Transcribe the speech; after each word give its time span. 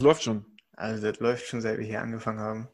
läuft 0.00 0.22
schon. 0.22 0.46
Also 0.76 1.04
das 1.04 1.18
läuft 1.18 1.46
schon, 1.46 1.60
seit 1.60 1.78
wir 1.78 1.84
hier 1.84 2.00
angefangen 2.00 2.38
haben. 2.38 2.68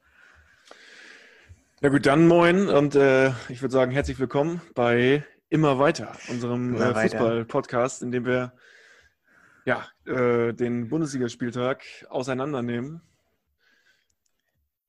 Na 1.81 1.89
gut, 1.89 2.05
dann 2.05 2.29
moin 2.29 2.69
und 2.69 2.95
äh, 2.97 3.31
ich 3.49 3.63
würde 3.63 3.73
sagen, 3.73 3.93
herzlich 3.93 4.19
willkommen 4.19 4.61
bei 4.75 5.25
Immer 5.49 5.79
weiter, 5.79 6.13
unserem 6.29 6.75
äh. 6.75 6.95
Fußball-Podcast, 6.95 8.03
in 8.03 8.11
dem 8.11 8.27
wir 8.27 8.53
ja, 9.65 9.87
äh, 10.05 10.53
den 10.53 10.89
Bundesligaspieltag 10.89 11.85
auseinandernehmen 12.11 13.01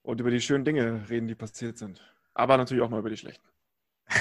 und 0.02 0.20
über 0.20 0.31
die 0.31 0.41
schönen 0.41 0.65
Dinge 0.65 1.05
reden, 1.09 1.27
die 1.27 1.36
passiert 1.36 1.77
sind. 1.77 2.02
Aber 2.33 2.57
natürlich 2.57 2.83
auch 2.83 2.89
mal 2.89 2.99
über 2.99 3.09
die 3.09 3.17
schlechten. 3.17 3.47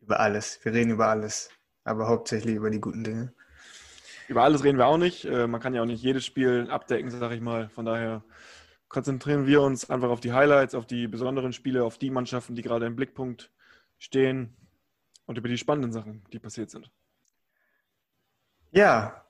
Über 0.00 0.20
alles. 0.20 0.60
Wir 0.62 0.72
reden 0.72 0.92
über 0.92 1.08
alles. 1.08 1.50
Aber 1.82 2.06
hauptsächlich 2.06 2.54
über 2.54 2.70
die 2.70 2.80
guten 2.80 3.02
Dinge. 3.02 3.32
Über 4.28 4.42
alles 4.42 4.64
reden 4.64 4.78
wir 4.78 4.86
auch 4.86 4.98
nicht. 4.98 5.24
Äh, 5.24 5.46
man 5.46 5.60
kann 5.60 5.74
ja 5.74 5.82
auch 5.82 5.86
nicht 5.86 6.02
jedes 6.02 6.24
Spiel 6.24 6.68
abdecken, 6.70 7.10
sage 7.10 7.34
ich 7.34 7.40
mal. 7.40 7.68
Von 7.68 7.84
daher 7.84 8.24
konzentrieren 8.88 9.46
wir 9.46 9.62
uns 9.62 9.88
einfach 9.90 10.10
auf 10.10 10.20
die 10.20 10.32
Highlights, 10.32 10.74
auf 10.74 10.86
die 10.86 11.06
besonderen 11.06 11.52
Spiele, 11.52 11.84
auf 11.84 11.98
die 11.98 12.10
Mannschaften, 12.10 12.54
die 12.54 12.62
gerade 12.62 12.86
im 12.86 12.96
Blickpunkt 12.96 13.52
stehen 13.98 14.56
und 15.26 15.38
über 15.38 15.48
die 15.48 15.58
spannenden 15.58 15.92
Sachen, 15.92 16.24
die 16.32 16.38
passiert 16.38 16.70
sind. 16.70 16.90
Ja, 18.70 19.24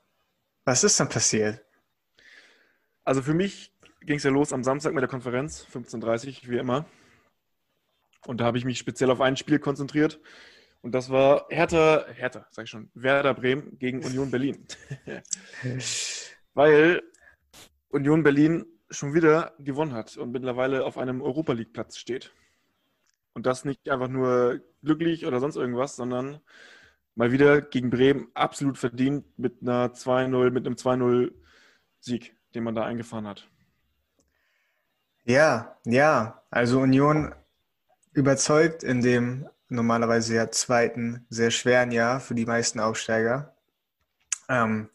was 0.65 0.83
ist 0.83 0.99
dann 0.99 1.09
passiert? 1.09 1.63
Also 3.03 3.21
für 3.21 3.33
mich 3.33 3.73
ging 4.01 4.17
es 4.17 4.23
ja 4.23 4.31
los 4.31 4.51
am 4.51 4.63
Samstag 4.63 4.93
mit 4.93 5.01
der 5.01 5.09
Konferenz, 5.09 5.65
15.30 5.73 6.43
Uhr, 6.43 6.51
wie 6.51 6.57
immer. 6.57 6.85
Und 8.25 8.41
da 8.41 8.45
habe 8.45 8.57
ich 8.57 8.65
mich 8.65 8.77
speziell 8.77 9.09
auf 9.09 9.21
ein 9.21 9.37
Spiel 9.37 9.59
konzentriert. 9.59 10.19
Und 10.81 10.93
das 10.93 11.09
war 11.09 11.45
Hertha, 11.49 12.05
Hertha, 12.13 12.47
sag 12.51 12.65
ich 12.65 12.69
schon, 12.69 12.89
Werder 12.93 13.33
Bremen 13.33 13.77
gegen 13.79 14.03
Union 14.03 14.31
Berlin. 14.31 14.65
Weil 16.53 17.01
Union 17.89 18.23
Berlin 18.23 18.65
schon 18.89 19.13
wieder 19.13 19.53
gewonnen 19.59 19.93
hat 19.93 20.17
und 20.17 20.31
mittlerweile 20.31 20.85
auf 20.85 20.97
einem 20.97 21.21
Europa 21.21 21.53
League 21.53 21.73
Platz 21.73 21.97
steht. 21.97 22.33
Und 23.33 23.45
das 23.45 23.65
nicht 23.65 23.89
einfach 23.89 24.07
nur 24.07 24.61
glücklich 24.83 25.25
oder 25.25 25.39
sonst 25.39 25.57
irgendwas, 25.57 25.95
sondern 25.95 26.39
mal 27.15 27.31
wieder 27.31 27.61
gegen 27.61 27.89
Bremen 27.89 28.29
absolut 28.33 28.77
verdient 28.77 29.25
mit 29.37 29.61
einer 29.61 29.93
2-0, 29.93 30.51
mit 30.51 30.65
einem 30.65 30.75
2-0 30.75 31.33
Sieg, 31.99 32.35
den 32.55 32.63
man 32.63 32.75
da 32.75 32.85
eingefahren 32.85 33.27
hat. 33.27 33.49
Ja, 35.25 35.77
ja. 35.85 36.41
Also 36.49 36.79
Union 36.79 37.35
überzeugt 38.13 38.83
in 38.83 39.01
dem 39.01 39.49
normalerweise 39.69 40.35
ja 40.35 40.51
zweiten, 40.51 41.25
sehr 41.29 41.51
schweren 41.51 41.91
Jahr 41.91 42.19
für 42.19 42.35
die 42.35 42.45
meisten 42.45 42.79
Aufsteiger. 42.79 43.55
Ähm, 44.49 44.89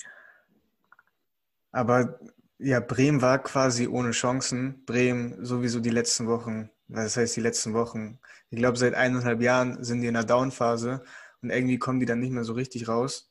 aber 1.73 2.19
ja, 2.59 2.81
Bremen 2.81 3.23
war 3.23 3.43
quasi 3.43 3.89
ohne 3.89 4.12
Chancen. 4.12 4.84
Bremen 4.84 5.45
sowieso 5.45 5.81
die 5.81 5.91
letzten 5.91 6.27
Wochen, 6.27 6.70
was 6.89 7.17
heißt 7.17 7.37
die 7.37 7.41
letzten 7.41 7.75
Wochen? 7.75 8.19
Ich 8.50 8.59
glaube, 8.59 8.78
seit 8.78 8.95
eineinhalb 8.95 9.41
Jahren 9.41 9.83
sind 9.83 10.03
die 10.03 10.06
in 10.06 10.15
der 10.15 10.25
Downphase 10.25 11.03
und 11.43 11.50
irgendwie 11.50 11.78
kommen 11.78 12.00
die 12.00 12.06
dann 12.06 12.20
nicht 12.20 12.33
mehr 12.33 12.45
so 12.45 12.53
richtig 12.53 12.89
raus. 12.89 13.31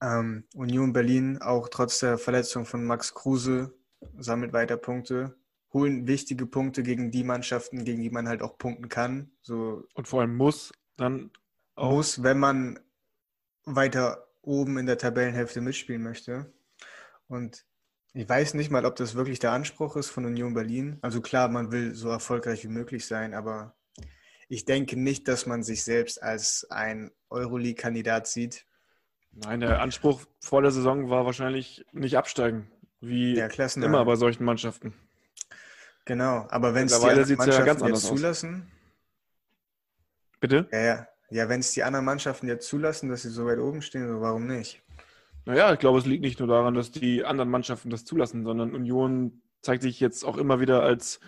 Ähm, 0.00 0.44
Union 0.54 0.92
Berlin, 0.92 1.40
auch 1.40 1.68
trotz 1.68 2.00
der 2.00 2.18
Verletzung 2.18 2.64
von 2.64 2.84
Max 2.84 3.14
Kruse, 3.14 3.74
sammelt 4.18 4.52
weiter 4.52 4.76
Punkte, 4.76 5.36
holen 5.72 6.06
wichtige 6.06 6.46
Punkte 6.46 6.82
gegen 6.82 7.10
die 7.10 7.24
Mannschaften, 7.24 7.84
gegen 7.84 8.02
die 8.02 8.10
man 8.10 8.28
halt 8.28 8.42
auch 8.42 8.58
punkten 8.58 8.88
kann. 8.88 9.30
So 9.40 9.84
Und 9.94 10.08
vor 10.08 10.20
allem 10.20 10.36
muss 10.36 10.72
dann 10.96 11.30
auch. 11.74 11.92
muss, 11.92 12.22
wenn 12.22 12.38
man 12.38 12.78
weiter 13.64 14.28
oben 14.42 14.78
in 14.78 14.86
der 14.86 14.98
Tabellenhälfte 14.98 15.60
mitspielen 15.60 16.02
möchte. 16.02 16.52
Und 17.28 17.64
ich 18.12 18.28
weiß 18.28 18.54
nicht 18.54 18.70
mal, 18.70 18.84
ob 18.84 18.96
das 18.96 19.14
wirklich 19.14 19.38
der 19.38 19.52
Anspruch 19.52 19.96
ist 19.96 20.10
von 20.10 20.26
Union 20.26 20.52
Berlin. 20.52 20.98
Also 21.00 21.20
klar, 21.20 21.48
man 21.48 21.72
will 21.72 21.94
so 21.94 22.08
erfolgreich 22.08 22.64
wie 22.64 22.68
möglich 22.68 23.06
sein, 23.06 23.32
aber 23.32 23.74
ich 24.48 24.66
denke 24.66 25.00
nicht, 25.00 25.28
dass 25.28 25.46
man 25.46 25.62
sich 25.62 25.82
selbst 25.82 26.22
als 26.22 26.66
ein 26.70 27.10
Euroleague-Kandidat 27.30 28.26
sieht. 28.26 28.66
Nein, 29.30 29.60
der 29.60 29.80
Anspruch 29.80 30.20
vor 30.40 30.60
der 30.60 30.72
Saison 30.72 31.08
war 31.08 31.24
wahrscheinlich 31.24 31.86
nicht 31.92 32.18
absteigen, 32.18 32.70
wie 33.00 33.34
Klassenerhalt. 33.48 33.94
immer 33.94 34.04
bei 34.04 34.16
solchen 34.16 34.44
Mannschaften. 34.44 34.92
Genau, 36.04 36.46
aber 36.50 36.74
wenn 36.74 36.86
es 36.86 36.98
die 36.98 37.06
anderen 37.06 37.28
ja 37.28 37.36
Mannschaften 37.36 37.66
ganz 37.66 37.80
jetzt 37.80 37.84
anders 37.84 38.04
aus. 38.04 38.16
zulassen, 38.16 38.70
Bitte? 40.40 40.68
ja, 40.72 40.80
ja, 40.80 41.08
ja, 41.30 41.48
wenn 41.48 41.60
es 41.60 41.72
die 41.72 41.84
anderen 41.84 42.04
Mannschaften 42.04 42.48
jetzt 42.48 42.68
zulassen, 42.68 43.08
dass 43.08 43.22
sie 43.22 43.30
so 43.30 43.46
weit 43.46 43.58
oben 43.58 43.82
stehen, 43.82 44.08
so 44.08 44.20
warum 44.20 44.46
nicht? 44.46 44.82
Naja, 45.44 45.72
ich 45.72 45.78
glaube, 45.78 45.98
es 45.98 46.06
liegt 46.06 46.22
nicht 46.22 46.38
nur 46.38 46.48
daran, 46.48 46.74
dass 46.74 46.90
die 46.90 47.24
anderen 47.24 47.50
Mannschaften 47.50 47.90
das 47.90 48.04
zulassen, 48.04 48.44
sondern 48.44 48.74
Union 48.74 49.42
zeigt 49.60 49.82
sich 49.82 50.00
jetzt 50.00 50.24
auch 50.24 50.36
immer 50.36 50.60
wieder 50.60 50.82
als 50.82 51.20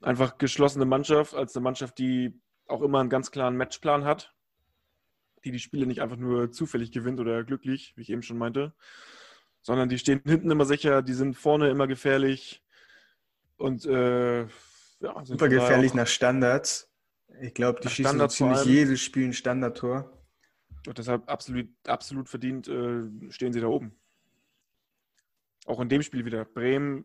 einfach 0.00 0.38
geschlossene 0.38 0.84
Mannschaft, 0.84 1.34
als 1.34 1.54
eine 1.54 1.62
Mannschaft, 1.62 1.98
die 1.98 2.40
auch 2.66 2.82
immer 2.82 3.00
einen 3.00 3.10
ganz 3.10 3.30
klaren 3.30 3.56
Matchplan 3.56 4.04
hat, 4.04 4.34
die 5.44 5.50
die 5.50 5.58
Spiele 5.58 5.86
nicht 5.86 6.00
einfach 6.00 6.16
nur 6.16 6.50
zufällig 6.50 6.92
gewinnt 6.92 7.20
oder 7.20 7.44
glücklich, 7.44 7.92
wie 7.96 8.02
ich 8.02 8.10
eben 8.10 8.22
schon 8.22 8.38
meinte, 8.38 8.72
sondern 9.60 9.88
die 9.88 9.98
stehen 9.98 10.22
hinten 10.24 10.50
immer 10.50 10.64
sicher, 10.64 11.02
die 11.02 11.14
sind 11.14 11.36
vorne 11.36 11.68
immer 11.70 11.86
gefährlich 11.86 12.61
und 13.62 13.86
äh, 13.86 14.40
ja, 14.42 15.14
sind 15.24 15.26
Super 15.26 15.48
gefährlich 15.48 15.94
nach 15.94 16.08
Standards. 16.08 16.90
Ich 17.40 17.54
glaube, 17.54 17.80
die 17.80 17.88
schießen 17.88 18.18
vor 18.18 18.28
ziemlich 18.28 18.64
jedes 18.64 19.00
Spiel 19.00 19.28
ein 19.28 19.32
Standardtor. 19.32 20.12
Und 20.86 20.98
deshalb 20.98 21.28
absolut, 21.30 21.68
absolut 21.86 22.28
verdient 22.28 22.66
äh, 22.68 23.02
stehen 23.30 23.52
sie 23.52 23.60
da 23.60 23.68
oben. 23.68 23.94
Auch 25.66 25.80
in 25.80 25.88
dem 25.88 26.02
Spiel 26.02 26.24
wieder. 26.24 26.44
Bremen 26.44 27.04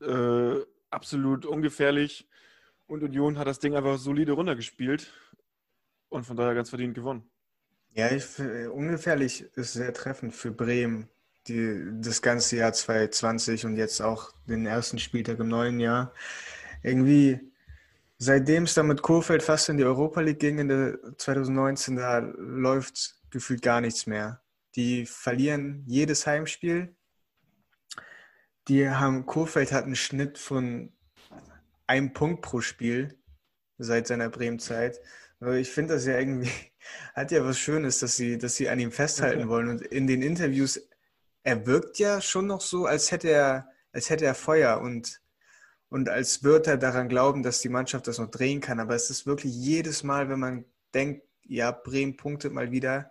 äh, 0.00 0.56
absolut 0.90 1.46
ungefährlich 1.46 2.28
und 2.86 3.04
Union 3.04 3.38
hat 3.38 3.46
das 3.46 3.60
Ding 3.60 3.76
einfach 3.76 3.96
solide 3.96 4.32
runtergespielt 4.32 5.12
und 6.08 6.24
von 6.24 6.36
daher 6.36 6.54
ganz 6.54 6.68
verdient 6.68 6.94
gewonnen. 6.94 7.30
Ja, 7.94 8.08
ich, 8.08 8.24
f- 8.24 8.70
ungefährlich 8.72 9.42
ist 9.54 9.74
sehr 9.74 9.94
treffend 9.94 10.34
für 10.34 10.50
Bremen. 10.50 11.08
Die, 11.48 11.82
das 12.00 12.22
ganze 12.22 12.56
Jahr 12.56 12.72
2020 12.72 13.66
und 13.66 13.76
jetzt 13.76 14.00
auch 14.00 14.32
den 14.46 14.64
ersten 14.66 14.98
Spieltag 14.98 15.40
im 15.40 15.48
neuen 15.48 15.80
Jahr. 15.80 16.12
Irgendwie, 16.82 17.40
seitdem 18.18 18.64
es 18.64 18.74
dann 18.74 18.86
mit 18.86 19.02
Kohfeldt 19.02 19.42
fast 19.42 19.68
in 19.68 19.76
die 19.76 19.84
Europa 19.84 20.20
League 20.20 20.38
ging 20.38 20.58
in 20.58 20.68
der 20.68 20.98
2019, 21.18 21.96
da 21.96 22.18
läuft 22.18 23.16
gefühlt 23.30 23.62
gar 23.62 23.80
nichts 23.80 24.06
mehr. 24.06 24.40
Die 24.76 25.04
verlieren 25.06 25.84
jedes 25.86 26.26
Heimspiel. 26.26 26.94
Die 28.68 28.88
haben, 28.88 29.26
Kohfeldt 29.26 29.72
hat 29.72 29.84
einen 29.84 29.96
Schnitt 29.96 30.38
von 30.38 30.92
einem 31.86 32.12
Punkt 32.12 32.42
pro 32.42 32.60
Spiel 32.60 33.18
seit 33.78 34.06
seiner 34.06 34.30
Bremen-Zeit. 34.30 35.00
Ich 35.56 35.70
finde 35.70 35.94
das 35.94 36.06
ja 36.06 36.18
irgendwie, 36.18 36.50
hat 37.14 37.32
ja 37.32 37.44
was 37.44 37.58
Schönes, 37.58 37.98
dass 37.98 38.16
sie, 38.16 38.38
dass 38.38 38.54
sie 38.54 38.68
an 38.68 38.78
ihm 38.78 38.92
festhalten 38.92 39.48
wollen. 39.48 39.68
Und 39.68 39.82
in 39.82 40.06
den 40.06 40.22
Interviews, 40.22 40.80
er 41.42 41.66
wirkt 41.66 41.98
ja 41.98 42.20
schon 42.20 42.46
noch 42.46 42.60
so, 42.60 42.86
als 42.86 43.10
hätte 43.10 43.28
er, 43.28 43.68
als 43.92 44.10
hätte 44.10 44.24
er 44.24 44.34
Feuer 44.34 44.80
und, 44.80 45.20
und 45.88 46.08
als 46.08 46.42
würde 46.42 46.72
er 46.72 46.76
daran 46.78 47.08
glauben, 47.08 47.42
dass 47.42 47.60
die 47.60 47.68
Mannschaft 47.68 48.06
das 48.06 48.18
noch 48.18 48.30
drehen 48.30 48.60
kann. 48.60 48.80
Aber 48.80 48.94
es 48.94 49.10
ist 49.10 49.26
wirklich 49.26 49.54
jedes 49.54 50.02
Mal, 50.02 50.28
wenn 50.28 50.40
man 50.40 50.64
denkt, 50.94 51.26
ja, 51.42 51.70
Bremen 51.72 52.16
punktet 52.16 52.52
mal 52.52 52.70
wieder, 52.70 53.10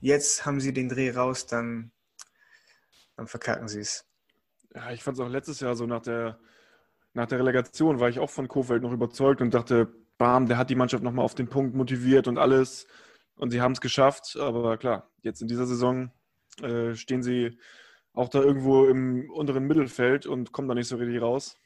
jetzt 0.00 0.44
haben 0.44 0.60
sie 0.60 0.72
den 0.72 0.88
Dreh 0.88 1.10
raus, 1.10 1.46
dann, 1.46 1.92
dann 3.16 3.26
verkacken 3.26 3.68
sie 3.68 3.80
es. 3.80 4.04
Ja, 4.74 4.90
ich 4.92 5.02
fand 5.02 5.18
es 5.18 5.24
auch 5.24 5.28
letztes 5.28 5.60
Jahr 5.60 5.76
so 5.76 5.86
nach 5.86 6.02
der, 6.02 6.38
nach 7.14 7.26
der 7.26 7.38
Relegation 7.38 8.00
war 8.00 8.08
ich 8.08 8.18
auch 8.18 8.30
von 8.30 8.48
Kofeld 8.48 8.82
noch 8.82 8.92
überzeugt 8.92 9.40
und 9.40 9.54
dachte, 9.54 9.92
bam, 10.18 10.46
der 10.46 10.58
hat 10.58 10.70
die 10.70 10.76
Mannschaft 10.76 11.02
nochmal 11.02 11.24
auf 11.24 11.34
den 11.34 11.48
Punkt 11.48 11.74
motiviert 11.74 12.28
und 12.28 12.38
alles. 12.38 12.86
Und 13.36 13.50
sie 13.50 13.60
haben 13.60 13.72
es 13.72 13.80
geschafft. 13.80 14.36
Aber 14.38 14.76
klar, 14.76 15.10
jetzt 15.22 15.40
in 15.42 15.48
dieser 15.48 15.66
Saison 15.66 16.12
äh, 16.62 16.94
stehen 16.94 17.22
sie 17.22 17.58
auch 18.12 18.28
da 18.28 18.40
irgendwo 18.40 18.86
im 18.86 19.30
unteren 19.30 19.66
Mittelfeld 19.66 20.26
und 20.26 20.52
kommen 20.52 20.68
da 20.68 20.74
nicht 20.74 20.88
so 20.88 20.96
richtig 20.96 21.20
raus. 21.22 21.56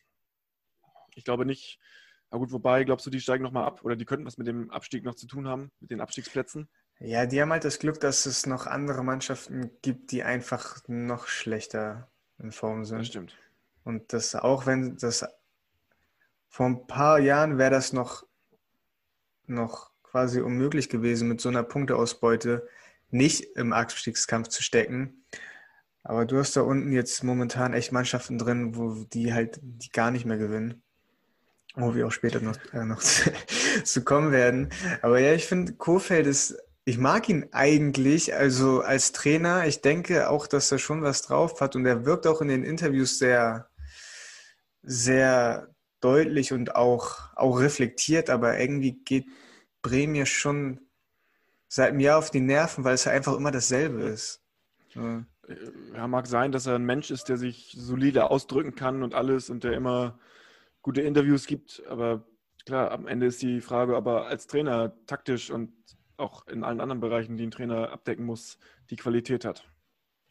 Ich 1.15 1.25
glaube 1.25 1.47
nicht. 1.47 1.79
Na 2.31 2.39
gut, 2.39 2.53
wobei, 2.53 2.85
glaubst 2.85 3.07
du, 3.07 3.11
die 3.11 3.21
steigen 3.21 3.45
nochmal 3.45 3.65
ab? 3.65 3.85
Oder 3.85 3.97
die 3.97 4.05
könnten 4.05 4.27
was 4.27 4.39
mit 4.39 4.47
dem 4.47 4.71
Abstieg 4.71 5.05
noch 5.05 5.15
zu 5.15 5.27
tun 5.27 5.47
haben, 5.49 5.71
mit 5.81 5.91
den 5.91 6.01
Abstiegsplätzen? 6.01 6.69
Ja, 7.01 7.27
die 7.27 7.41
haben 7.41 7.53
halt 7.53 7.65
das 7.65 7.79
Glück, 7.79 8.01
dass 8.01 8.27
es 8.27 8.47
noch 8.47 8.67
andere 8.67 9.05
Mannschaften 9.05 9.71
gibt, 9.83 10.11
die 10.13 10.23
einfach 10.23 10.79
noch 10.87 11.27
schlechter 11.27 12.11
in 12.39 12.53
Form 12.53 12.85
Das 12.89 12.89
sind. 12.89 13.07
stimmt. 13.07 13.37
Und 13.85 14.13
das, 14.13 14.35
auch 14.35 14.67
wenn 14.67 14.97
das 14.97 15.27
vor 16.49 16.67
ein 16.67 16.87
paar 16.87 17.19
Jahren 17.19 17.59
wäre 17.59 17.71
das 17.71 17.93
noch, 17.93 18.27
noch 19.47 19.91
quasi 20.03 20.41
unmöglich 20.41 20.89
gewesen, 20.89 21.29
mit 21.29 21.41
so 21.41 21.49
einer 21.49 21.63
Punkteausbeute 21.63 22.67
nicht 23.11 23.45
im 23.57 23.73
Abstiegskampf 23.73 24.49
zu 24.49 24.63
stecken. 24.63 25.25
Aber 26.03 26.27
du 26.27 26.39
hast 26.39 26.57
da 26.57 26.63
unten 26.63 26.93
jetzt 26.93 27.25
momentan 27.25 27.73
echt 27.73 27.93
Mannschaften 27.93 28.39
drin, 28.39 28.77
wo 28.77 29.05
die 29.05 29.33
halt 29.33 29.59
die 29.63 29.91
gar 29.91 30.11
nicht 30.11 30.27
mehr 30.27 30.37
gewinnen. 30.37 30.83
Wo 31.75 31.95
wir 31.95 32.07
auch 32.07 32.13
später 32.13 32.41
noch, 32.41 32.57
äh, 32.73 32.85
noch 32.85 33.01
zu 33.85 34.05
kommen 34.05 34.31
werden. 34.31 34.71
Aber 35.03 35.19
ja, 35.19 35.33
ich 35.33 35.47
finde, 35.47 35.75
Kofeld 35.75 36.27
ist 36.27 36.57
ich 36.87 36.99
mag 36.99 37.29
ihn 37.29 37.47
eigentlich, 37.53 38.35
also 38.35 38.81
als 38.81 39.13
Trainer. 39.13 39.67
Ich 39.67 39.81
denke 39.81 40.29
auch, 40.29 40.47
dass 40.47 40.71
er 40.71 40.79
schon 40.79 41.03
was 41.03 41.23
drauf 41.23 41.61
hat 41.61 41.77
und 41.77 41.87
er 41.87 42.05
wirkt 42.05 42.27
auch 42.27 42.43
in 42.43 42.49
den 42.49 42.63
Interviews 42.63 43.19
sehr, 43.19 43.71
sehr 44.83 45.75
deutlich 46.01 46.53
und 46.53 46.77
auch, 46.77 47.35
auch 47.37 47.59
reflektiert, 47.59 48.29
aber 48.29 48.59
irgendwie 48.59 48.93
geht 48.93 49.27
Bremen 49.81 50.13
mir 50.13 50.27
schon 50.27 50.84
seit 51.75 51.89
einem 51.89 51.99
Jahr 51.99 52.19
auf 52.19 52.31
die 52.31 52.41
Nerven, 52.41 52.85
weil 52.85 52.95
es 52.95 53.05
einfach 53.09 53.37
immer 53.37 53.51
dasselbe 53.51 54.03
ist. 54.03 54.41
Ja. 54.95 55.25
ja, 55.93 56.07
mag 56.07 56.29
sein, 56.29 56.53
dass 56.53 56.67
er 56.67 56.77
ein 56.77 56.85
Mensch 56.85 57.11
ist, 57.11 57.29
der 57.29 57.37
sich 57.37 57.75
solide 57.77 58.31
ausdrücken 58.31 58.77
kann 58.77 59.03
und 59.03 59.13
alles 59.13 59.51
und 59.51 59.65
der 59.65 59.73
immer 59.73 60.17
gute 60.83 61.01
Interviews 61.01 61.49
gibt, 61.49 61.83
aber 61.89 62.25
klar, 62.65 62.93
am 62.93 63.09
Ende 63.09 63.27
ist 63.27 63.43
die 63.43 63.61
Frage, 63.61 63.97
ob 63.97 64.07
er 64.07 64.27
als 64.27 64.47
Trainer 64.47 64.93
taktisch 65.07 65.51
und 65.51 65.73
auch 66.17 66.47
in 66.47 66.63
allen 66.63 66.81
anderen 66.81 67.01
Bereichen, 67.01 67.37
die 67.37 67.45
ein 67.45 67.51
Trainer 67.51 67.91
abdecken 67.91 68.25
muss, 68.25 68.57
die 68.91 68.97
Qualität 68.97 69.45
hat. 69.45 69.69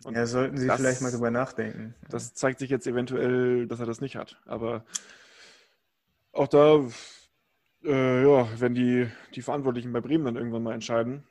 Und 0.06 0.16
ja, 0.16 0.26
sollten 0.26 0.56
Sie 0.56 0.68
das, 0.68 0.80
vielleicht 0.80 1.02
mal 1.02 1.12
drüber 1.12 1.30
nachdenken. 1.30 1.94
Das 2.08 2.34
zeigt 2.36 2.60
sich 2.60 2.70
jetzt 2.70 2.88
eventuell, 2.88 3.68
dass 3.68 3.82
er 3.82 3.86
das 3.86 4.00
nicht 4.00 4.16
hat. 4.16 4.42
Aber 4.46 4.86
auch 6.32 6.48
da, 6.48 6.88
äh, 7.84 8.24
ja, 8.24 8.48
wenn 8.62 8.74
die, 8.74 9.10
die 9.36 9.42
Verantwortlichen 9.42 9.92
bei 9.92 10.00
Bremen 10.00 10.24
dann 10.24 10.38
irgendwann 10.38 10.64
mal 10.64 10.74
entscheiden, 10.74 11.26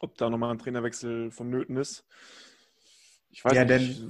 ob 0.00 0.16
da 0.16 0.28
nochmal 0.28 0.50
ein 0.50 0.58
Trainerwechsel 0.58 1.30
vonnöten 1.30 1.76
ist. 1.76 2.04
Ich 3.30 3.44
weiß 3.44 3.54
ja, 3.54 3.64
nicht. 3.64 4.02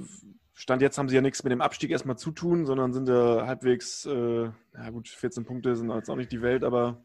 Stand 0.54 0.82
jetzt 0.82 0.98
haben 0.98 1.08
sie 1.08 1.14
ja 1.14 1.22
nichts 1.22 1.42
mit 1.42 1.52
dem 1.52 1.62
Abstieg 1.62 1.90
erstmal 1.90 2.18
zu 2.18 2.32
tun, 2.32 2.66
sondern 2.66 2.92
sind 2.92 3.08
ja 3.08 3.46
halbwegs, 3.46 4.04
äh, 4.04 4.44
ja 4.74 4.90
gut, 4.90 5.08
14 5.08 5.44
Punkte 5.44 5.74
sind 5.74 5.90
jetzt 5.90 6.10
auch 6.10 6.16
nicht 6.16 6.32
die 6.32 6.42
Welt, 6.42 6.64
aber 6.64 7.02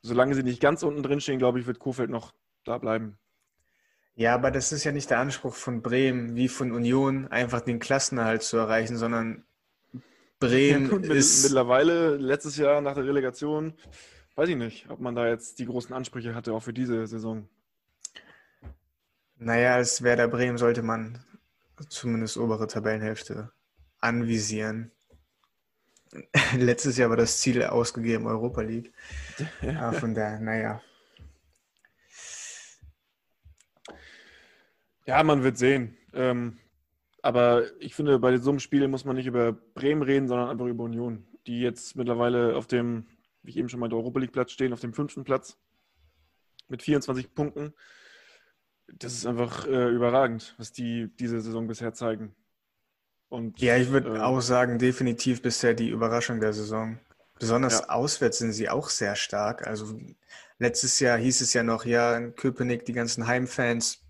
solange 0.00 0.34
sie 0.34 0.42
nicht 0.42 0.62
ganz 0.62 0.82
unten 0.82 1.02
drin 1.02 1.20
stehen, 1.20 1.38
glaube 1.38 1.60
ich, 1.60 1.66
wird 1.66 1.78
Kofeld 1.78 2.08
noch 2.08 2.32
da 2.64 2.78
bleiben. 2.78 3.18
Ja, 4.14 4.34
aber 4.34 4.50
das 4.50 4.72
ist 4.72 4.84
ja 4.84 4.92
nicht 4.92 5.10
der 5.10 5.18
Anspruch 5.18 5.54
von 5.54 5.82
Bremen 5.82 6.36
wie 6.36 6.48
von 6.48 6.72
Union, 6.72 7.28
einfach 7.28 7.60
den 7.60 7.78
Klassenerhalt 7.78 8.42
zu 8.42 8.56
erreichen, 8.56 8.96
sondern 8.96 9.44
Bremen 10.38 10.84
ja, 10.84 10.90
gut, 10.90 11.06
ist. 11.06 11.44
Mittlerweile, 11.44 12.16
letztes 12.16 12.56
Jahr 12.56 12.80
nach 12.80 12.94
der 12.94 13.04
Relegation, 13.04 13.74
weiß 14.36 14.48
ich 14.48 14.56
nicht, 14.56 14.88
ob 14.90 15.00
man 15.00 15.14
da 15.14 15.28
jetzt 15.28 15.58
die 15.58 15.66
großen 15.66 15.94
Ansprüche 15.94 16.34
hatte, 16.34 16.52
auch 16.52 16.62
für 16.62 16.72
diese 16.72 17.06
Saison. 17.06 17.48
Naja, 19.36 19.74
als 19.74 20.02
Werder 20.02 20.28
Bremen 20.28 20.58
sollte 20.58 20.82
man 20.82 21.24
zumindest 21.88 22.36
obere 22.36 22.66
Tabellenhälfte 22.66 23.50
anvisieren. 23.98 24.92
Letztes 26.56 26.96
Jahr 26.96 27.10
war 27.10 27.16
das 27.16 27.38
Ziel 27.38 27.62
ausgegeben, 27.64 28.26
Europa 28.26 28.62
League. 28.62 28.92
Von 29.92 30.14
daher, 30.14 30.40
naja. 30.40 30.82
Ja, 35.06 35.22
man 35.22 35.42
wird 35.42 35.58
sehen. 35.58 35.96
Ähm, 36.12 36.58
aber 37.22 37.64
ich 37.80 37.94
finde, 37.94 38.18
bei 38.18 38.36
so 38.38 38.50
einem 38.50 38.60
Spiel 38.60 38.86
muss 38.88 39.04
man 39.04 39.16
nicht 39.16 39.26
über 39.26 39.52
Bremen 39.52 40.02
reden, 40.02 40.28
sondern 40.28 40.48
einfach 40.48 40.66
über 40.66 40.84
Union, 40.84 41.26
die 41.46 41.60
jetzt 41.60 41.96
mittlerweile 41.96 42.56
auf 42.56 42.66
dem, 42.66 43.06
wie 43.42 43.50
ich 43.50 43.56
eben 43.56 43.68
schon 43.68 43.80
meinte, 43.80 43.96
Europa 43.96 44.20
League-Platz 44.20 44.52
stehen, 44.52 44.72
auf 44.72 44.80
dem 44.80 44.94
fünften 44.94 45.24
Platz 45.24 45.58
mit 46.68 46.82
24 46.82 47.34
Punkten. 47.34 47.74
Das 48.92 49.12
ist 49.12 49.26
einfach 49.26 49.66
äh, 49.66 49.88
überragend, 49.88 50.54
was 50.58 50.72
die 50.72 51.08
diese 51.18 51.40
Saison 51.40 51.66
bisher 51.66 51.92
zeigen. 51.94 52.34
Und, 53.28 53.60
ja, 53.60 53.76
ich 53.76 53.90
würde 53.90 54.16
äh, 54.16 54.20
auch 54.20 54.40
sagen, 54.40 54.78
definitiv 54.78 55.42
bisher 55.42 55.74
die 55.74 55.88
Überraschung 55.88 56.40
der 56.40 56.52
Saison. 56.52 56.98
Besonders 57.38 57.80
ja. 57.80 57.88
auswärts 57.88 58.38
sind 58.38 58.52
sie 58.52 58.68
auch 58.68 58.90
sehr 58.90 59.14
stark. 59.14 59.66
Also 59.66 59.98
letztes 60.58 60.98
Jahr 61.00 61.16
hieß 61.16 61.40
es 61.40 61.54
ja 61.54 61.62
noch, 61.62 61.84
ja, 61.84 62.16
in 62.16 62.34
Köpenick, 62.34 62.84
die 62.84 62.92
ganzen 62.92 63.26
Heimfans, 63.26 64.04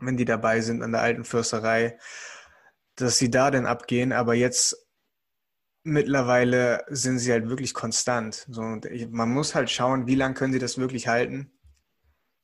wenn 0.00 0.16
die 0.16 0.24
dabei 0.24 0.62
sind 0.62 0.82
an 0.82 0.92
der 0.92 1.02
alten 1.02 1.24
Fürsterei, 1.24 1.98
dass 2.96 3.18
sie 3.18 3.30
da 3.30 3.50
denn 3.50 3.66
abgehen. 3.66 4.12
Aber 4.12 4.34
jetzt 4.34 4.85
mittlerweile 5.86 6.84
sind 6.88 7.18
sie 7.20 7.32
halt 7.32 7.48
wirklich 7.48 7.72
konstant. 7.72 8.46
So, 8.50 8.80
ich, 8.90 9.08
man 9.08 9.30
muss 9.30 9.54
halt 9.54 9.70
schauen, 9.70 10.06
wie 10.06 10.16
lange 10.16 10.34
können 10.34 10.52
sie 10.52 10.58
das 10.58 10.78
wirklich 10.78 11.08
halten. 11.08 11.52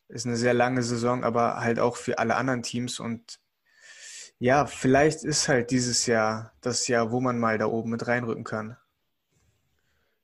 Ist 0.09 0.27
eine 0.27 0.37
sehr 0.37 0.55
lange 0.55 0.83
Saison, 0.83 1.25
aber 1.25 1.57
halt 1.61 1.81
auch 1.81 1.97
für 1.97 2.19
alle 2.19 2.37
anderen 2.37 2.63
Teams. 2.63 3.01
Und 3.01 3.41
ja, 4.39 4.67
vielleicht 4.67 5.25
ist 5.25 5.49
halt 5.49 5.71
dieses 5.71 6.07
Jahr 6.07 6.53
das 6.61 6.87
Jahr, 6.87 7.11
wo 7.11 7.21
man 7.21 7.39
mal 7.39 7.59
da 7.59 7.67
oben 7.67 7.91
mit 7.91 8.07
reinrücken 8.07 8.45
kann. 8.45 8.77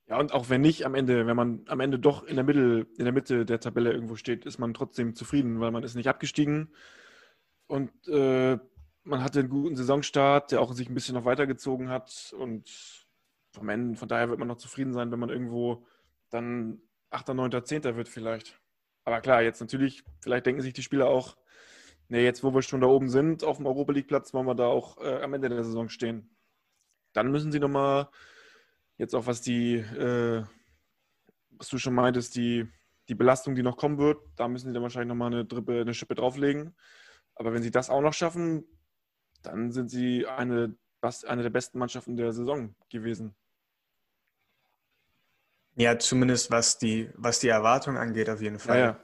Ja, 0.06 0.19
und 0.19 0.32
auch 0.32 0.49
wenn 0.49 0.61
nicht 0.61 0.87
am 0.87 0.94
Ende, 0.94 1.26
wenn 1.26 1.37
man 1.37 1.64
am 1.67 1.81
Ende 1.81 1.99
doch 1.99 2.23
in 2.25 2.37
der 2.37 2.44
Mitte, 2.44 2.87
in 2.97 3.05
der 3.05 3.12
Mitte 3.12 3.44
der 3.44 3.61
Tabelle 3.61 3.93
irgendwo 3.93 4.14
steht, 4.17 4.47
ist 4.47 4.59
man 4.59 4.75
trotzdem 4.75 5.14
zufrieden, 5.14 5.61
weil 5.61 5.71
man 5.71 5.82
ist 5.82 5.97
nicht 5.97 6.09
abgestiegen 6.09 6.73
und 7.67 7.91
äh, 8.09 8.59
man 9.05 9.23
hatte 9.23 9.41
einen 9.41 9.49
guten 9.49 9.76
Saisonstart, 9.76 10.53
der 10.53 10.61
auch 10.61 10.73
sich 10.73 10.88
ein 10.88 10.94
bisschen 10.94 11.14
noch 11.14 11.25
weitergezogen 11.25 11.88
hat 11.88 12.35
und 12.38 13.08
vom 13.59 13.69
Ende, 13.69 13.99
von 13.99 14.09
daher 14.09 14.29
wird 14.29 14.39
man 14.39 14.49
noch 14.49 14.57
zufrieden 14.57 14.93
sein, 14.93 15.11
wenn 15.11 15.19
man 15.19 15.31
irgendwo 15.31 15.87
dann 16.31 16.81
8., 17.11 17.29
9., 17.29 17.65
10. 17.65 17.85
wird 17.97 18.09
vielleicht. 18.09 18.61
Aber 19.05 19.21
klar, 19.21 19.43
jetzt 19.43 19.61
natürlich, 19.61 20.05
vielleicht 20.21 20.47
denken 20.47 20.61
sich 20.61 20.75
die 20.75 20.83
Spieler 20.83 21.09
auch, 21.09 21.37
nee, 22.09 22.25
jetzt 22.25 22.45
wo 22.45 22.53
wir 22.55 22.63
schon 22.63 22.81
da 22.81 22.87
oben 22.87 23.09
sind, 23.09 23.45
auf 23.45 23.57
dem 23.57 23.67
Europa 23.67 23.93
League-Platz, 23.93 24.35
wollen 24.35 24.47
wir 24.47 24.55
da 24.55 24.67
auch 24.67 24.99
äh, 24.99 25.23
am 25.23 25.35
Ende 25.35 25.49
der 25.49 25.65
Saison 25.65 25.89
stehen. 25.89 26.37
Dann 27.13 27.31
müssen 27.31 27.53
sie 27.53 27.61
nochmal, 27.61 28.09
jetzt 28.97 29.15
auch 29.15 29.27
was 29.27 29.41
die, 29.41 29.77
äh, 29.77 30.45
was 31.51 31.69
du 31.69 31.79
schon 31.79 31.95
meintest, 31.95 32.37
die, 32.37 32.69
die 33.09 33.15
Belastung, 33.15 33.55
die 33.55 33.63
noch 33.63 33.77
kommen 33.77 33.99
wird, 33.99 34.19
da 34.37 34.49
müssen 34.49 34.69
sie 34.69 34.75
dann 34.75 34.83
wahrscheinlich 34.83 35.09
nochmal 35.09 35.33
eine, 35.33 35.45
Drippe, 35.45 35.81
eine 35.81 35.95
Schippe 35.95 36.15
drauflegen. 36.15 36.77
Aber 37.35 37.53
wenn 37.53 37.63
sie 37.63 37.71
das 37.71 37.91
auch 37.91 38.03
noch 38.03 38.13
schaffen, 38.13 38.65
dann 39.43 39.73
sind 39.73 39.89
sie 39.89 40.27
eine, 40.27 40.77
eine 41.27 41.43
der 41.43 41.51
besten 41.51 41.79
Mannschaften 41.79 42.17
der 42.17 42.33
Saison 42.33 42.75
gewesen. 42.91 43.35
Ja, 45.79 45.97
zumindest 45.97 46.51
was 46.51 46.77
die, 46.79 47.09
was 47.15 47.39
die 47.39 47.49
Erwartung 47.49 47.97
angeht, 47.97 48.29
auf 48.29 48.43
jeden 48.43 48.59
Fall. 48.59 48.79
Ja, 48.79 48.85
ja. 48.85 49.01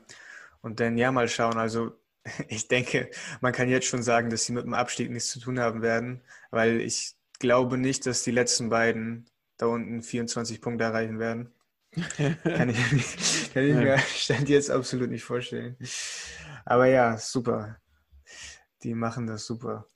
Und 0.60 0.80
dann 0.80 0.98
ja 0.98 1.12
mal 1.12 1.28
schauen. 1.28 1.56
Also 1.56 1.92
ich 2.48 2.66
denke, 2.66 3.10
man 3.40 3.52
kann 3.52 3.68
jetzt 3.68 3.86
schon 3.86 4.02
sagen, 4.02 4.28
dass 4.28 4.44
sie 4.44 4.52
mit 4.52 4.64
dem 4.64 4.74
Abstieg 4.74 5.10
nichts 5.10 5.30
zu 5.30 5.38
tun 5.38 5.60
haben 5.60 5.82
werden, 5.82 6.22
weil 6.50 6.80
ich 6.80 7.14
glaube 7.38 7.78
nicht, 7.78 8.06
dass 8.06 8.24
die 8.24 8.32
letzten 8.32 8.70
beiden 8.70 9.30
da 9.56 9.66
unten 9.66 10.02
24 10.02 10.60
Punkte 10.60 10.84
erreichen 10.84 11.20
werden. 11.20 11.54
kann 12.42 12.68
ich, 12.70 13.54
kann 13.54 13.62
ich 13.62 13.74
mir 13.74 13.98
Stand 14.16 14.48
jetzt 14.48 14.70
absolut 14.70 15.10
nicht 15.10 15.22
vorstellen. 15.22 15.76
Aber 16.64 16.86
ja, 16.86 17.16
super. 17.18 17.80
Die 18.82 18.94
machen 18.94 19.28
das 19.28 19.46
super. 19.46 19.86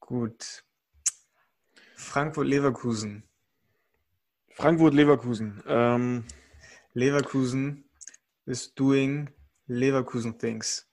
Gut. 0.00 0.64
Frankfurt-Leverkusen. 1.96 3.27
Frankfurt-Leverkusen. 4.58 5.62
Ähm. 5.68 6.24
Leverkusen 6.92 7.84
is 8.44 8.74
doing 8.74 9.30
Leverkusen 9.68 10.36
things. 10.36 10.88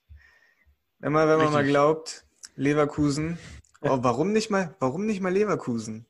Wenn 1.00 1.14
man 1.14 1.28
Richtig. 1.28 1.52
mal 1.52 1.66
glaubt, 1.66 2.26
Leverkusen, 2.56 3.40
oh, 3.82 3.98
warum 4.02 4.34
nicht 4.34 4.52
mal, 4.52 4.76
warum 4.80 5.08
nicht 5.08 5.20
mal 5.20 5.34
Leverkusen? 5.34 6.06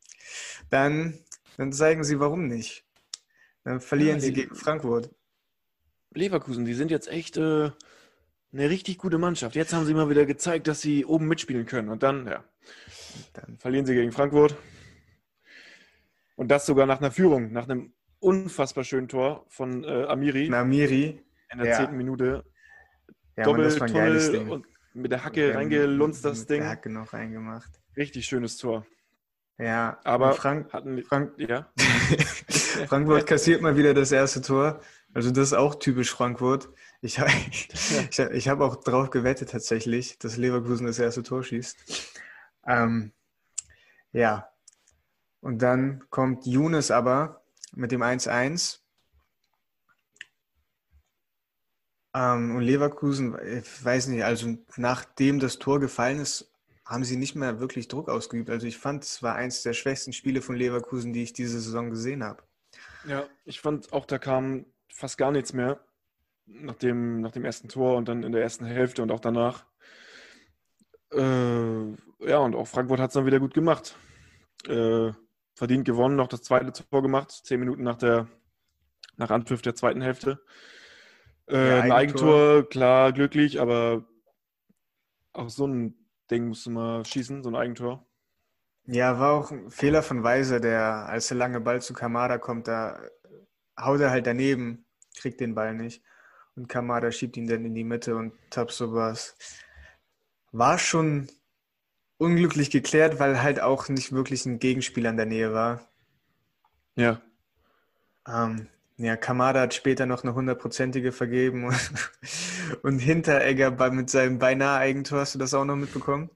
Dann, 0.70 1.18
dann 1.56 1.72
zeigen 1.72 2.04
sie, 2.04 2.20
warum 2.20 2.48
nicht. 2.48 2.84
Dann 3.64 3.80
verlieren 3.80 4.18
ja, 4.18 4.22
sie 4.22 4.34
gegen 4.34 4.54
Frankfurt. 4.54 5.10
Leverkusen, 6.14 6.66
die 6.66 6.74
sind 6.74 6.92
jetzt 6.92 7.08
echt 7.08 7.38
äh, 7.38 7.72
eine 8.52 8.70
richtig 8.70 8.98
gute 8.98 9.18
Mannschaft. 9.18 9.56
Jetzt 9.56 9.74
haben 9.74 9.86
sie 9.86 9.94
mal 9.94 10.10
wieder 10.10 10.26
gezeigt, 10.26 10.68
dass 10.68 10.82
sie 10.82 11.06
oben 11.06 11.28
mitspielen 11.28 11.66
können. 11.66 11.88
Und 11.88 12.04
dann, 12.04 12.28
ja, 12.28 12.44
dann 13.34 13.58
verlieren 13.60 13.86
sie 13.86 13.96
gegen 13.96 14.12
Frankfurt. 14.12 14.56
Und 16.36 16.50
das 16.50 16.65
sogar 16.65 16.86
nach 16.86 17.00
einer 17.00 17.12
Führung, 17.12 17.51
nach 17.51 17.68
einem 17.68 17.94
unfassbar 18.20 18.84
schönen 18.84 19.08
Tor 19.08 19.46
von 19.50 19.84
äh, 19.84 20.06
Amiri. 20.06 20.54
Amiri. 20.54 21.22
In 21.51 21.60
der 21.60 21.75
zehnten 21.75 21.98
Minute. 21.98 22.44
Ja, 23.38 23.44
Doppeltunnel 23.44 24.50
und 24.50 24.65
mit 24.94 25.12
der 25.12 25.24
Hacke 25.24 25.50
ja, 25.50 25.56
reingelunzt 25.56 26.24
das 26.24 26.46
Ding. 26.46 26.60
Mit 26.60 26.63
der 26.63 26.70
Hacke 26.72 26.89
noch 26.89 27.13
reingemacht. 27.13 27.70
Richtig 27.98 28.25
schönes 28.25 28.58
Tor. 28.58 28.86
Ja, 29.58 30.00
aber 30.04 30.34
Frank, 30.34 30.74
hatten, 30.74 31.01
Frank, 31.04 31.34
ja. 31.38 31.72
Frankfurt 32.88 33.25
kassiert 33.25 33.62
mal 33.62 33.77
wieder 33.77 33.94
das 33.94 34.12
erste 34.12 34.42
Tor. 34.42 34.82
Also 35.13 35.32
das 35.32 35.48
ist 35.48 35.54
auch 35.54 35.75
typisch 35.75 36.12
Frankfurt. 36.12 36.70
Ich, 37.01 37.20
ich, 38.10 38.20
ich 38.20 38.48
habe 38.50 38.65
auch 38.65 38.77
drauf 38.77 39.12
gewettet 39.12 39.51
tatsächlich, 39.51 40.18
dass 40.20 40.36
Leverkusen 40.36 40.88
das 40.88 41.00
erste 41.00 41.24
Tor 41.24 41.44
schießt. 41.44 42.13
Ähm, 42.68 43.13
ja. 44.12 44.50
Und 45.46 45.62
dann 45.62 46.04
kommt 46.10 46.48
Younes 46.48 46.90
aber 46.90 47.44
mit 47.72 47.92
dem 47.92 48.02
1-1 48.02 48.80
Ähm, 52.16 52.56
und 52.56 52.64
Leverkusen, 52.64 53.38
ich 53.46 53.86
weiß 53.86 54.08
nicht, 54.08 54.24
also 54.24 54.58
nachdem 54.78 55.40
das 55.40 55.60
Tor 55.60 55.80
gefallen 55.80 56.20
ist, 56.20 56.52
haben 56.86 57.04
sie 57.04 57.18
nicht 57.18 57.36
mehr 57.36 57.60
wirklich 57.60 57.90
Druck 57.90 58.10
ausgeübt. 58.10 58.50
Also 58.50 58.66
ich 58.66 58.78
fand, 58.78 59.04
es 59.04 59.22
war 59.22 59.36
eins 59.36 59.62
der 59.62 59.74
schwächsten 59.74 60.14
Spiele 60.14 60.42
von 60.42 60.56
Leverkusen, 60.56 61.14
die 61.14 61.22
ich 61.22 61.34
diese 61.34 61.60
Saison 61.60 61.92
gesehen 61.92 62.24
habe. 62.24 62.42
Ja, 63.06 63.28
ich 63.44 63.62
fand 63.62 63.94
auch, 63.94 64.06
da 64.06 64.18
kam 64.18 64.66
fast 64.90 65.18
gar 65.20 65.32
nichts 65.32 65.54
mehr. 65.54 65.80
nach 66.48 66.75
dem, 66.75 67.22
nach 67.22 67.32
dem 67.32 67.46
ersten 67.46 67.68
Tor 67.68 67.98
und 67.98 68.08
dann 68.08 68.24
in 68.24 68.32
der 68.32 68.42
ersten 68.42 68.66
Hälfte 68.66 69.04
und 69.04 69.12
auch 69.12 69.20
danach. 69.20 69.66
Äh, 71.12 71.92
ja, 72.28 72.38
und 72.40 72.56
auch 72.56 72.68
Frankfurt 72.68 73.00
hat 73.00 73.10
es 73.10 73.14
dann 73.14 73.28
wieder 73.28 73.40
gut 73.40 73.54
gemacht. 73.54 73.96
Äh, 74.68 75.12
verdient 75.56 75.86
gewonnen, 75.86 76.16
noch 76.16 76.28
das 76.28 76.44
zweite 76.44 76.72
Tor 76.72 77.02
gemacht, 77.02 77.32
zehn 77.32 77.60
Minuten 77.60 77.84
nach 77.84 77.98
der 77.98 78.28
nach 79.18 79.32
Anpfiff 79.32 79.62
der 79.62 79.76
zweiten 79.76 80.02
Hälfte. 80.02 80.42
Äh, 81.48 81.70
ja, 81.70 81.82
ein 81.82 81.92
Eigentor, 81.92 82.68
klar, 82.68 83.14
glücklich, 83.14 83.62
aber 83.62 84.06
auch 85.34 85.50
so 85.50 85.68
ein 85.68 85.96
Ding 86.30 86.48
musste 86.48 86.70
mal 86.70 87.06
schießen, 87.06 87.44
so 87.44 87.50
ein 87.50 87.56
Eigentor. 87.56 88.06
Ja, 88.88 89.20
war 89.20 89.34
auch 89.34 89.52
ein 89.52 89.70
Fehler 89.70 90.04
von 90.04 90.24
Weiser, 90.24 90.60
der, 90.60 91.08
als 91.08 91.28
der 91.28 91.38
lange 91.38 91.62
Ball 91.62 91.82
zu 91.82 91.94
Kamada 91.94 92.38
kommt, 92.38 92.68
da 92.68 93.00
haut 93.80 94.00
er 94.00 94.12
halt 94.12 94.28
daneben, 94.28 94.86
kriegt 95.18 95.40
den 95.40 95.56
Ball 95.56 95.74
nicht. 95.74 96.04
Und 96.56 96.68
Kamada 96.68 97.12
schiebt 97.12 97.38
ihn 97.38 97.48
dann 97.48 97.66
in 97.66 97.74
die 97.74 97.84
Mitte 97.84 98.16
und 98.16 98.34
Tabsobas 98.50 99.36
war 100.52 100.78
schon 100.78 101.28
unglücklich 102.17 102.69
geklärt, 102.72 103.19
weil 103.19 103.41
halt 103.41 103.60
auch 103.60 103.89
nicht 103.89 104.12
wirklich 104.12 104.45
ein 104.45 104.60
Gegenspieler 104.60 105.10
in 105.10 105.17
der 105.17 105.25
Nähe 105.25 105.53
war. 105.53 105.88
Ja. 106.95 107.22
Ähm, 108.27 108.67
ja, 108.98 109.17
Kamada 109.17 109.62
hat 109.62 109.74
später 109.74 110.05
noch 110.05 110.24
eine 110.24 110.34
hundertprozentige 110.34 111.12
vergeben 111.12 111.65
und, 111.65 111.91
und 112.84 113.00
Hinteregger 113.00 113.72
bei, 113.72 113.89
mit 113.89 114.10
seinem 114.10 114.39
beinahe 114.39 114.79
Eigentor, 114.79 115.19
hast 115.19 115.36
du 115.36 115.39
das 115.39 115.53
auch 115.53 115.65
noch 115.65 115.75
mitbekommen? 115.75 116.29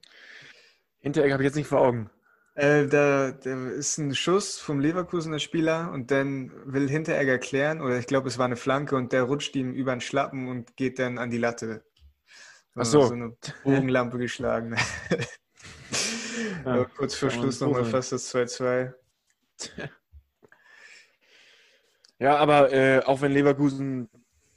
Hinteregger 1.00 1.34
habe 1.34 1.42
ich 1.42 1.48
jetzt 1.48 1.56
nicht 1.56 1.68
vor 1.68 1.80
Augen. 1.80 2.10
Äh, 2.54 2.86
da, 2.88 3.30
da, 3.30 3.68
ist 3.70 3.96
ein 3.96 4.14
Schuss 4.14 4.58
vom 4.58 4.80
Leverkusener 4.80 5.38
Spieler 5.38 5.90
und 5.92 6.10
dann 6.10 6.52
will 6.66 6.90
Hinteregger 6.90 7.38
klären, 7.38 7.80
oder 7.80 7.98
ich 7.98 8.06
glaube, 8.06 8.28
es 8.28 8.36
war 8.36 8.44
eine 8.44 8.56
Flanke 8.56 8.96
und 8.96 9.12
der 9.12 9.22
rutscht 9.22 9.56
ihm 9.56 9.72
über 9.72 9.92
den 9.94 10.02
Schlappen 10.02 10.48
und 10.48 10.76
geht 10.76 10.98
dann 10.98 11.16
an 11.16 11.30
die 11.30 11.38
Latte. 11.38 11.82
Ach 12.74 12.84
so. 12.84 13.06
so 13.06 13.14
eine 13.14 13.36
Bogenlampe 13.64 14.18
geschlagen. 14.18 14.76
ja, 16.64 16.84
kurz 16.84 17.14
vor 17.14 17.30
Schluss 17.30 17.60
nochmal 17.60 17.84
fast 17.84 18.12
das 18.12 18.34
2-2. 18.34 18.92
Ja, 22.20 22.36
aber 22.36 22.70
äh, 22.70 23.00
auch 23.00 23.22
wenn 23.22 23.32
Leverkusen 23.32 24.10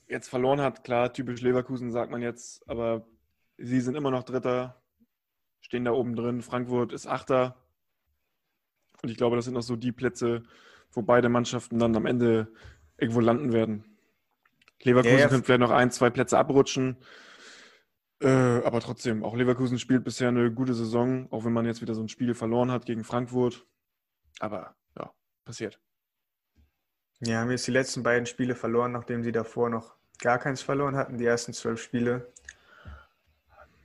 jetzt 0.10 0.28
verloren 0.28 0.60
hat, 0.60 0.84
klar, 0.84 1.14
typisch 1.14 1.40
Leverkusen 1.40 1.92
sagt 1.92 2.12
man 2.12 2.22
jetzt, 2.22 2.70
aber 2.70 3.08
sie 3.58 3.80
sind 3.80 3.96
immer 3.96 4.12
noch 4.12 4.24
Dritter, 4.24 4.82
stehen 5.62 5.86
da 5.86 5.92
oben 5.92 6.18
drin. 6.18 6.42
Frankfurt 6.42 6.92
ist 6.92 7.08
Achter. 7.08 7.56
Und 9.02 9.10
ich 9.10 9.16
glaube, 9.16 9.38
das 9.38 9.46
sind 9.46 9.56
auch 9.56 9.64
so 9.64 9.78
die 9.78 9.94
Plätze, 9.94 10.44
wo 10.92 11.02
beide 11.02 11.30
Mannschaften 11.30 11.80
dann 11.80 11.96
am 11.96 12.06
Ende 12.06 12.52
irgendwo 12.98 13.22
landen 13.22 13.54
werden. 13.54 13.86
Leverkusen 14.82 15.16
ja, 15.16 15.22
ja. 15.24 15.28
könnte 15.30 15.46
vielleicht 15.46 15.62
noch 15.62 15.72
ein, 15.72 15.90
zwei 15.90 16.10
Plätze 16.10 16.38
abrutschen. 16.38 16.98
Äh, 18.24 18.62
aber 18.64 18.80
trotzdem, 18.80 19.22
auch 19.22 19.36
Leverkusen 19.36 19.78
spielt 19.78 20.06
bisher 20.06 20.30
eine 20.30 20.50
gute 20.50 20.74
Saison, 20.74 21.28
auch 21.30 21.44
wenn 21.44 21.52
man 21.52 21.66
jetzt 21.66 21.82
wieder 21.82 21.94
so 21.94 22.02
ein 22.02 22.08
Spiel 22.08 22.34
verloren 22.34 22.72
hat 22.72 22.86
gegen 22.86 23.04
Frankfurt. 23.04 23.68
Aber 24.40 24.76
ja, 24.98 25.12
passiert. 25.44 25.82
Ja, 27.20 27.40
haben 27.40 27.52
jetzt 27.52 27.68
die 27.68 27.72
letzten 27.72 28.02
beiden 28.02 28.26
Spiele 28.26 28.56
verloren, 28.56 28.94
nachdem 28.94 29.24
sie 29.24 29.34
davor 29.34 29.70
noch 29.70 29.96
gar 30.20 30.40
keins 30.40 30.62
verloren 30.62 30.96
hatten, 30.96 31.18
die 31.18 31.26
ersten 31.26 31.52
zwölf 31.52 31.82
Spiele. 31.82 32.32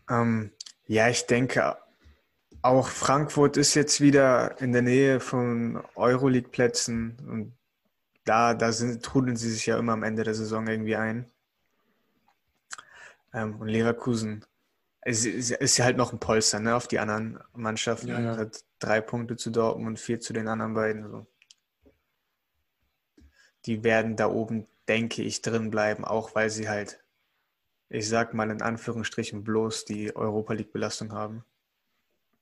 Ähm, 0.08 0.52
ja, 0.86 1.08
ich 1.08 1.26
denke, 1.26 1.76
auch 2.62 2.88
Frankfurt 2.88 3.56
ist 3.56 3.74
jetzt 3.74 4.00
wieder 4.00 4.60
in 4.60 4.72
der 4.72 4.82
Nähe 4.82 5.18
von 5.18 5.82
Euroleague-Plätzen 5.96 7.16
und 7.28 7.58
da, 8.24 8.54
da 8.54 8.70
sind, 8.70 9.02
trudeln 9.02 9.36
sie 9.36 9.50
sich 9.50 9.66
ja 9.66 9.78
immer 9.78 9.94
am 9.94 10.04
Ende 10.04 10.22
der 10.22 10.34
Saison 10.34 10.66
irgendwie 10.68 10.96
ein. 10.96 11.28
Ähm, 13.32 13.60
und 13.60 13.68
Leverkusen 13.68 14.44
ist, 15.04 15.24
ist, 15.24 15.50
ist 15.50 15.76
ja 15.78 15.84
halt 15.84 15.96
noch 15.96 16.12
ein 16.12 16.20
Polster 16.20 16.60
ne, 16.60 16.74
auf 16.74 16.88
die 16.88 16.98
anderen 16.98 17.40
Mannschaften. 17.54 18.08
Ja, 18.08 18.20
ja. 18.20 18.36
Hat 18.36 18.64
drei 18.78 19.00
Punkte 19.00 19.36
zu 19.36 19.50
Dortmund 19.50 19.88
und 19.88 19.98
vier 19.98 20.20
zu 20.20 20.32
den 20.32 20.48
anderen 20.48 20.74
beiden. 20.74 21.04
Also 21.04 21.26
die 23.66 23.84
werden 23.84 24.16
da 24.16 24.28
oben, 24.30 24.66
denke 24.86 25.22
ich, 25.22 25.42
drin 25.42 25.70
bleiben, 25.70 26.04
auch 26.04 26.34
weil 26.34 26.50
sie 26.50 26.68
halt, 26.68 27.02
ich 27.88 28.08
sag 28.08 28.34
mal 28.34 28.50
in 28.50 28.62
Anführungsstrichen, 28.62 29.44
bloß 29.44 29.84
die 29.84 30.14
Europa 30.14 30.54
League-Belastung 30.54 31.12
haben. 31.12 31.44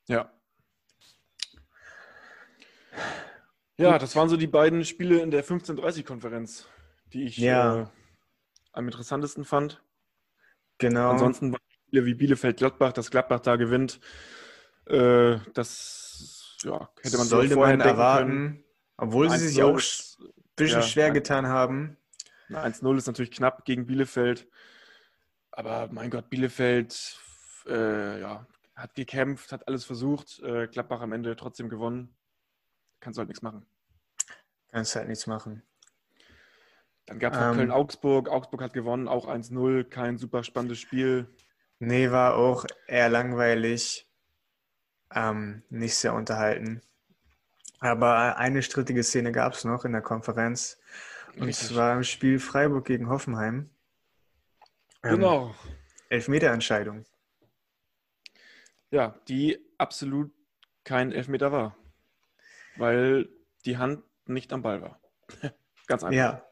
Ja. 0.07 0.33
Ja, 3.78 3.99
das 3.99 4.16
waren 4.16 4.28
so 4.28 4.37
die 4.37 4.47
beiden 4.47 4.85
Spiele 4.85 5.21
in 5.21 5.31
der 5.31 5.45
15:30-Konferenz, 5.45 6.66
die 7.12 7.25
ich 7.25 7.37
ja. 7.37 7.83
äh, 7.83 7.87
am 8.73 8.87
interessantesten 8.87 9.45
fand. 9.45 9.83
Genau. 10.78 11.11
Ansonsten 11.11 11.52
waren 11.52 11.61
Spiele 11.87 12.06
wie 12.06 12.14
Bielefeld-Gladbach, 12.14 12.92
dass 12.92 13.11
Gladbach 13.11 13.40
da 13.40 13.56
gewinnt. 13.56 14.00
Äh, 14.87 15.38
das 15.54 16.59
ja, 16.62 16.88
hätte 17.02 17.18
man 17.18 17.26
Sollte 17.26 17.54
vorher 17.54 17.76
man 17.76 17.87
erwarten, 17.87 18.30
können. 18.30 18.64
obwohl 18.97 19.30
sie 19.30 19.49
sich 19.49 19.62
auch 19.62 19.80
bisschen 20.56 20.80
ja, 20.80 20.87
schwer 20.87 21.11
getan 21.11 21.47
haben. 21.47 21.97
1-0 22.49 22.97
ist 22.97 23.06
natürlich 23.06 23.30
knapp 23.30 23.64
gegen 23.64 23.87
Bielefeld. 23.87 24.49
Aber 25.50 25.88
mein 25.90 26.11
Gott, 26.11 26.30
Bielefeld 26.30 27.18
äh, 27.66 28.21
ja, 28.21 28.47
hat 28.75 28.95
gekämpft, 28.95 29.52
hat 29.52 29.66
alles 29.68 29.85
versucht. 29.85 30.40
Äh, 30.40 30.68
Gladbach 30.68 31.00
am 31.00 31.12
Ende 31.12 31.37
trotzdem 31.37 31.68
gewonnen. 31.68 32.14
Kannst 33.00 33.16
du 33.16 33.21
halt 33.21 33.28
nichts 33.28 33.42
machen. 33.42 33.66
Kannst 34.68 34.97
halt 34.97 35.09
nichts 35.09 35.26
machen. 35.26 35.62
Dann 37.06 37.18
gab 37.20 37.34
es 37.34 37.38
ähm, 37.40 37.54
Köln-Augsburg. 37.54 38.28
Augsburg 38.28 38.62
hat 38.62 38.72
gewonnen, 38.72 39.08
auch 39.08 39.28
1-0. 39.28 39.84
Kein 39.84 40.18
super 40.18 40.42
spannendes 40.42 40.80
Spiel. 40.80 41.28
Nee, 41.78 42.10
war 42.10 42.36
auch 42.36 42.64
eher 42.86 43.08
langweilig. 43.08 44.08
Ähm, 45.14 45.62
nicht 45.70 45.94
sehr 45.94 46.14
unterhalten. 46.14 46.82
Aber 47.78 48.36
eine 48.38 48.62
strittige 48.62 49.02
Szene 49.02 49.32
gab 49.32 49.52
es 49.52 49.64
noch 49.64 49.84
in 49.84 49.92
der 49.92 50.02
Konferenz. 50.02 50.78
Und 51.36 51.44
Richtig. 51.44 51.68
zwar 51.68 51.94
im 51.94 52.02
Spiel 52.02 52.38
Freiburg 52.38 52.86
gegen 52.86 53.08
Hoffenheim. 53.08 53.70
Ähm, 55.02 55.16
genau. 55.16 55.54
Elfmeterentscheidung. 56.08 57.04
Ja, 58.90 59.14
die 59.28 59.58
absolut 59.78 60.32
kein 60.84 61.12
Elfmeter 61.12 61.52
war. 61.52 61.76
Weil 62.76 63.28
die 63.64 63.76
Hand 63.76 64.02
nicht 64.25 64.52
am 64.52 64.62
Ball 64.62 64.82
war. 64.82 65.00
Ganz 65.86 66.02
einfach. 66.02 66.16
Ja. 66.16 66.46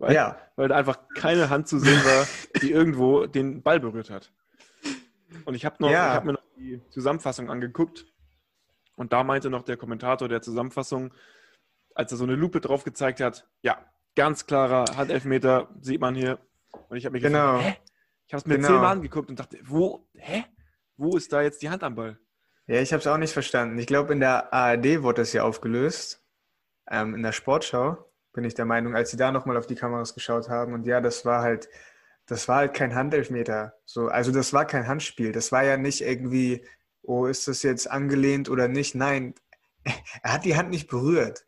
Weil, 0.00 0.14
ja. 0.14 0.38
weil 0.56 0.68
da 0.68 0.76
einfach 0.76 0.98
keine 1.14 1.50
Hand 1.50 1.68
zu 1.68 1.78
sehen 1.78 2.02
war, 2.04 2.26
die 2.62 2.72
irgendwo 2.72 3.26
den 3.26 3.62
Ball 3.62 3.80
berührt 3.80 4.08
hat. 4.08 4.32
Und 5.44 5.54
ich 5.54 5.66
habe 5.66 5.76
ja. 5.90 6.14
hab 6.14 6.24
mir 6.24 6.32
noch 6.32 6.42
die 6.56 6.80
Zusammenfassung 6.88 7.50
angeguckt 7.50 8.06
und 8.96 9.12
da 9.12 9.22
meinte 9.22 9.50
noch 9.50 9.62
der 9.62 9.76
Kommentator 9.76 10.26
der 10.28 10.40
Zusammenfassung, 10.40 11.12
als 11.94 12.12
er 12.12 12.18
so 12.18 12.24
eine 12.24 12.34
Lupe 12.34 12.60
drauf 12.60 12.82
gezeigt 12.82 13.20
hat, 13.20 13.46
ja, 13.60 13.78
ganz 14.16 14.46
klarer 14.46 14.96
Handelfmeter, 14.96 15.68
sieht 15.80 16.00
man 16.00 16.14
hier. 16.14 16.38
Und 16.88 16.96
ich 16.96 17.04
habe 17.04 17.12
mich 17.12 17.22
genau. 17.22 17.58
gefragt, 17.58 17.76
hä? 17.76 17.90
Ich 18.26 18.32
habe 18.32 18.40
es 18.40 18.46
mir 18.46 18.56
genau. 18.56 18.68
zehnmal 18.68 18.92
angeguckt 18.92 19.28
und 19.28 19.38
dachte, 19.38 19.58
wo, 19.64 20.08
hä? 20.14 20.44
Wo 20.96 21.16
ist 21.16 21.32
da 21.32 21.42
jetzt 21.42 21.62
die 21.62 21.68
Hand 21.68 21.82
am 21.82 21.94
Ball? 21.94 22.18
Ja, 22.66 22.80
ich 22.80 22.92
habe 22.92 23.00
es 23.00 23.06
auch 23.06 23.16
nicht 23.18 23.32
verstanden. 23.32 23.78
Ich 23.78 23.86
glaube, 23.86 24.12
in 24.12 24.20
der 24.20 24.52
ARD 24.52 25.02
wurde 25.02 25.22
das 25.22 25.32
ja 25.32 25.42
aufgelöst. 25.42 26.24
Ähm, 26.90 27.14
in 27.14 27.22
der 27.22 27.32
Sportschau 27.32 28.09
bin 28.32 28.44
ich 28.44 28.54
der 28.54 28.64
Meinung, 28.64 28.94
als 28.94 29.10
sie 29.10 29.16
da 29.16 29.32
nochmal 29.32 29.56
auf 29.56 29.66
die 29.66 29.74
Kameras 29.74 30.14
geschaut 30.14 30.48
haben. 30.48 30.72
Und 30.72 30.86
ja, 30.86 31.00
das 31.00 31.24
war 31.24 31.42
halt, 31.42 31.68
das 32.26 32.48
war 32.48 32.58
halt 32.58 32.74
kein 32.74 32.94
Handelfmeter. 32.94 33.74
So, 33.84 34.08
also 34.08 34.32
das 34.32 34.52
war 34.52 34.64
kein 34.66 34.86
Handspiel. 34.86 35.32
Das 35.32 35.52
war 35.52 35.64
ja 35.64 35.76
nicht 35.76 36.02
irgendwie 36.02 36.64
oh, 37.02 37.26
ist 37.26 37.48
das 37.48 37.62
jetzt 37.62 37.90
angelehnt 37.90 38.48
oder 38.48 38.68
nicht? 38.68 38.94
Nein, 38.94 39.34
er 40.22 40.32
hat 40.32 40.44
die 40.44 40.56
Hand 40.56 40.70
nicht 40.70 40.88
berührt. 40.88 41.46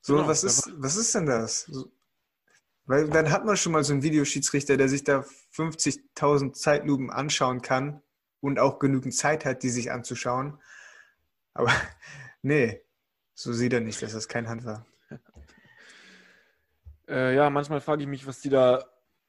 So, 0.00 0.16
genau, 0.16 0.28
was, 0.28 0.44
ist, 0.44 0.70
was 0.76 0.96
ist 0.96 1.14
denn 1.14 1.26
das? 1.26 1.70
Weil 2.86 3.08
dann 3.08 3.30
hat 3.30 3.46
man 3.46 3.56
schon 3.56 3.72
mal 3.72 3.84
so 3.84 3.94
einen 3.94 4.02
Videoschiedsrichter, 4.02 4.76
der 4.76 4.88
sich 4.88 5.04
da 5.04 5.24
50.000 5.54 6.52
Zeitlupen 6.52 7.10
anschauen 7.10 7.62
kann 7.62 8.02
und 8.40 8.58
auch 8.58 8.78
genügend 8.78 9.14
Zeit 9.14 9.46
hat, 9.46 9.62
die 9.62 9.70
sich 9.70 9.90
anzuschauen. 9.90 10.60
Aber 11.54 11.72
nee, 12.42 12.82
so 13.34 13.52
sieht 13.52 13.72
er 13.72 13.80
nicht, 13.80 14.02
dass 14.02 14.12
das 14.12 14.28
kein 14.28 14.48
Hand 14.48 14.66
war. 14.66 14.84
Äh, 17.08 17.34
ja, 17.34 17.50
manchmal 17.50 17.80
frage 17.80 18.02
ich 18.02 18.08
mich, 18.08 18.26
was 18.26 18.40
die 18.40 18.48
da 18.48 18.84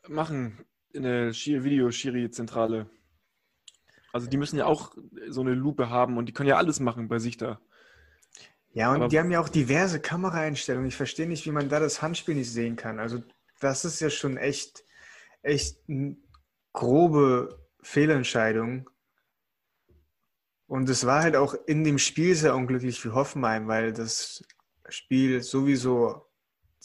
machen 0.08 0.66
in 0.94 1.04
der 1.04 1.32
Videoschiri-Zentrale. 1.34 2.90
Also 4.14 4.28
die 4.28 4.38
müssen 4.38 4.58
ja 4.58 4.66
auch 4.66 4.96
so 5.28 5.42
eine 5.42 5.54
Lupe 5.54 5.90
haben 5.90 6.18
und 6.18 6.28
die 6.28 6.34
können 6.34 6.48
ja 6.48 6.56
alles 6.56 6.80
machen 6.80 7.10
bei 7.10 7.20
sich 7.20 7.36
da. 7.36 7.60
Ja, 8.72 8.92
und 8.92 8.98
Aber 8.98 9.08
die 9.08 9.20
haben 9.20 9.32
ja 9.32 9.40
auch 9.40 9.50
diverse 9.50 10.00
Kameraeinstellungen. 10.00 10.88
Ich 10.88 10.96
verstehe 10.96 11.28
nicht, 11.28 11.46
wie 11.46 11.52
man 11.52 11.70
da 11.70 11.80
das 11.80 12.02
Handspiel 12.02 12.36
nicht 12.36 12.52
sehen 12.52 12.76
kann. 12.76 13.00
Also 13.00 13.24
das 13.60 13.86
ist 13.86 14.00
ja 14.00 14.10
schon 14.10 14.38
echt, 14.38 14.84
echt 15.42 15.80
eine 15.90 16.18
grobe 16.74 17.60
Fehlentscheidung. 17.82 18.90
Und 20.68 20.90
es 20.90 21.06
war 21.06 21.22
halt 21.24 21.36
auch 21.36 21.54
in 21.68 21.84
dem 21.84 21.98
Spiel 21.98 22.36
sehr 22.36 22.56
unglücklich 22.56 23.00
für 23.00 23.14
Hoffenheim, 23.14 23.68
weil 23.68 23.94
das 23.94 24.44
Spiel 24.90 25.42
sowieso 25.44 26.26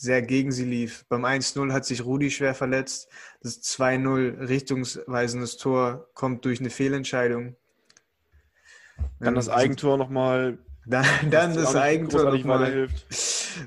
sehr 0.01 0.23
gegen 0.23 0.51
sie 0.51 0.65
lief. 0.65 1.05
Beim 1.11 1.27
1-0 1.27 1.73
hat 1.73 1.85
sich 1.85 2.05
Rudi 2.05 2.31
schwer 2.31 2.55
verletzt. 2.55 3.11
Das 3.43 3.61
2-0 3.63 4.49
richtungsweisendes 4.49 5.59
Tor 5.59 6.09
kommt 6.15 6.47
durch 6.47 6.59
eine 6.59 6.71
Fehlentscheidung. 6.71 7.55
Dann 9.19 9.35
das 9.35 9.51
Eigentor 9.51 9.99
nochmal. 9.99 10.59
Dann, 10.87 11.05
dann 11.31 11.55
das 11.55 11.77
Eigentor 11.77 12.35
nochmal. 12.35 12.89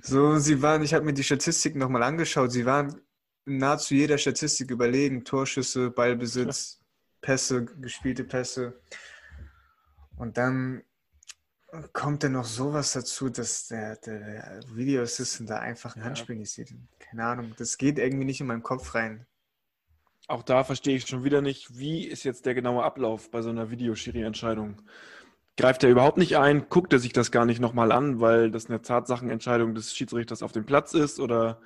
So, 0.02 0.40
sie 0.40 0.64
waren, 0.64 0.82
ich 0.82 0.96
habe 0.96 1.06
mir 1.06 1.14
die 1.14 1.24
Statistiken 1.24 1.78
nochmal 1.78 2.02
angeschaut, 2.02 2.52
sie 2.52 2.66
waren 2.66 3.00
nahezu 3.46 3.94
jeder 3.94 4.18
Statistik 4.18 4.72
überlegen. 4.72 5.24
Torschüsse, 5.26 5.92
Ballbesitz, 5.92 6.80
Pässe, 7.22 7.66
gespielte 7.66 8.24
Pässe. 8.24 8.82
Und 10.18 10.38
dann 10.38 10.82
kommt 11.94 12.24
dann 12.24 12.34
noch 12.34 12.46
sowas 12.46 12.94
dazu, 12.94 13.30
dass 13.30 13.68
der, 13.68 13.96
der 13.98 14.62
Video 14.74 15.02
Assistant 15.02 15.50
da 15.50 15.60
einfach 15.60 15.96
ein 15.96 16.04
Handspiel 16.04 16.36
nicht 16.36 16.52
sieht. 16.52 16.74
Keine 17.00 17.24
Ahnung, 17.26 17.54
das 17.58 17.78
geht 17.78 17.98
irgendwie 17.98 18.26
nicht 18.26 18.42
in 18.42 18.48
meinen 18.48 18.64
Kopf 18.64 18.94
rein. 18.96 19.26
Auch 20.28 20.44
da 20.44 20.64
verstehe 20.64 20.96
ich 20.96 21.08
schon 21.08 21.24
wieder 21.24 21.42
nicht, 21.42 21.78
wie 21.78 22.06
ist 22.06 22.24
jetzt 22.24 22.46
der 22.46 22.54
genaue 22.54 22.84
Ablauf 22.84 23.30
bei 23.32 23.42
so 23.42 23.50
einer 23.50 23.72
Videoschiri-Entscheidung. 23.72 24.82
Greift 25.58 25.84
er 25.84 25.90
überhaupt 25.90 26.18
nicht 26.18 26.38
ein? 26.38 26.70
Guckt 26.70 26.94
er 26.94 27.00
sich 27.00 27.14
das 27.14 27.32
gar 27.32 27.46
nicht 27.46 27.60
nochmal 27.60 27.92
an, 27.92 28.20
weil 28.20 28.50
das 28.50 28.68
eine 28.68 28.82
Tatsachenentscheidung 28.82 29.76
des 29.76 29.96
Schiedsrichters 29.96 30.42
auf 30.42 30.52
dem 30.52 30.66
Platz 30.66 30.94
ist? 30.94 31.20
Oder 31.20 31.62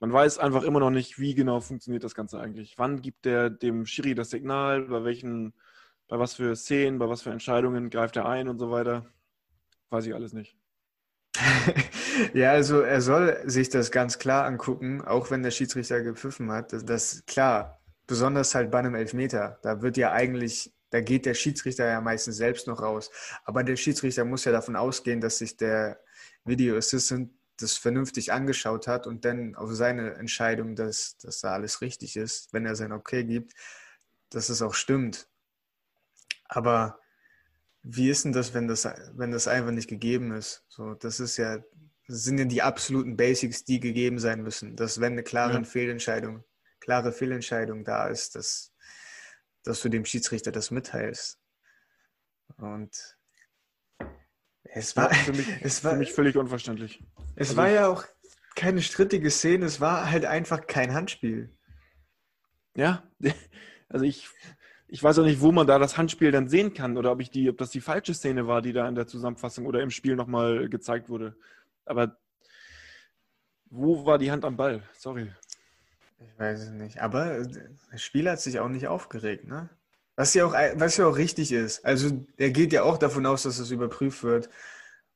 man 0.00 0.12
weiß 0.12 0.38
einfach 0.38 0.62
immer 0.62 0.80
noch 0.80 0.90
nicht, 0.90 1.18
wie 1.18 1.34
genau 1.34 1.60
funktioniert 1.60 2.04
das 2.04 2.14
Ganze 2.14 2.40
eigentlich. 2.40 2.78
Wann 2.78 3.00
gibt 3.00 3.26
er 3.26 3.48
dem 3.50 3.86
Schiri 3.86 4.14
das 4.14 4.30
Signal? 4.30 4.82
Bei 4.82 5.04
welchen, 5.04 5.54
bei 6.08 6.18
was 6.18 6.34
für 6.34 6.54
Szenen, 6.56 6.98
bei 6.98 7.08
was 7.08 7.22
für 7.22 7.30
Entscheidungen 7.30 7.90
greift 7.90 8.16
er 8.16 8.26
ein 8.26 8.48
und 8.48 8.58
so 8.58 8.70
weiter? 8.70 9.06
Weiß 9.90 10.06
ich 10.06 10.14
alles 10.14 10.32
nicht. 10.32 10.56
ja, 12.34 12.52
also 12.52 12.80
er 12.80 13.00
soll 13.00 13.42
sich 13.48 13.68
das 13.68 13.90
ganz 13.90 14.18
klar 14.18 14.44
angucken, 14.44 15.02
auch 15.02 15.30
wenn 15.30 15.42
der 15.42 15.50
Schiedsrichter 15.50 16.02
gepfiffen 16.02 16.50
hat. 16.50 16.72
Das, 16.72 16.84
das 16.84 17.24
klar, 17.26 17.80
besonders 18.06 18.54
halt 18.54 18.70
bei 18.70 18.78
einem 18.78 18.94
Elfmeter. 18.94 19.58
Da 19.62 19.82
wird 19.82 19.96
ja 19.96 20.12
eigentlich, 20.12 20.74
da 20.90 21.00
geht 21.00 21.26
der 21.26 21.34
Schiedsrichter 21.34 21.86
ja 21.86 22.00
meistens 22.00 22.36
selbst 22.36 22.66
noch 22.66 22.82
raus. 22.82 23.10
Aber 23.44 23.62
der 23.62 23.76
Schiedsrichter 23.76 24.24
muss 24.24 24.44
ja 24.44 24.52
davon 24.52 24.76
ausgehen, 24.76 25.20
dass 25.20 25.38
sich 25.38 25.56
der 25.56 26.00
Video 26.44 26.76
Assistant 26.76 27.30
das 27.60 27.76
vernünftig 27.76 28.32
angeschaut 28.32 28.86
hat 28.86 29.06
und 29.06 29.24
dann 29.24 29.54
auf 29.56 29.72
seine 29.72 30.14
Entscheidung, 30.14 30.76
dass, 30.76 31.18
dass 31.18 31.40
da 31.40 31.52
alles 31.52 31.80
richtig 31.80 32.16
ist, 32.16 32.52
wenn 32.52 32.66
er 32.66 32.76
sein 32.76 32.92
Okay 32.92 33.24
gibt, 33.24 33.52
dass 34.30 34.48
es 34.48 34.62
auch 34.62 34.74
stimmt. 34.74 35.28
Aber 36.44 37.00
wie 37.90 38.10
ist 38.10 38.24
denn 38.26 38.32
das, 38.32 38.52
wenn 38.52 38.68
das, 38.68 38.86
wenn 39.14 39.30
das 39.30 39.48
einfach 39.48 39.70
nicht 39.70 39.88
gegeben 39.88 40.32
ist? 40.32 40.62
So, 40.68 40.92
das 40.92 41.20
ist 41.20 41.38
ja, 41.38 41.58
das 42.06 42.22
sind 42.22 42.38
ja 42.38 42.44
die 42.44 42.60
absoluten 42.60 43.16
Basics, 43.16 43.64
die 43.64 43.80
gegeben 43.80 44.18
sein 44.18 44.42
müssen. 44.42 44.76
Dass 44.76 45.00
wenn 45.00 45.12
eine 45.12 45.22
klare 45.22 45.54
ja. 45.54 45.64
Fehlentscheidung, 45.64 46.44
klare 46.80 47.12
Fehlentscheidung 47.12 47.84
da 47.84 48.08
ist, 48.08 48.34
dass, 48.34 48.74
dass 49.62 49.80
du 49.80 49.88
dem 49.88 50.04
Schiedsrichter 50.04 50.52
das 50.52 50.70
mitteilst. 50.70 51.40
Und 52.58 53.16
es 54.64 54.94
war, 54.94 55.10
ja, 55.10 55.18
für, 55.18 55.32
mich, 55.32 55.48
es 55.62 55.82
war, 55.82 55.92
für 55.92 55.98
mich 55.98 56.12
völlig 56.12 56.36
unverständlich. 56.36 57.02
Es 57.36 57.50
also 57.50 57.56
war 57.56 57.70
ja 57.70 57.88
auch 57.88 58.04
keine 58.54 58.82
strittige 58.82 59.30
Szene, 59.30 59.64
es 59.64 59.80
war 59.80 60.10
halt 60.10 60.26
einfach 60.26 60.66
kein 60.66 60.92
Handspiel. 60.92 61.56
Ja, 62.76 63.02
also 63.88 64.04
ich 64.04 64.28
ich 64.88 65.02
weiß 65.02 65.18
auch 65.18 65.24
nicht, 65.24 65.40
wo 65.40 65.52
man 65.52 65.66
da 65.66 65.78
das 65.78 65.98
Handspiel 65.98 66.32
dann 66.32 66.48
sehen 66.48 66.72
kann 66.72 66.96
oder 66.96 67.12
ob 67.12 67.20
ich 67.20 67.30
die, 67.30 67.50
ob 67.50 67.58
das 67.58 67.70
die 67.70 67.82
falsche 67.82 68.14
Szene 68.14 68.46
war, 68.46 68.62
die 68.62 68.72
da 68.72 68.88
in 68.88 68.94
der 68.94 69.06
Zusammenfassung 69.06 69.66
oder 69.66 69.82
im 69.82 69.90
Spiel 69.90 70.16
nochmal 70.16 70.68
gezeigt 70.68 71.10
wurde. 71.10 71.36
Aber 71.84 72.16
wo 73.70 74.06
war 74.06 74.18
die 74.18 74.30
Hand 74.30 74.46
am 74.46 74.56
Ball? 74.56 74.82
Sorry. 74.94 75.30
Ich 76.20 76.38
weiß 76.38 76.62
es 76.62 76.70
nicht. 76.70 77.00
Aber 77.02 77.46
das 77.92 78.02
Spiel 78.02 78.28
hat 78.30 78.40
sich 78.40 78.58
auch 78.60 78.68
nicht 78.68 78.88
aufgeregt, 78.88 79.46
ne? 79.46 79.68
Was 80.16 80.34
ja 80.34 80.46
auch, 80.46 80.52
was 80.52 80.96
ja 80.96 81.06
auch 81.06 81.16
richtig 81.16 81.52
ist. 81.52 81.84
Also 81.84 82.24
er 82.38 82.50
geht 82.50 82.72
ja 82.72 82.82
auch 82.82 82.98
davon 82.98 83.24
aus, 83.24 83.44
dass 83.44 83.60
es 83.60 83.70
überprüft 83.70 84.24
wird. 84.24 84.48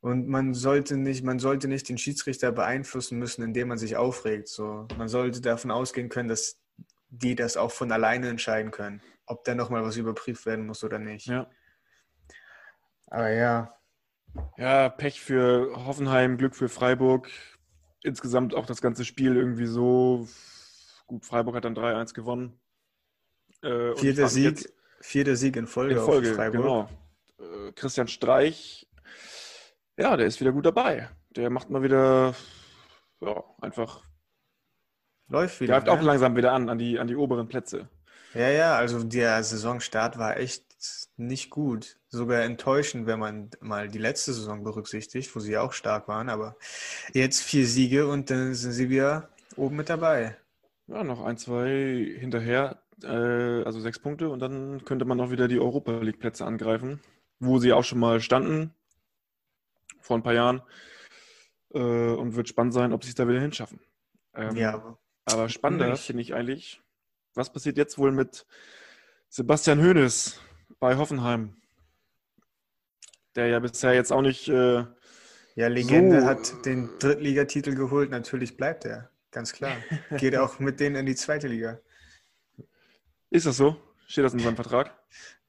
Und 0.01 0.29
man 0.29 0.55
sollte 0.55 0.97
nicht, 0.97 1.25
man 1.25 1.41
sollte 1.41 1.67
nicht 1.67 1.89
den 1.89 1.99
Schiedsrichter 1.99 2.53
beeinflussen 2.53 3.19
müssen, 3.19 3.43
indem 3.43 3.69
man 3.69 3.79
sich 3.79 3.97
aufregt. 3.97 4.49
So, 4.49 4.87
man 4.97 5.09
sollte 5.09 5.41
davon 5.41 5.71
ausgehen 5.73 6.09
können, 6.09 6.29
dass 6.29 6.59
die 7.09 7.35
das 7.35 7.57
auch 7.57 7.73
von 7.73 7.91
alleine 7.91 8.29
entscheiden 8.29 8.71
können 8.71 9.03
ob 9.27 9.45
da 9.45 9.55
nochmal 9.55 9.83
was 9.83 9.97
überprüft 9.97 10.47
werden 10.47 10.67
muss 10.67 10.85
oder 10.85 10.99
nicht. 10.99 11.27
Ja. 11.27 11.51
Aber 13.07 13.31
ja. 13.31 13.77
Ja, 14.57 14.89
Pech 14.89 15.21
für 15.21 15.75
Hoffenheim, 15.87 16.39
Glück 16.39 16.57
für 16.57 16.69
Freiburg. 16.69 17.31
Insgesamt 18.03 18.55
auch 18.55 18.67
das 18.67 18.81
ganze 18.81 19.05
Spiel 19.05 19.37
irgendwie 19.37 19.67
so. 19.67 20.27
Gut, 21.07 21.25
Freiburg 21.25 21.57
hat 21.57 21.65
dann 21.65 21.77
3-1 21.77 22.15
gewonnen. 22.15 22.59
Äh, 23.63 23.95
vierter, 23.97 24.29
Sieg, 24.29 24.73
vierter 25.01 25.37
Sieg 25.37 25.57
in 25.57 25.67
Folge, 25.67 25.95
in 25.95 26.01
Folge 26.01 26.51
Genau. 26.51 26.89
Äh, 27.39 27.73
Christian 27.73 28.09
Streich, 28.09 28.89
ja, 29.99 30.17
der 30.17 30.27
ist 30.27 30.41
wieder 30.41 30.53
gut 30.53 30.67
dabei. 30.67 31.09
Der 31.31 31.51
macht 31.51 31.71
mal 31.71 31.83
wieder, 31.83 32.35
ja, 33.21 33.45
einfach. 33.61 34.03
Läuft 35.29 35.61
wieder. 35.61 35.75
Greift 35.75 35.87
ne? 35.87 35.93
auch 35.93 36.03
langsam 36.03 36.37
wieder 36.37 36.53
an, 36.53 36.69
an 36.69 36.79
die, 36.79 36.99
an 36.99 37.07
die 37.07 37.17
oberen 37.17 37.49
Plätze. 37.49 37.89
Ja, 38.35 38.49
ja, 38.49 38.77
also 38.77 39.03
der 39.03 39.43
Saisonstart 39.45 40.19
war 40.19 40.37
echt 40.37 40.65
nicht 41.17 41.51
gut. 41.51 41.99
Sogar 42.09 42.43
enttäuschend, 42.43 43.07
wenn 43.07 43.19
man 43.19 43.51
mal 43.61 43.89
die 43.89 43.99
letzte 43.99 44.33
Saison 44.33 44.65
berücksichtigt, 44.65 45.35
wo 45.35 45.41
sie 45.41 45.59
auch 45.59 45.73
stark 45.73 46.09
waren. 46.09 46.29
Aber 46.29 46.57
jetzt 47.13 47.43
vier 47.43 47.67
Siege 47.67 48.07
und 48.07 48.31
dann 48.31 48.55
sind 48.55 48.73
sie 48.73 48.89
wieder 48.89 49.31
oben 49.57 49.77
mit 49.77 49.89
dabei. 49.89 50.37
Ja, 50.87 51.05
noch 51.05 51.23
ein, 51.23 51.37
zwei 51.37 52.17
hinterher, 52.19 52.83
äh, 53.03 53.63
also 53.65 53.81
sechs 53.81 53.99
Punkte 53.99 54.29
und 54.29 54.41
dann 54.41 54.85
könnte 54.85 55.05
man 55.05 55.19
noch 55.19 55.31
wieder 55.31 55.49
die 55.49 55.61
Europa 55.61 55.93
League 56.01 56.19
Plätze 56.19 56.45
angreifen, 56.45 57.01
wo 57.39 57.59
sie 57.59 57.73
auch 57.73 57.85
schon 57.85 58.01
mal 58.01 58.21
standen 58.21 58.75
vor 60.01 60.17
ein 60.17 60.23
paar 60.23 60.35
Jahren. 60.35 60.63
Äh, 61.75 61.79
und 61.79 62.35
wird 62.37 62.49
spannend 62.49 62.75
sein, 62.75 62.93
ob 62.93 63.05
sie 63.05 63.11
es 63.11 63.15
da 63.15 63.27
wieder 63.27 63.41
hinschaffen. 63.41 63.81
Ähm, 64.35 64.57
ja. 64.57 64.99
Aber 65.25 65.49
spannender 65.49 65.97
finde 65.97 66.23
ich 66.23 66.35
eigentlich, 66.35 66.82
was 67.35 67.53
passiert 67.53 67.77
jetzt 67.77 67.99
wohl 67.99 68.13
mit 68.13 68.47
Sebastian 69.29 69.83
Hoeneß 69.83 70.39
bei 70.79 70.97
Hoffenheim? 70.97 71.57
Der 73.35 73.47
ja 73.47 73.59
bisher 73.61 73.95
jetzt 73.95 74.13
auch 74.13 74.23
nicht. 74.23 74.49
Äh, 74.49 74.85
ja, 75.55 75.69
Legende 75.69 76.23
so, 76.23 76.27
hat 76.27 76.65
den 76.65 76.91
Drittligatitel 76.99 77.75
geholt. 77.75 78.11
Natürlich 78.11 78.57
bleibt 78.57 78.85
er. 78.85 79.11
Ganz 79.31 79.53
klar. 79.53 79.77
Geht 80.19 80.37
auch 80.37 80.59
mit 80.59 80.81
denen 80.81 80.97
in 80.97 81.07
die 81.07 81.15
zweite 81.15 81.49
Liga. 81.49 81.81
Ist 83.31 83.47
das 83.47 83.57
so? 83.57 83.77
Steht 84.07 84.25
das 84.25 84.35
in 84.35 84.41
seinem 84.41 84.57
Vertrag? 84.57 84.95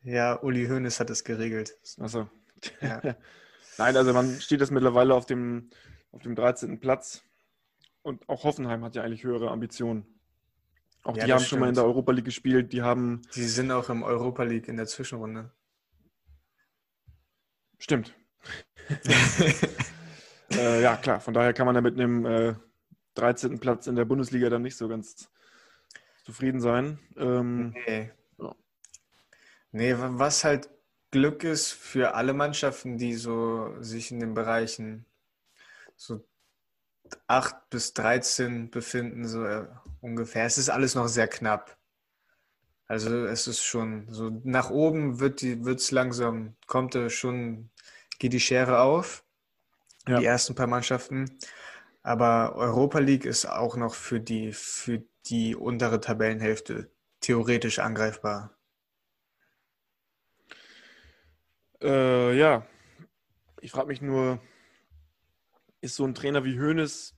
Ja, 0.03 0.41
Uli 0.41 0.67
Hoeneß 0.67 0.99
hat 0.99 1.09
es 1.09 1.23
geregelt. 1.23 1.77
Achso. 1.99 2.29
Ja. 2.81 3.01
Nein, 3.77 3.97
also 3.97 4.13
man 4.13 4.39
steht 4.39 4.61
das 4.61 4.71
mittlerweile 4.71 5.13
auf 5.13 5.25
dem, 5.25 5.69
auf 6.11 6.21
dem 6.21 6.35
13. 6.35 6.79
Platz. 6.79 7.23
Und 8.01 8.27
auch 8.29 8.43
Hoffenheim 8.43 8.83
hat 8.83 8.95
ja 8.95 9.03
eigentlich 9.03 9.23
höhere 9.23 9.51
Ambitionen. 9.51 10.12
Auch 11.03 11.17
ja, 11.17 11.25
die 11.25 11.33
haben 11.33 11.39
stimmt. 11.39 11.49
schon 11.49 11.59
mal 11.59 11.69
in 11.69 11.75
der 11.75 11.83
Europa 11.83 12.11
League 12.13 12.25
gespielt. 12.25 12.71
Die 12.71 12.81
haben. 12.81 13.21
Die 13.35 13.43
sind 13.43 13.71
auch 13.71 13.89
im 13.89 14.03
Europa 14.03 14.43
League 14.43 14.67
in 14.67 14.77
der 14.77 14.87
Zwischenrunde. 14.87 15.51
Stimmt. 17.77 18.15
äh, 20.51 20.81
ja, 20.81 20.95
klar. 20.95 21.19
Von 21.19 21.33
daher 21.33 21.53
kann 21.53 21.65
man 21.65 21.75
da 21.75 21.81
mit 21.81 21.99
einem 21.99 22.25
äh, 22.25 22.55
13. 23.15 23.59
Platz 23.59 23.87
in 23.87 23.95
der 23.95 24.05
Bundesliga 24.05 24.49
dann 24.49 24.61
nicht 24.61 24.77
so 24.77 24.87
ganz 24.87 25.29
zufrieden 26.23 26.61
sein. 26.61 26.99
Ähm, 27.17 27.75
nee. 27.85 28.11
Ja. 28.37 28.55
Nee, 29.71 29.95
was 29.97 30.45
halt 30.45 30.69
Glück 31.11 31.43
ist 31.43 31.71
für 31.71 32.15
alle 32.15 32.33
Mannschaften, 32.33 32.97
die 32.97 33.15
so 33.15 33.75
sich 33.81 34.11
in 34.11 34.19
den 34.19 34.33
Bereichen 34.33 35.05
so 35.95 36.25
8 37.27 37.69
bis 37.69 37.93
13 37.93 38.69
befinden, 38.69 39.27
so 39.27 39.45
äh, 39.45 39.67
ungefähr. 40.01 40.45
Es 40.45 40.57
ist 40.57 40.69
alles 40.69 40.95
noch 40.95 41.07
sehr 41.07 41.27
knapp. 41.27 41.77
Also 42.87 43.25
es 43.25 43.47
ist 43.47 43.63
schon 43.63 44.07
so, 44.09 44.29
nach 44.43 44.69
oben 44.69 45.19
wird 45.19 45.41
es 45.41 45.91
langsam, 45.91 46.55
kommt 46.67 46.97
schon, 47.07 47.69
geht 48.19 48.33
die 48.33 48.39
Schere 48.39 48.79
auf, 48.81 49.23
ja. 50.07 50.19
die 50.19 50.25
ersten 50.25 50.53
paar 50.53 50.67
Mannschaften. 50.67 51.39
Aber 52.03 52.55
Europa 52.55 52.99
League 52.99 53.25
ist 53.25 53.45
auch 53.45 53.77
noch 53.77 53.95
für 53.95 54.19
die, 54.19 54.51
für 54.51 55.01
die 55.25 55.55
untere 55.55 56.01
Tabellenhälfte 56.01 56.91
theoretisch 57.21 57.79
angreifbar. 57.79 58.51
Äh, 61.81 62.37
ja, 62.37 62.65
ich 63.61 63.71
frage 63.71 63.87
mich 63.87 64.01
nur, 64.01 64.39
ist 65.83 65.95
so 65.95 66.05
ein 66.05 66.15
Trainer 66.15 66.45
wie 66.45 66.59
Hoeneß 66.59 67.15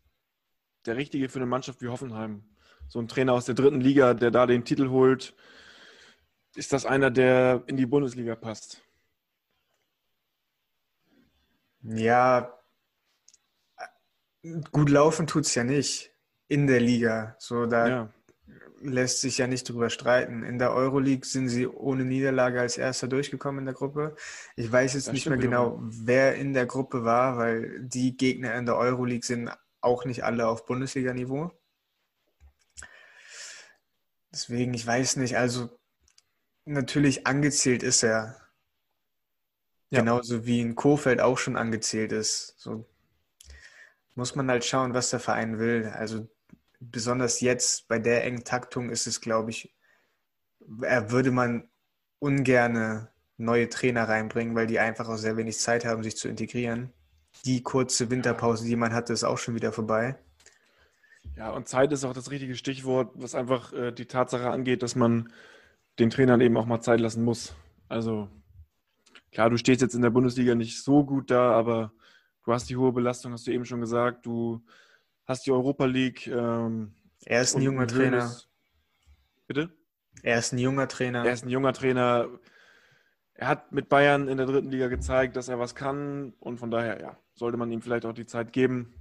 der 0.85 0.97
richtige 0.97 1.29
für 1.29 1.39
eine 1.39 1.45
Mannschaft 1.45 1.81
wie 1.81 1.87
Hoffenheim? 1.87 2.43
So 2.87 2.99
ein 2.99 3.07
Trainer 3.07 3.33
aus 3.33 3.45
der 3.45 3.55
dritten 3.55 3.79
Liga, 3.79 4.13
der 4.13 4.31
da 4.31 4.45
den 4.45 4.65
Titel 4.65 4.89
holt, 4.89 5.35
ist 6.55 6.73
das 6.73 6.85
einer, 6.85 7.11
der 7.11 7.63
in 7.67 7.77
die 7.77 7.85
Bundesliga 7.85 8.35
passt? 8.35 8.81
Ja, 11.81 12.51
Gut 14.71 14.89
laufen 14.89 15.25
tut 15.25 15.45
es 15.45 15.55
ja 15.55 15.63
nicht 15.63 16.11
in 16.47 16.67
der 16.67 16.79
Liga. 16.79 17.35
So, 17.39 17.65
da 17.65 17.87
Ja, 17.87 18.13
lässt 18.81 19.21
sich 19.21 19.37
ja 19.37 19.47
nicht 19.47 19.67
drüber 19.67 19.89
streiten. 19.89 20.43
In 20.43 20.59
der 20.59 20.73
Euroleague 20.73 21.25
sind 21.25 21.49
sie 21.49 21.67
ohne 21.67 22.05
Niederlage 22.05 22.59
als 22.59 22.77
Erster 22.77 23.07
durchgekommen 23.07 23.59
in 23.59 23.65
der 23.65 23.73
Gruppe. 23.73 24.15
Ich 24.55 24.71
weiß 24.71 24.93
jetzt 24.93 25.07
Das 25.07 25.13
nicht 25.13 25.27
mehr 25.27 25.37
genau, 25.37 25.79
wer 25.81 26.35
in 26.35 26.53
der 26.53 26.65
Gruppe 26.65 27.03
war, 27.03 27.37
weil 27.37 27.81
die 27.81 28.15
Gegner 28.17 28.55
in 28.55 28.65
der 28.65 28.77
Euroleague 28.77 29.25
sind 29.25 29.51
auch 29.81 30.05
nicht 30.05 30.23
alle 30.23 30.47
auf 30.47 30.65
Bundesliga-Niveau. 30.65 31.51
Deswegen, 34.31 34.73
ich 34.73 34.85
weiß 34.85 35.15
nicht, 35.17 35.37
also 35.37 35.69
natürlich 36.65 37.25
angezählt 37.27 37.83
ist 37.83 38.03
er. 38.03 38.41
Ja. 39.91 39.99
Genauso 39.99 40.45
wie 40.45 40.61
in 40.61 40.75
Kofeld 40.75 41.21
auch 41.21 41.37
schon 41.37 41.55
angezählt 41.55 42.11
ist. 42.11 42.55
So 42.57 42.85
muss 44.15 44.35
man 44.35 44.49
halt 44.49 44.65
schauen, 44.65 44.93
was 44.93 45.09
der 45.11 45.19
Verein 45.19 45.59
will. 45.59 45.85
Also 45.93 46.27
besonders 46.79 47.41
jetzt 47.41 47.87
bei 47.87 47.99
der 47.99 48.23
engen 48.23 48.43
Taktung 48.43 48.89
ist 48.89 49.07
es, 49.07 49.21
glaube 49.21 49.51
ich, 49.51 49.73
würde 50.59 51.31
man 51.31 51.69
ungerne 52.19 53.09
neue 53.37 53.69
Trainer 53.69 54.07
reinbringen, 54.07 54.55
weil 54.55 54.67
die 54.67 54.79
einfach 54.79 55.09
auch 55.09 55.17
sehr 55.17 55.37
wenig 55.37 55.57
Zeit 55.57 55.85
haben, 55.85 56.03
sich 56.03 56.17
zu 56.17 56.27
integrieren. 56.27 56.91
Die 57.43 57.61
kurze 57.61 58.09
Winterpause, 58.09 58.65
die 58.65 58.75
man 58.75 58.93
hatte, 58.93 59.13
ist 59.13 59.23
auch 59.23 59.37
schon 59.37 59.55
wieder 59.55 59.71
vorbei. 59.71 60.17
ja, 61.35 61.51
und 61.51 61.67
Zeit 61.67 61.91
ist 61.91 62.05
auch 62.05 62.13
das 62.13 62.31
richtige 62.31 62.55
Stichwort, 62.55 63.11
was 63.15 63.35
einfach 63.35 63.73
äh, 63.73 63.91
die 63.91 64.05
Tatsache 64.05 64.49
angeht, 64.49 64.83
dass 64.83 64.95
man 64.95 65.31
den 65.99 66.09
Trainern 66.09 66.41
eben 66.41 66.57
auch 66.57 66.65
mal 66.65 66.81
Zeit 66.81 66.99
lassen 66.99 67.23
muss. 67.23 67.55
Also 67.89 68.29
klar, 69.31 69.49
du 69.49 69.57
stehst 69.57 69.81
jetzt 69.81 69.95
in 69.95 70.01
der 70.01 70.09
Bundesliga 70.09 70.55
nicht 70.55 70.81
so 70.81 71.05
gut 71.05 71.29
da, 71.29 71.51
aber 71.51 71.91
du 72.45 72.53
hast 72.53 72.69
die 72.69 72.77
hohe 72.77 72.93
Belastung, 72.93 73.33
hast 73.33 73.47
du 73.47 73.51
eben 73.51 73.65
schon 73.65 73.81
gesagt. 73.81 74.25
Du 74.25 74.63
hast 75.25 75.45
die 75.45 75.51
Europa 75.51 75.85
League. 75.85 76.27
Ähm, 76.27 76.95
Er 77.25 77.41
ist 77.41 77.55
ein 77.55 77.61
junger 77.61 77.87
Trainer. 77.87 78.35
Bitte? 79.47 79.69
Er 80.23 80.39
ist 80.39 80.53
ein 80.53 80.59
junger 80.59 80.87
Trainer. 80.87 81.25
Er 81.25 81.33
ist 81.33 81.45
ein 81.45 81.49
junger 81.49 81.73
Trainer. 81.73 82.29
Er 83.33 83.47
hat 83.47 83.71
mit 83.71 83.89
Bayern 83.89 84.27
in 84.27 84.37
der 84.37 84.45
dritten 84.45 84.69
Liga 84.71 84.87
gezeigt, 84.87 85.35
dass 85.35 85.49
er 85.49 85.59
was 85.59 85.75
kann. 85.75 86.33
Und 86.39 86.57
von 86.57 86.71
daher, 86.71 87.01
ja, 87.01 87.17
sollte 87.33 87.57
man 87.57 87.71
ihm 87.71 87.81
vielleicht 87.81 88.05
auch 88.05 88.13
die 88.13 88.25
Zeit 88.25 88.53
geben. 88.53 88.95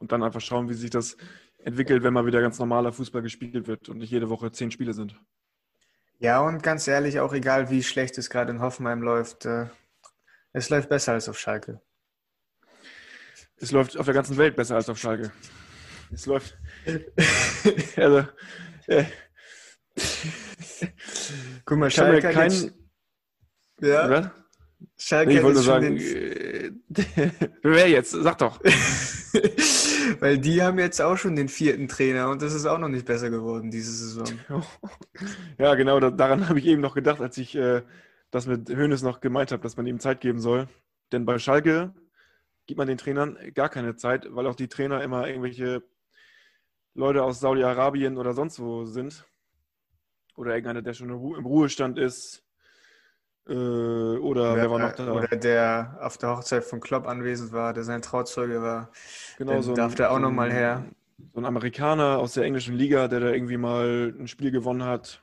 Und 0.00 0.12
dann 0.12 0.22
einfach 0.22 0.40
schauen, 0.40 0.68
wie 0.68 0.74
sich 0.74 0.90
das 0.90 1.16
entwickelt, 1.58 2.02
wenn 2.02 2.14
mal 2.14 2.26
wieder 2.26 2.40
ganz 2.40 2.58
normaler 2.58 2.92
Fußball 2.92 3.22
gespielt 3.22 3.68
wird 3.68 3.88
und 3.88 3.98
nicht 3.98 4.10
jede 4.10 4.30
Woche 4.30 4.50
zehn 4.50 4.70
Spiele 4.70 4.94
sind. 4.94 5.14
Ja, 6.18 6.40
und 6.40 6.62
ganz 6.62 6.88
ehrlich, 6.88 7.20
auch 7.20 7.32
egal 7.32 7.70
wie 7.70 7.82
schlecht 7.82 8.18
es 8.18 8.30
gerade 8.30 8.50
in 8.52 8.60
Hoffenheim 8.60 9.02
läuft, 9.02 9.44
äh, 9.46 9.66
es 10.52 10.70
läuft 10.70 10.88
besser 10.88 11.12
als 11.12 11.28
auf 11.28 11.38
Schalke. 11.38 11.80
Es 13.62 13.70
läuft 13.70 13.96
auf 13.96 14.06
der 14.06 14.14
ganzen 14.14 14.36
Welt 14.38 14.56
besser 14.56 14.74
als 14.74 14.88
auf 14.88 14.98
Schalke. 14.98 15.30
Es 16.12 16.26
läuft. 16.26 16.58
also, 17.96 18.26
äh, 18.88 19.04
Guck 21.64 21.78
mal, 21.78 21.88
Schalke 21.88 22.26
hat 22.26 22.34
kein. 22.34 22.72
ja, 23.80 24.10
Was? 24.10 24.30
Schalke 24.98 25.28
Nee, 25.28 25.34
ich 25.34 25.38
hat 25.38 25.44
wollte 25.44 25.58
nur 25.58 25.64
sagen, 25.64 25.96
den, 25.96 26.82
wer 27.62 27.88
jetzt? 27.88 28.10
Sag 28.10 28.38
doch. 28.38 28.60
weil 30.18 30.38
die 30.38 30.60
haben 30.60 30.80
jetzt 30.80 31.00
auch 31.00 31.16
schon 31.16 31.36
den 31.36 31.48
vierten 31.48 31.86
Trainer 31.86 32.30
und 32.30 32.42
das 32.42 32.54
ist 32.54 32.66
auch 32.66 32.78
noch 32.78 32.88
nicht 32.88 33.06
besser 33.06 33.30
geworden 33.30 33.70
diese 33.70 33.92
Saison. 33.92 34.26
Ja, 35.56 35.76
genau, 35.76 36.00
da, 36.00 36.10
daran 36.10 36.48
habe 36.48 36.58
ich 36.58 36.66
eben 36.66 36.82
noch 36.82 36.96
gedacht, 36.96 37.20
als 37.20 37.38
ich 37.38 37.54
äh, 37.54 37.82
das 38.32 38.46
mit 38.48 38.70
Hoeneß 38.70 39.02
noch 39.02 39.20
gemeint 39.20 39.52
habe, 39.52 39.62
dass 39.62 39.76
man 39.76 39.86
ihm 39.86 40.00
Zeit 40.00 40.20
geben 40.20 40.40
soll. 40.40 40.66
Denn 41.12 41.24
bei 41.24 41.38
Schalke 41.38 41.94
gibt 42.66 42.78
man 42.78 42.86
den 42.88 42.98
Trainern 42.98 43.36
gar 43.54 43.68
keine 43.68 43.96
Zeit, 43.96 44.26
weil 44.30 44.46
auch 44.46 44.54
die 44.54 44.68
Trainer 44.68 45.02
immer 45.02 45.26
irgendwelche 45.26 45.82
Leute 46.94 47.22
aus 47.22 47.40
Saudi-Arabien 47.40 48.18
oder 48.18 48.32
sonst 48.34 48.60
wo 48.60 48.84
sind. 48.84 49.24
Oder 50.36 50.52
irgendeiner, 50.54 50.82
der 50.82 50.94
schon 50.94 51.10
im 51.10 51.16
Ru- 51.16 51.36
im 51.36 51.44
Ruhestand 51.46 51.98
ist. 51.98 52.44
Äh, 53.46 53.52
oder 53.52 54.54
wer 54.56 54.70
war 54.70 54.78
noch 54.78 54.92
da? 54.92 55.12
Oder 55.12 55.26
der 55.36 55.98
auf 56.00 56.16
der 56.16 56.30
Hochzeit 56.36 56.64
von 56.64 56.80
Klopp 56.80 57.06
anwesend 57.06 57.52
war, 57.52 57.72
der 57.74 57.82
sein 57.84 58.00
Trauzeuge 58.02 58.62
war. 58.62 58.90
Genau, 59.36 59.52
Dann 59.54 59.62
so 59.62 59.72
ein- 59.72 59.76
darf 59.76 59.94
der 59.94 60.10
auch 60.10 60.14
so 60.16 60.20
noch 60.20 60.28
ein- 60.28 60.34
mal 60.36 60.52
her. 60.52 60.84
So 61.34 61.40
ein 61.40 61.44
Amerikaner 61.44 62.18
aus 62.18 62.34
der 62.34 62.44
englischen 62.44 62.74
Liga, 62.76 63.08
der 63.08 63.20
da 63.20 63.30
irgendwie 63.30 63.56
mal 63.56 64.14
ein 64.18 64.28
Spiel 64.28 64.50
gewonnen 64.52 64.84
hat. 64.84 65.22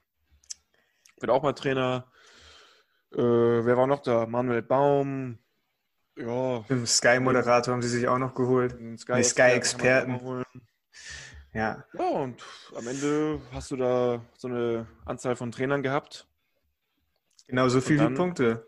Wird 1.19 1.31
auch 1.31 1.43
mal 1.43 1.53
Trainer. 1.53 2.11
Äh, 3.11 3.17
wer 3.17 3.77
war 3.77 3.87
noch 3.87 4.01
da? 4.01 4.25
Manuel 4.27 4.61
Baum. 4.61 5.39
Ja, 6.19 6.65
Im 6.67 6.85
Sky-Moderator 6.85 7.73
haben 7.73 7.81
sie 7.81 7.87
sich 7.87 8.07
auch 8.07 8.17
noch 8.17 8.35
geholt. 8.35 8.75
Nee, 8.79 8.97
Sky-Experten. 8.97 10.19
Ja, 11.53 11.85
Ja, 11.93 12.09
und 12.09 12.43
am 12.75 12.87
Ende 12.87 13.41
hast 13.53 13.71
du 13.71 13.77
da 13.77 14.21
so 14.37 14.49
eine 14.49 14.85
Anzahl 15.05 15.35
von 15.37 15.51
Trainern 15.51 15.81
gehabt. 15.81 16.27
genauso 17.47 17.79
viel 17.81 17.97
dann- 17.97 18.11
wie 18.13 18.17
Punkte. 18.17 18.67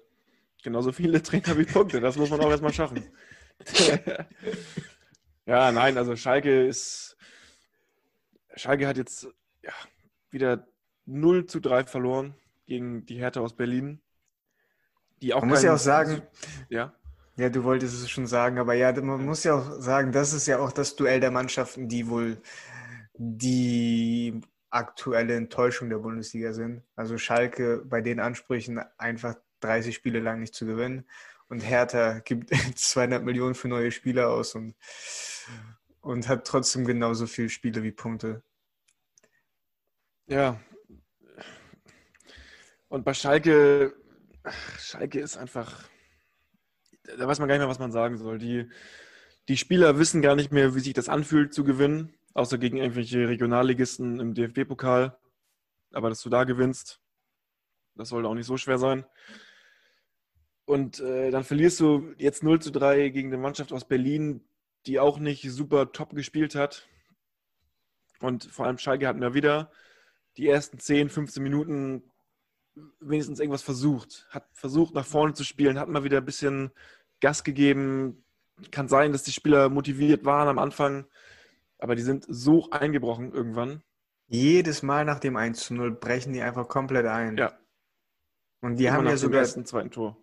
Genauso 0.64 0.92
viele 0.92 1.22
Trainer 1.24 1.58
wie 1.58 1.66
Punkte. 1.66 2.00
Das 2.00 2.16
muss 2.18 2.30
man 2.30 2.40
auch 2.40 2.50
erstmal 2.50 2.72
schaffen. 2.74 3.04
ja, 5.46 5.72
nein, 5.72 5.98
also 5.98 6.16
Schalke 6.16 6.66
ist. 6.66 7.18
Schalke 8.56 8.88
hat 8.88 8.98
jetzt 8.98 9.28
ja, 9.64 9.74
wieder 10.30 10.68
0 11.06 11.46
zu 11.48 11.60
3 11.60 11.86
verloren 11.86 12.36
gegen 12.66 13.06
die 13.06 13.16
Hertha 13.18 13.42
aus 13.42 13.56
Berlin. 13.56 14.02
Die 15.22 15.34
auch 15.34 15.42
Man 15.42 15.50
muss 15.50 15.64
ja 15.64 15.74
auch 15.74 15.80
sagen, 15.80 16.22
Ja, 16.70 16.94
Ja, 17.41 17.49
du 17.49 17.63
wolltest 17.63 17.95
es 17.95 18.08
schon 18.08 18.27
sagen, 18.27 18.60
aber 18.60 18.75
ja, 18.75 18.91
man 19.01 19.25
muss 19.25 19.43
ja 19.43 19.56
auch 19.56 19.82
sagen, 19.82 20.12
das 20.12 20.32
ist 20.32 20.45
ja 20.45 20.60
auch 20.60 20.71
das 20.71 20.95
Duell 20.95 21.19
der 21.19 21.32
Mannschaften, 21.32 21.88
die 21.88 22.08
wohl 22.08 22.39
die 23.15 24.41
aktuelle 24.69 25.36
Enttäuschung 25.36 25.89
der 25.89 25.97
Bundesliga 25.97 26.54
sind. 26.54 26.84
Also 26.95 27.17
Schalke 27.17 27.84
bei 27.84 28.01
den 28.01 28.19
Ansprüchen 28.19 28.80
einfach 28.99 29.34
30 29.62 29.95
Spiele 29.95 30.19
lang 30.19 30.39
nicht 30.39 30.54
zu 30.54 30.67
gewinnen 30.67 31.10
und 31.47 31.62
Hertha 31.62 32.19
gibt 32.19 32.51
200 32.75 33.23
Millionen 33.23 33.56
für 33.56 33.69
neue 33.69 33.91
Spieler 33.91 34.30
aus 34.30 34.54
und, 34.54 34.75
und 36.01 36.27
hat 36.27 36.45
trotzdem 36.45 36.86
genauso 36.86 37.25
viele 37.25 37.49
Spiele 37.49 37.82
wie 37.82 37.91
Punkte. 37.91 38.43
ja. 40.27 40.62
Und 42.88 43.04
bei 43.04 43.15
Schalke, 43.15 43.95
Schalke 44.77 45.21
ist 45.21 45.38
einfach, 45.38 45.89
da 47.17 47.28
weiß 47.28 47.39
man 47.39 47.47
gar 47.47 47.56
nicht 47.56 47.62
mehr, 47.62 47.69
was 47.69 47.80
man 47.80 47.91
sagen 47.91 48.17
soll. 48.17 48.38
Die, 48.38 48.69
die 49.47 49.58
Spieler 49.58 49.97
wissen 49.97 50.21
gar 50.21 50.36
nicht 50.36 50.52
mehr, 50.52 50.76
wie 50.76 50.80
sich 50.80 50.93
das 50.93 51.10
anfühlt 51.10 51.54
zu 51.54 51.63
gewinnen, 51.63 52.13
außer 52.34 52.58
gegen 52.58 52.78
irgendwelche 52.78 53.28
Regionalligisten 53.28 54.19
im 54.19 54.34
DFB-Pokal. 54.34 55.17
Aber 55.93 56.10
dass 56.10 56.21
du 56.21 56.30
da 56.30 56.43
gewinnst, 56.43 57.00
das 57.95 58.10
sollte 58.10 58.28
auch 58.28 58.36
nicht 58.36 58.45
so 58.45 58.58
schwer 58.58 58.78
sein. 58.78 59.06
Und 60.65 61.00
äh, 61.00 61.32
dann 61.32 61.43
verlierst 61.43 61.80
du 61.80 62.13
jetzt 62.17 62.43
0 62.43 62.62
zu 62.62 62.71
3 62.71 63.10
gegen 63.10 63.30
eine 63.30 63.41
Mannschaft 63.41 63.74
aus 63.74 63.88
Berlin, 63.88 64.43
die 64.86 65.00
auch 65.00 65.19
nicht 65.19 65.50
super 65.52 65.91
top 65.91 66.15
gespielt 66.15 66.56
hat. 66.56 66.88
Und 68.19 68.45
vor 68.45 68.65
allem 68.65 68.78
Schalke 68.78 69.08
hat 69.08 69.17
mir 69.17 69.34
wieder 69.34 69.71
die 70.38 70.47
ersten 70.47 70.80
10, 70.80 71.10
15 71.10 71.43
Minuten 71.43 72.04
wenigstens 73.00 73.39
irgendwas 73.39 73.63
versucht. 73.63 74.28
Hat 74.30 74.47
versucht, 74.54 74.93
nach 74.93 75.06
vorne 75.06 75.34
zu 75.34 75.43
spielen, 75.43 75.80
hat 75.80 75.89
mal 75.89 76.04
wieder 76.04 76.17
ein 76.19 76.26
bisschen 76.26 76.71
Gas 77.21 77.43
gegeben. 77.43 78.23
Kann 78.71 78.88
sein, 78.88 79.12
dass 79.12 79.23
die 79.23 79.31
Spieler 79.31 79.69
motiviert 79.69 80.25
waren 80.25 80.47
am 80.47 80.60
Anfang, 80.60 81.05
aber 81.79 81.95
die 81.95 82.03
sind 82.03 82.25
so 82.27 82.69
eingebrochen 82.69 83.31
irgendwann. 83.31 83.81
Jedes 84.27 84.84
Mal 84.84 85.05
nach 85.05 85.19
dem 85.19 85.36
1 85.36 85.60
zu 85.60 85.73
0 85.73 85.91
brechen 85.91 86.34
die 86.34 86.41
einfach 86.41 86.67
komplett 86.67 87.05
ein. 87.05 87.38
Ja. 87.38 87.57
Und 88.62 88.77
die 88.77 88.86
Immer 88.86 88.97
haben 88.97 89.07
ja 89.07 89.17
sogar 89.17 89.41
ersten, 89.41 89.65
zweiten 89.65 89.91
Tor. 89.91 90.17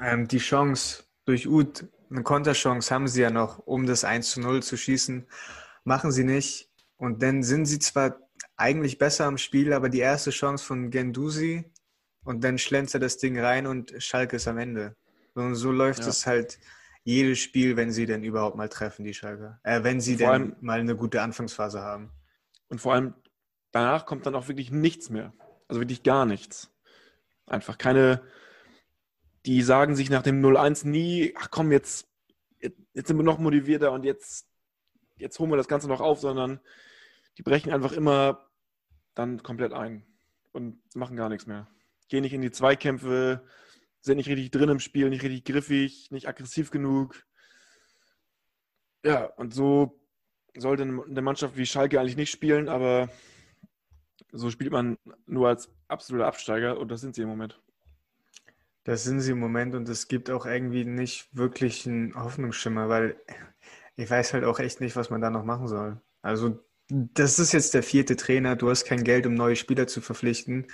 Ähm, 0.00 0.26
die 0.26 0.38
Chance 0.38 1.04
durch 1.24 1.46
Uth, 1.46 1.86
eine 2.10 2.22
Konterchance 2.22 2.92
haben 2.92 3.06
sie 3.06 3.22
ja 3.22 3.30
noch, 3.30 3.58
um 3.58 3.86
das 3.86 4.04
1 4.04 4.30
zu 4.30 4.40
0 4.40 4.62
zu 4.62 4.76
schießen. 4.76 5.26
Machen 5.84 6.10
sie 6.10 6.24
nicht. 6.24 6.70
Und 6.96 7.22
dann 7.22 7.42
sind 7.42 7.66
sie 7.66 7.78
zwar 7.78 8.18
eigentlich 8.56 8.98
besser 8.98 9.26
am 9.26 9.38
Spiel, 9.38 9.72
aber 9.72 9.88
die 9.88 10.00
erste 10.00 10.30
Chance 10.30 10.64
von 10.64 10.90
Gendusi 10.90 11.70
und 12.24 12.42
dann 12.42 12.58
schlänzt 12.58 12.94
das 12.94 13.18
Ding 13.18 13.38
rein 13.38 13.66
und 13.66 13.94
Schalke 13.98 14.36
ist 14.36 14.48
am 14.48 14.58
Ende. 14.58 14.96
Und 15.46 15.54
so 15.54 15.72
läuft 15.72 16.00
Ja. 16.00 16.08
es 16.08 16.26
halt 16.26 16.58
jedes 17.04 17.38
Spiel, 17.38 17.76
wenn 17.76 17.90
sie 17.90 18.06
denn 18.06 18.22
überhaupt 18.22 18.56
mal 18.56 18.68
treffen, 18.68 19.04
die 19.04 19.14
Schalke. 19.14 19.58
Äh, 19.62 19.82
wenn 19.82 20.00
sie 20.00 20.16
denn 20.16 20.28
allem- 20.28 20.56
mal 20.60 20.80
eine 20.80 20.96
gute 20.96 21.22
Anfangsphase 21.22 21.80
haben. 21.80 22.10
Und 22.68 22.80
vor 22.80 22.92
allem 22.94 23.14
danach 23.72 24.04
kommt 24.06 24.26
dann 24.26 24.34
auch 24.34 24.48
wirklich 24.48 24.70
nichts 24.70 25.08
mehr. 25.10 25.32
Also 25.68 25.80
wirklich 25.80 26.02
gar 26.02 26.26
nichts. 26.26 26.70
Einfach 27.46 27.78
keine, 27.78 28.20
die 29.46 29.62
sagen 29.62 29.96
sich 29.96 30.10
nach 30.10 30.22
dem 30.22 30.40
0-1 30.40 30.84
nie, 30.86 31.34
ach 31.38 31.50
komm, 31.50 31.72
jetzt, 31.72 32.08
jetzt 32.60 32.78
jetzt 32.92 33.08
sind 33.08 33.16
wir 33.16 33.22
noch 33.24 33.38
motivierter 33.38 33.92
und 33.92 34.04
jetzt, 34.04 34.46
jetzt 35.16 35.38
holen 35.38 35.50
wir 35.50 35.56
das 35.56 35.68
Ganze 35.68 35.88
noch 35.88 36.00
auf, 36.00 36.20
sondern 36.20 36.60
die 37.38 37.42
brechen 37.42 37.72
einfach 37.72 37.92
immer 37.92 38.48
dann 39.14 39.42
komplett 39.42 39.72
ein 39.72 40.04
und 40.52 40.78
machen 40.94 41.16
gar 41.16 41.28
nichts 41.28 41.46
mehr. 41.46 41.68
Gehen 42.08 42.22
nicht 42.22 42.34
in 42.34 42.42
die 42.42 42.50
Zweikämpfe, 42.50 43.42
sind 44.08 44.16
nicht 44.16 44.28
richtig 44.28 44.50
drin 44.50 44.68
im 44.68 44.80
Spiel, 44.80 45.08
nicht 45.08 45.22
richtig 45.22 45.44
griffig, 45.44 46.10
nicht 46.10 46.26
aggressiv 46.26 46.70
genug. 46.70 47.24
Ja, 49.04 49.26
und 49.36 49.54
so 49.54 50.00
sollte 50.56 50.82
eine 50.82 51.22
Mannschaft 51.22 51.56
wie 51.56 51.66
Schalke 51.66 52.00
eigentlich 52.00 52.16
nicht 52.16 52.32
spielen, 52.32 52.68
aber 52.68 53.08
so 54.32 54.50
spielt 54.50 54.72
man 54.72 54.98
nur 55.26 55.48
als 55.48 55.70
absoluter 55.86 56.26
Absteiger 56.26 56.78
und 56.78 56.90
das 56.90 57.00
sind 57.00 57.14
sie 57.14 57.22
im 57.22 57.28
Moment. 57.28 57.60
Das 58.84 59.04
sind 59.04 59.20
sie 59.20 59.32
im 59.32 59.38
Moment 59.38 59.74
und 59.74 59.88
es 59.88 60.08
gibt 60.08 60.30
auch 60.30 60.46
irgendwie 60.46 60.84
nicht 60.84 61.28
wirklich 61.36 61.86
einen 61.86 62.14
Hoffnungsschimmer, 62.14 62.88
weil 62.88 63.20
ich 63.96 64.10
weiß 64.10 64.32
halt 64.32 64.44
auch 64.44 64.58
echt 64.58 64.80
nicht, 64.80 64.96
was 64.96 65.10
man 65.10 65.20
da 65.20 65.30
noch 65.30 65.44
machen 65.44 65.68
soll. 65.68 66.00
Also 66.22 66.58
das 66.88 67.38
ist 67.38 67.52
jetzt 67.52 67.74
der 67.74 67.82
vierte 67.82 68.16
Trainer, 68.16 68.56
du 68.56 68.70
hast 68.70 68.84
kein 68.84 69.04
Geld, 69.04 69.26
um 69.26 69.34
neue 69.34 69.56
Spieler 69.56 69.86
zu 69.86 70.00
verpflichten. 70.00 70.66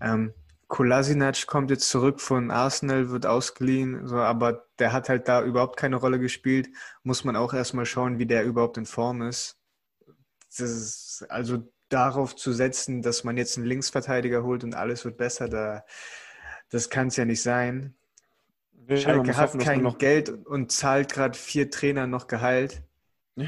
Ähm, 0.00 0.32
Kolasinac 0.68 1.46
kommt 1.46 1.70
jetzt 1.70 1.88
zurück 1.88 2.20
von 2.20 2.50
Arsenal, 2.50 3.10
wird 3.10 3.24
ausgeliehen, 3.24 4.06
so, 4.06 4.16
aber 4.16 4.66
der 4.78 4.92
hat 4.92 5.08
halt 5.08 5.26
da 5.26 5.42
überhaupt 5.42 5.78
keine 5.78 5.96
Rolle 5.96 6.18
gespielt. 6.18 6.68
Muss 7.02 7.24
man 7.24 7.36
auch 7.36 7.54
erstmal 7.54 7.86
schauen, 7.86 8.18
wie 8.18 8.26
der 8.26 8.44
überhaupt 8.44 8.76
in 8.76 8.86
Form 8.86 9.22
ist. 9.22 9.58
ist 10.58 11.26
also 11.30 11.66
darauf 11.88 12.36
zu 12.36 12.52
setzen, 12.52 13.00
dass 13.00 13.24
man 13.24 13.38
jetzt 13.38 13.56
einen 13.56 13.66
Linksverteidiger 13.66 14.42
holt 14.44 14.62
und 14.62 14.74
alles 14.74 15.06
wird 15.06 15.16
besser, 15.16 15.48
da, 15.48 15.84
das 16.68 16.90
kann 16.90 17.08
es 17.08 17.16
ja 17.16 17.24
nicht 17.24 17.42
sein. 17.42 17.94
Ja, 18.88 18.96
Schalke 18.98 19.36
hat 19.36 19.54
hoffen, 19.54 19.60
kein. 19.60 19.98
Geld 19.98 20.28
und 20.28 20.70
zahlt 20.70 21.12
gerade 21.12 21.36
vier 21.36 21.70
Trainer 21.70 22.06
noch 22.06 22.26
Gehalt. 22.26 22.82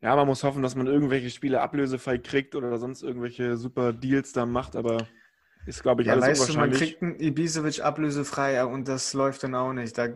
Ja, 0.00 0.14
man 0.16 0.26
muss 0.26 0.44
hoffen, 0.44 0.62
dass 0.62 0.76
man 0.76 0.86
irgendwelche 0.86 1.30
Spiele 1.30 1.62
ablösefrei 1.62 2.18
kriegt 2.18 2.54
oder 2.54 2.76
sonst 2.76 3.02
irgendwelche 3.02 3.56
super 3.56 3.94
Deals 3.94 4.32
da 4.32 4.44
macht, 4.44 4.76
aber 4.76 5.08
ist, 5.66 5.82
glaube 5.82 6.02
ich, 6.02 6.08
ja, 6.08 6.14
alles 6.14 6.40
weißt. 6.40 6.48
Du, 6.50 6.58
man 6.58 6.70
kriegt 6.70 7.02
einen 7.02 7.18
Ibisevic 7.18 7.80
ablösefrei 7.80 8.64
und 8.64 8.88
das 8.88 9.12
läuft 9.12 9.42
dann 9.42 9.54
auch 9.54 9.72
nicht. 9.72 9.96
Da, 9.96 10.08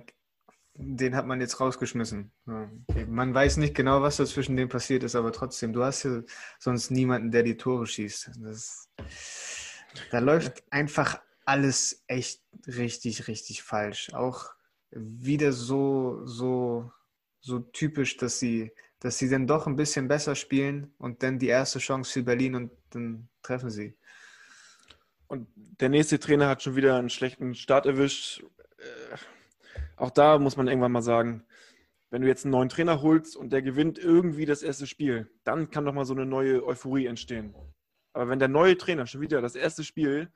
den 0.75 1.17
hat 1.17 1.27
man 1.27 1.41
jetzt 1.41 1.61
rausgeschmissen. 1.61 2.31
Man 2.45 3.35
weiß 3.35 3.57
nicht 3.57 3.75
genau, 3.75 4.03
was 4.03 4.17
da 4.17 4.27
zwischen 4.27 4.57
denen 4.57 4.69
passiert 4.69 5.03
ist, 5.03 5.17
aber 5.17 5.33
trotzdem, 5.33 5.73
du 5.73 5.83
hast 5.83 6.05
ja 6.05 6.23
sonst 6.59 6.91
niemanden, 6.91 7.31
der 7.31 7.43
die 7.43 7.57
Tore 7.57 7.87
schießt. 7.87 8.31
Das, 8.39 8.89
da 10.11 10.21
läuft 10.21 10.63
einfach 10.71 11.21
alles 11.45 12.05
echt 12.07 12.43
richtig, 12.67 13.27
richtig 13.27 13.63
falsch. 13.63 14.13
Auch 14.13 14.53
wieder 14.91 15.53
so, 15.53 16.25
so, 16.25 16.93
so 17.41 17.59
typisch, 17.59 18.17
dass 18.17 18.39
sie, 18.39 18.73
dass 19.01 19.19
sie 19.19 19.29
dann 19.29 19.47
doch 19.47 19.67
ein 19.67 19.77
bisschen 19.77 20.09
besser 20.09 20.35
spielen 20.35 20.95
und 20.99 21.23
dann 21.23 21.39
die 21.39 21.49
erste 21.49 21.79
Chance 21.79 22.13
für 22.13 22.23
Berlin 22.23 22.55
und 22.55 22.71
dann 22.91 23.29
treffen 23.43 23.71
sie. 23.71 23.97
Und 25.29 25.47
der 25.55 25.91
nächste 25.91 26.19
Trainer 26.19 26.49
hat 26.49 26.63
schon 26.63 26.77
wieder 26.77 26.97
einen 26.97 27.11
schlechten 27.11 27.55
Start 27.55 27.87
erwischt. 27.87 28.43
Äh, 28.79 29.17
auch 29.97 30.11
da 30.11 30.39
muss 30.39 30.57
man 30.57 30.69
irgendwann 30.69 30.93
mal 30.93 31.03
sagen, 31.03 31.45
wenn 32.11 32.23
du 32.23 32.29
jetzt 32.29 32.45
einen 32.45 32.53
neuen 32.53 32.71
Trainer 32.71 33.03
holst 33.03 33.37
und 33.37 33.53
der 33.53 33.63
gewinnt 33.63 33.99
irgendwie 33.99 34.47
das 34.47 34.63
erste 34.63 34.87
Spiel, 34.87 35.31
dann 35.45 35.71
kann 35.71 35.85
doch 35.85 35.93
mal 35.93 36.07
so 36.07 36.15
eine 36.15 36.25
neue 36.25 36.65
Euphorie 36.65 37.07
entstehen. 37.07 37.55
Aber 38.15 38.29
wenn 38.29 38.39
der 38.39 38.49
neue 38.49 38.79
Trainer 38.79 39.07
schon 39.07 39.21
wieder 39.21 39.43
das 39.43 39.55
erste 39.55 39.85
Spiel 39.85 40.33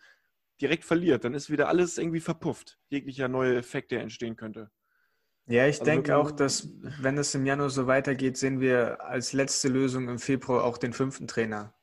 direkt 0.60 0.84
verliert, 0.84 1.24
dann 1.24 1.34
ist 1.34 1.50
wieder 1.50 1.68
alles 1.68 1.96
irgendwie 1.96 2.20
verpufft. 2.20 2.78
Jeglicher 2.88 3.28
neue 3.28 3.56
Effekt, 3.56 3.90
der 3.90 4.02
entstehen 4.02 4.36
könnte. 4.36 4.70
Ja, 5.46 5.66
ich 5.66 5.80
also 5.80 5.84
denke 5.90 6.16
auch, 6.16 6.30
dass 6.30 6.68
wenn 7.00 7.18
es 7.18 7.34
im 7.34 7.46
Januar 7.46 7.70
so 7.70 7.86
weitergeht, 7.86 8.36
sehen 8.36 8.60
wir 8.60 9.02
als 9.04 9.32
letzte 9.32 9.68
Lösung 9.68 10.08
im 10.08 10.18
Februar 10.18 10.64
auch 10.64 10.78
den 10.78 10.92
fünften 10.92 11.26
Trainer. 11.26 11.74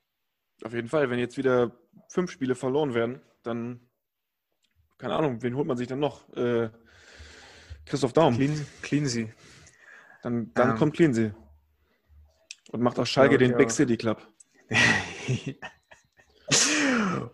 Auf 0.64 0.74
jeden 0.74 0.90
Fall, 0.90 1.10
wenn 1.10 1.20
jetzt 1.20 1.38
wieder 1.38 1.72
fünf 2.10 2.32
Spiele 2.32 2.56
verloren 2.56 2.94
werden, 2.94 3.22
dann, 3.44 3.80
keine 4.98 5.16
Ahnung, 5.16 5.42
wen 5.42 5.56
holt 5.56 5.68
man 5.68 5.78
sich 5.78 5.88
dann 5.88 6.00
noch? 6.00 6.30
Äh, 6.36 6.70
Christoph 7.86 8.14
Daum. 8.14 8.36
Clean, 8.36 8.66
Cleansy. 8.82 9.34
Dann, 10.22 10.54
dann 10.54 10.72
ähm, 10.72 10.76
kommt 10.78 10.96
Cleansy. 10.96 11.32
Und 12.72 12.82
macht 12.82 13.00
aus 13.00 13.10
Schalke 13.10 13.38
den 13.38 13.58
Big 13.58 13.72
City 13.72 13.98
Club. 13.98 14.22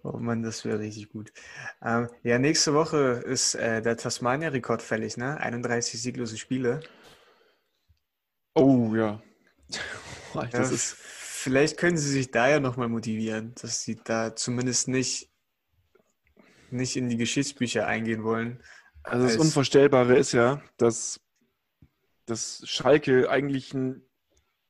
oh 0.04 0.18
Mann, 0.18 0.44
das 0.44 0.64
wäre 0.64 0.80
richtig 0.80 1.10
gut. 1.10 1.34
Ähm, 1.82 2.10
ja, 2.24 2.40
nächste 2.40 2.74
Woche 2.74 3.22
ist 3.26 3.56
äh, 3.56 3.82
der 3.82 3.98
Tasmania-Rekord 3.98 4.82
fällig, 4.82 5.18
ne? 5.18 5.38
31 5.38 6.02
sieglose 6.02 6.38
Spiele. 6.38 6.80
Oh 8.54 8.96
ja. 8.96 9.22
das 10.52 10.72
ist 10.72 10.98
Vielleicht 11.46 11.78
können 11.78 11.96
sie 11.96 12.10
sich 12.10 12.32
da 12.32 12.50
ja 12.50 12.60
nochmal 12.60 12.90
motivieren, 12.90 13.54
dass 13.62 13.84
sie 13.84 13.98
da 14.04 14.36
zumindest 14.36 14.88
nicht, 14.88 15.32
nicht 16.72 16.96
in 16.96 17.08
die 17.08 17.18
Geschichtsbücher 17.18 17.86
eingehen 17.86 18.24
wollen. 18.24 18.64
Also 19.04 19.28
das 19.28 19.38
Unvorstellbare 19.38 20.18
ist 20.18 20.32
ja, 20.32 20.64
dass, 20.78 21.22
dass 22.26 22.64
Schalke 22.68 23.30
eigentlich 23.30 23.76
ein 23.76 24.02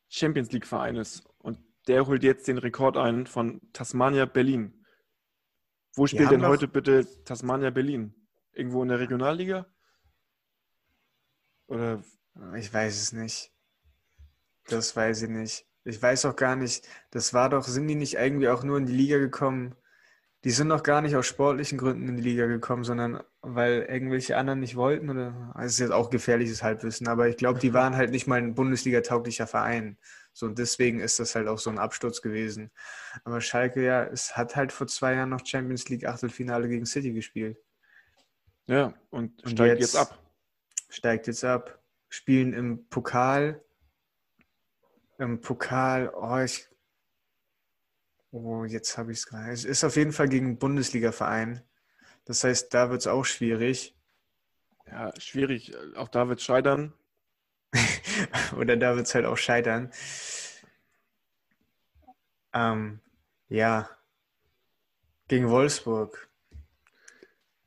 Champions 0.09 0.51
League-Verein 0.51 0.97
ist. 0.97 1.23
Und 1.38 1.59
der 1.88 2.07
holt 2.07 2.23
jetzt 2.23 2.49
den 2.49 2.57
Rekord 2.57 2.97
ein 2.97 3.25
von 3.25 3.61
Tasmania 3.71 4.25
Berlin. 4.25 4.85
Wo 5.93 6.07
spielt 6.07 6.29
denn 6.29 6.45
heute 6.45 6.67
bitte 6.67 7.07
Tasmania 7.23 7.69
Berlin? 7.69 8.27
Irgendwo 8.51 8.83
in 8.83 8.89
der 8.89 8.99
Regionalliga? 8.99 9.65
Oder? 11.67 12.03
Ich 12.57 12.73
weiß 12.73 13.01
es 13.01 13.13
nicht. 13.13 13.53
Das 14.67 14.93
weiß 14.93 15.21
ich 15.21 15.29
nicht. 15.29 15.65
Ich 15.86 16.02
weiß 16.02 16.26
auch 16.26 16.36
gar 16.36 16.56
nicht, 16.56 16.88
das 17.12 17.34
war 17.34 17.50
doch, 17.50 17.63
sind 17.63 17.88
die 17.88 17.95
nicht 17.95 18.15
irgendwie 18.15 18.50
auch 18.50 18.63
nur 18.63 18.78
in 18.78 18.88
die 18.88 18.93
Liga 18.93 19.17
gekommen? 19.17 19.76
Die 20.43 20.52
sind 20.52 20.69
doch 20.69 20.84
gar 20.84 21.02
nicht 21.02 21.15
aus 21.15 21.26
sportlichen 21.26 21.78
Gründen 21.78 22.08
in 22.08 22.17
die 22.17 22.24
Liga 22.24 22.45
gekommen, 22.45 22.84
sondern 22.84 23.21
weil 23.41 23.84
irgendwelche 23.84 24.38
anderen 24.38 24.60
nicht 24.60 24.76
wollten 24.76 25.10
oder 25.10 25.54
das 25.56 25.74
ist 25.74 25.80
jetzt 25.80 25.91
auch 25.91 26.10
gefährliches 26.10 26.62
Halbwissen, 26.62 27.08
aber 27.08 27.30
ich 27.30 27.38
glaube, 27.38 27.60
die 27.60 27.74
waren 27.74 27.95
halt 27.95 28.12
nicht 28.12 28.28
mal 28.28 28.38
ein 28.38 28.56
Bundesliga-tauglicher 28.56 29.48
Verein. 29.48 29.98
So, 30.34 30.48
und 30.48 30.60
deswegen 30.60 31.00
ist 31.00 31.19
das 31.19 31.34
halt 31.34 31.48
auch 31.48 31.60
so 31.60 31.69
ein 31.69 31.80
Absturz 31.80 32.21
gewesen. 32.21 32.69
Aber 33.24 33.39
Schalke, 33.39 33.84
ja, 33.84 34.04
es 34.04 34.36
hat 34.36 34.56
halt 34.56 34.71
vor 34.71 34.86
zwei 34.88 35.13
Jahren 35.13 35.30
noch 35.30 35.45
Champions 35.45 35.88
League 35.88 36.06
Achtelfinale 36.06 36.67
gegen 36.67 36.86
City 36.86 37.13
gespielt. 37.13 37.58
Ja, 38.67 38.93
und, 39.12 39.43
und 39.43 39.52
steigt 39.52 39.80
jetzt, 39.80 39.93
jetzt 39.93 39.95
ab. 39.95 40.19
Steigt 40.89 41.28
jetzt 41.28 41.45
ab. 41.45 41.80
Spielen 42.10 42.54
im 42.54 42.88
Pokal 42.89 43.63
im 45.17 45.41
Pokal, 45.41 46.12
oh, 46.13 46.39
ich. 46.39 46.67
Oh, 48.32 48.65
jetzt 48.65 48.97
habe 48.97 49.12
ich 49.12 49.19
es 49.19 49.28
gerade. 49.28 49.51
Es 49.51 49.63
ist 49.63 49.84
auf 49.84 49.95
jeden 49.95 50.12
Fall 50.12 50.28
gegen 50.28 50.47
einen 50.47 50.60
Bundesliga-Verein. 50.60 51.62
Das 52.25 52.43
heißt, 52.43 52.73
da 52.73 52.89
wird 52.89 53.01
es 53.01 53.08
auch 53.08 53.23
schwierig. 53.23 53.95
Ja, 54.88 55.13
schwierig. 55.19 55.73
Auch 55.95 56.10
da 56.10 56.28
wird 56.28 56.39
es 56.39 56.45
scheitern. 56.45 56.93
Oder 58.58 58.78
da 58.78 58.95
wird 58.95 59.08
es 59.08 59.15
halt 59.15 59.25
auch 59.25 59.38
scheitern. 59.38 59.91
Ähm, 62.54 62.99
ja. 63.47 63.89
Gegen 65.28 65.49
Wolfsburg. 65.49 66.30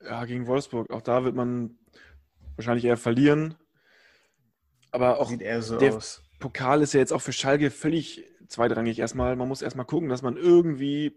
Ja, 0.01 0.25
gegen 0.27 0.47
Wolfsburg. 0.47 0.91
Auch 0.91 1.03
da 1.03 1.25
wird 1.25 1.35
man 1.35 1.79
wahrscheinlich 2.57 2.85
eher 2.85 2.97
verlieren. 2.97 3.55
Aber 4.91 5.19
auch 5.19 5.29
Sieht 5.29 5.43
eher 5.43 5.63
so 5.63 5.79
der, 5.79 5.97
aus. 5.97 6.23
Pokal 6.39 6.83
ist 6.83 6.95
ja 6.95 7.01
jetzt 7.01 7.13
auch 7.13 7.23
für 7.23 7.33
Schalke 7.33 7.71
völlig 7.71 8.25
zweitrangig 8.49 8.99
erstmal. 8.99 9.37
Man 9.37 9.49
muss 9.49 9.63
erstmal 9.63 9.87
gucken, 9.87 10.09
dass 10.09 10.23
man 10.23 10.37
irgendwie 10.37 11.17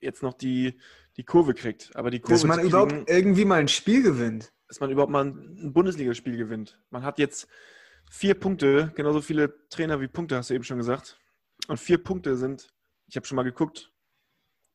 jetzt 0.00 0.22
noch 0.22 0.34
die, 0.34 0.78
die 1.16 1.24
Kurve 1.24 1.54
kriegt. 1.54 1.94
Aber 1.94 2.10
die 2.10 2.20
Kurve 2.20 2.34
dass 2.34 2.44
man 2.44 2.58
kriegen, 2.58 2.68
überhaupt 2.68 3.10
irgendwie 3.10 3.44
mal 3.44 3.60
ein 3.60 3.68
Spiel 3.68 4.02
gewinnt. 4.02 4.52
Dass 4.68 4.80
man 4.80 4.90
überhaupt 4.90 5.12
mal 5.12 5.24
ein 5.24 5.72
Bundesligaspiel 5.72 6.36
gewinnt. 6.36 6.80
Man 6.90 7.02
hat 7.02 7.18
jetzt 7.18 7.48
vier 8.10 8.34
Punkte, 8.34 8.92
genauso 8.94 9.20
viele 9.20 9.68
Trainer 9.68 10.00
wie 10.00 10.08
Punkte, 10.08 10.36
hast 10.36 10.50
du 10.50 10.54
eben 10.54 10.64
schon 10.64 10.78
gesagt. 10.78 11.18
Und 11.68 11.78
vier 11.78 12.02
Punkte 12.02 12.36
sind, 12.36 12.68
ich 13.06 13.16
habe 13.16 13.26
schon 13.26 13.36
mal 13.36 13.42
geguckt, 13.42 13.92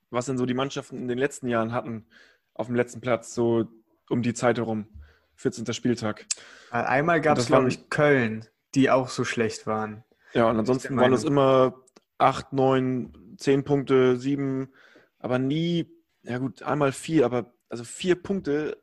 was 0.10 0.26
denn 0.26 0.38
so 0.38 0.46
die 0.46 0.54
Mannschaften 0.54 0.98
in 0.98 1.08
den 1.08 1.18
letzten 1.18 1.48
Jahren 1.48 1.72
hatten 1.72 2.06
auf 2.54 2.68
dem 2.68 2.76
letzten 2.76 3.02
Platz, 3.02 3.34
so 3.34 3.68
um 4.10 4.22
die 4.22 4.34
Zeit 4.34 4.58
herum. 4.58 4.88
14. 5.36 5.74
Spieltag. 5.74 6.28
Einmal 6.70 7.20
gab 7.20 7.40
es, 7.40 7.48
glaube 7.48 7.68
ich, 7.68 7.90
Köln 7.90 8.48
die 8.76 8.90
auch 8.90 9.10
so 9.10 9.24
schlecht 9.24 9.68
waren. 9.68 10.04
Ja, 10.34 10.50
und 10.50 10.58
ansonsten 10.58 10.98
waren 10.98 11.14
es 11.14 11.24
immer 11.24 11.84
8, 12.18 12.54
9, 12.54 13.36
10 13.38 13.64
Punkte, 13.64 14.18
7, 14.18 14.72
aber 15.20 15.40
nie, 15.40 15.92
ja 16.24 16.38
gut, 16.38 16.64
einmal 16.64 16.92
4, 16.92 17.26
aber 17.26 17.54
also 17.70 17.84
4 17.84 18.22
Punkte 18.22 18.82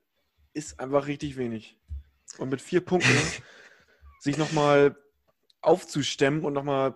ist 0.52 0.78
einfach 0.80 1.06
richtig 1.06 1.36
wenig. 1.36 1.78
Und 2.38 2.50
mit 2.50 2.60
4 2.60 2.84
Punkten 2.84 3.10
sich 4.20 4.38
nochmal 4.38 4.96
aufzustemmen 5.60 6.44
und 6.44 6.52
nochmal 6.52 6.94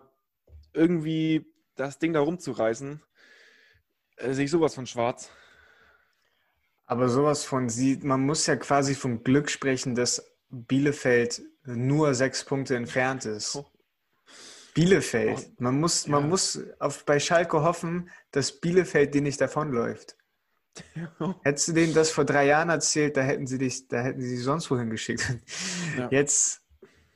irgendwie 0.72 1.46
das 1.76 1.98
Ding 1.98 2.12
da 2.12 2.20
rumzureißen, 2.20 3.02
äh, 4.16 4.32
sehe 4.32 4.44
ich 4.44 4.50
sowas 4.50 4.74
von 4.74 4.86
schwarz. 4.86 5.30
Aber 6.86 7.08
sowas 7.08 7.44
von 7.44 7.68
sieht, 7.68 8.04
man 8.04 8.24
muss 8.24 8.46
ja 8.46 8.56
quasi 8.56 8.94
vom 8.94 9.24
Glück 9.24 9.50
sprechen, 9.50 9.94
dass 9.94 10.34
Bielefeld 10.50 11.42
nur 11.64 12.14
sechs 12.14 12.44
Punkte 12.44 12.76
entfernt 12.76 13.24
ist. 13.24 13.56
Oh. 13.56 13.66
Bielefeld. 14.74 15.38
Oh. 15.38 15.54
Man 15.58 15.80
muss, 15.80 16.06
man 16.06 16.28
muss 16.28 16.60
auf, 16.78 17.04
bei 17.04 17.20
Schalke 17.20 17.62
hoffen, 17.62 18.10
dass 18.32 18.60
Bielefeld 18.60 19.14
dir 19.14 19.22
nicht 19.22 19.40
davonläuft. 19.40 20.16
Hättest 21.42 21.68
du 21.68 21.72
denen 21.72 21.94
das 21.94 22.10
vor 22.10 22.24
drei 22.24 22.46
Jahren 22.46 22.68
erzählt, 22.68 23.16
da 23.16 23.22
hätten 23.22 23.46
sie 23.46 23.58
dich, 23.58 23.86
da 23.86 24.02
hätten 24.02 24.20
sie 24.20 24.36
sonst 24.36 24.70
wohin 24.70 24.90
geschickt. 24.90 25.24
Ja. 25.96 26.08
Jetzt 26.10 26.60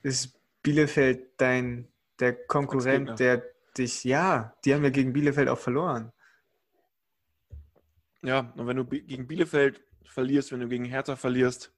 ist 0.04 0.38
Bielefeld 0.62 1.32
dein, 1.38 1.88
der 2.20 2.32
Konkurrent, 2.32 3.18
der 3.18 3.42
dich, 3.76 4.04
ja, 4.04 4.56
die 4.64 4.72
haben 4.72 4.84
ja 4.84 4.90
gegen 4.90 5.12
Bielefeld 5.12 5.48
auch 5.48 5.58
verloren. 5.58 6.12
Ja, 8.22 8.52
und 8.56 8.68
wenn 8.68 8.76
du 8.76 8.84
gegen 8.84 9.26
Bielefeld 9.26 9.82
verlierst, 10.04 10.52
wenn 10.52 10.60
du 10.60 10.68
gegen 10.68 10.84
Hertha 10.84 11.16
verlierst, 11.16 11.72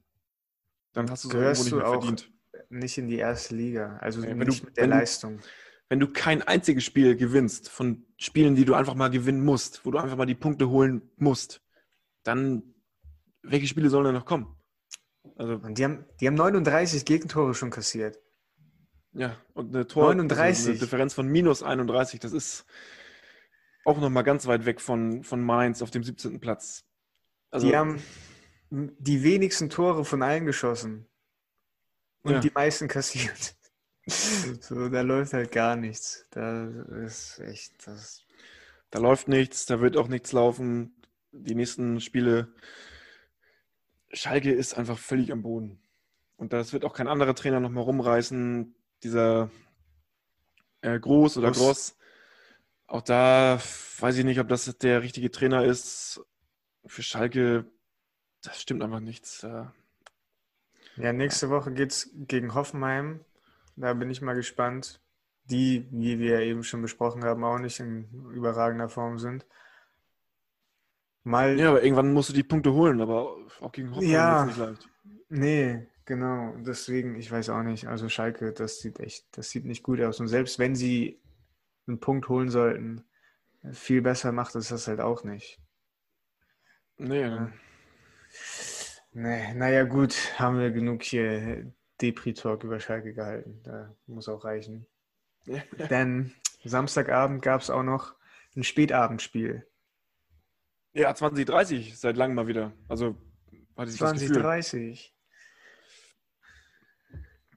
dann 0.93 1.11
hast 1.11 1.25
du 1.25 1.29
es 1.29 1.35
irgendwo 1.35 1.63
nicht 1.63 1.73
mehr 1.73 1.87
verdient. 1.87 2.31
Nicht 2.71 2.99
in 2.99 3.09
die 3.09 3.19
erste 3.19 3.55
Liga, 3.57 3.97
also 3.97 4.23
ja, 4.23 4.33
nicht 4.33 4.63
du, 4.63 4.67
mit 4.67 4.77
der 4.77 4.87
Leistung. 4.87 5.39
Du, 5.39 5.45
wenn 5.89 5.99
du 5.99 6.07
kein 6.07 6.41
einziges 6.43 6.85
Spiel 6.85 7.17
gewinnst, 7.17 7.69
von 7.69 8.07
Spielen, 8.17 8.55
die 8.55 8.65
du 8.65 8.75
einfach 8.75 8.95
mal 8.95 9.11
gewinnen 9.11 9.45
musst, 9.45 9.85
wo 9.85 9.91
du 9.91 9.99
einfach 9.99 10.17
mal 10.17 10.25
die 10.25 10.37
Punkte 10.37 10.69
holen 10.69 11.11
musst, 11.17 11.63
dann 12.23 12.63
welche 13.43 13.67
Spiele 13.67 13.91
sollen 13.91 14.05
da 14.05 14.13
noch 14.13 14.25
kommen? 14.25 14.57
Also, 15.35 15.55
und 15.55 15.79
die 15.79 15.85
haben, 15.85 16.05
die 16.21 16.29
haben 16.29 16.35
39 16.35 17.05
Gegentore 17.05 17.55
schon 17.55 17.71
kassiert. 17.71 18.21
Ja, 19.13 19.37
und 19.55 19.75
eine 19.75 19.89
Tor 19.89 20.15
39. 20.15 20.39
Also 20.47 20.71
eine 20.71 20.79
Differenz 20.79 21.13
von 21.13 21.27
minus 21.27 21.65
31, 21.65 22.21
das 22.21 22.33
ist 22.33 22.65
auch 23.85 24.01
nochmal 24.01 24.23
ganz 24.23 24.47
weit 24.47 24.65
weg 24.65 24.81
von, 24.81 25.25
von 25.25 25.43
Mainz 25.43 25.83
auf 25.83 25.91
dem 25.91 26.05
17. 26.05 26.39
Platz. 26.39 26.85
Also, 27.51 27.67
die 27.67 27.77
haben 27.77 28.01
die 28.71 29.25
wenigsten 29.25 29.71
Tore 29.71 30.05
von 30.05 30.23
allen 30.23 30.47
geschossen 30.47 31.10
und 32.23 32.33
ja. 32.33 32.41
die 32.41 32.51
meisten 32.51 32.89
kassiert. 32.89 33.55
so, 34.07 34.89
da 34.89 35.01
läuft 35.03 35.33
halt 35.33 35.53
gar 35.53 35.77
nichts. 35.77 36.27
Da 36.31 36.67
ist 37.05 37.39
echt 37.41 37.87
das. 37.87 38.25
Da 38.91 38.99
läuft 38.99 39.29
nichts, 39.29 39.67
da 39.67 39.81
wird 39.81 39.97
auch 39.97 40.09
nichts 40.09 40.33
laufen. 40.33 40.95
Die 41.33 41.55
nächsten 41.55 42.01
Spiele. 42.01 42.53
Schalke 44.13 44.53
ist 44.53 44.75
einfach 44.75 44.99
völlig 44.99 45.31
am 45.31 45.43
Boden. 45.43 45.81
Und 46.37 46.53
das 46.53 46.73
wird 46.73 46.85
auch 46.85 46.95
kein 46.95 47.07
anderer 47.07 47.35
Trainer 47.35 47.61
nochmal 47.61 47.85
rumreißen. 47.85 48.75
Dieser 49.03 49.51
äh, 50.81 50.99
Groß 50.99 51.37
oder 51.37 51.53
Groß. 51.53 51.59
Gross. 51.59 51.97
Auch 52.87 53.03
da 53.03 53.61
weiß 54.01 54.17
ich 54.17 54.25
nicht, 54.25 54.41
ob 54.41 54.49
das 54.49 54.65
der 54.79 55.03
richtige 55.03 55.31
Trainer 55.31 55.65
ist. 55.65 56.21
Für 56.87 57.03
Schalke, 57.03 57.71
das 58.43 58.61
stimmt 58.61 58.83
einfach 58.83 59.01
nichts. 59.01 59.47
Ja, 61.01 61.13
nächste 61.13 61.51
Woche 61.51 61.73
geht 61.73 61.93
es 61.93 62.11
gegen 62.15 62.55
Hoffenheim. 62.55 63.21
Da 63.77 63.95
bin 63.95 64.11
ich 64.11 64.21
mal 64.21 64.35
gespannt. 64.35 65.01
Die, 65.45 65.89
wie 65.91 66.19
wir 66.19 66.41
eben 66.41 66.63
schon 66.63 66.83
besprochen 66.83 67.25
haben, 67.25 67.43
auch 67.43 67.59
nicht 67.59 67.81
in 67.81 68.09
überragender 68.33 68.89
Form 68.89 69.19
sind. 69.19 69.47
Mal, 71.25 71.59
ja, 71.59 71.71
aber 71.71 71.83
irgendwann 71.83 72.13
musst 72.13 72.29
du 72.29 72.33
die 72.33 72.45
Punkte 72.45 72.73
holen, 72.73 73.01
aber 73.01 73.37
auch 73.61 73.73
gegen 73.73 73.91
Hoffenheim 73.91 74.13
ja, 74.13 74.43
ist 74.43 74.47
nicht 74.47 74.59
leicht. 74.59 74.89
Nee, 75.29 75.87
genau. 76.05 76.55
Deswegen, 76.59 77.17
ich 77.17 77.31
weiß 77.31 77.51
auch 77.51 77.63
nicht. 77.63 77.89
Also 77.89 78.09
Schalke, 78.09 78.53
das 78.53 78.81
sieht 78.81 79.01
echt, 79.01 79.27
das 79.37 79.51
sieht 79.51 79.65
nicht 79.65 79.83
gut 79.83 80.01
aus. 80.01 80.21
Und 80.21 80.29
selbst 80.29 80.59
wenn 80.59 80.75
sie 80.75 81.21
einen 81.87 82.01
Punkt 82.01 82.29
holen 82.29 82.49
sollten, 82.49 83.05
viel 83.73 84.03
besser 84.03 84.33
macht 84.33 84.55
es 84.55 84.69
das 84.69 84.87
halt 84.87 85.01
auch 85.01 85.25
nicht. 85.25 85.61
Nee. 86.97 87.23
Ja. 87.23 87.53
Nee, 89.13 89.55
naja, 89.55 89.85
gut, 89.85 90.15
haben 90.39 90.59
wir 90.59 90.71
genug 90.71 91.03
hier 91.03 91.73
Depri-Talk 92.01 92.65
über 92.65 92.79
Schalke 92.79 93.13
gehalten. 93.13 93.61
Da 93.65 93.95
muss 94.07 94.29
auch 94.29 94.45
reichen. 94.45 94.87
Denn 95.91 96.33
Samstagabend 96.65 97.43
gab 97.43 97.61
es 97.61 97.71
auch 97.71 97.83
noch 97.83 98.15
ein 98.57 98.63
Spätabendspiel. 98.63 99.67
Ja, 100.93 101.15
2030 101.15 101.99
seit 101.99 102.17
langem 102.17 102.37
mal 102.37 102.47
wieder. 102.47 102.73
Also 102.89 103.17
hatte 103.77 103.91
ich 103.91 103.97
2030. 103.97 105.15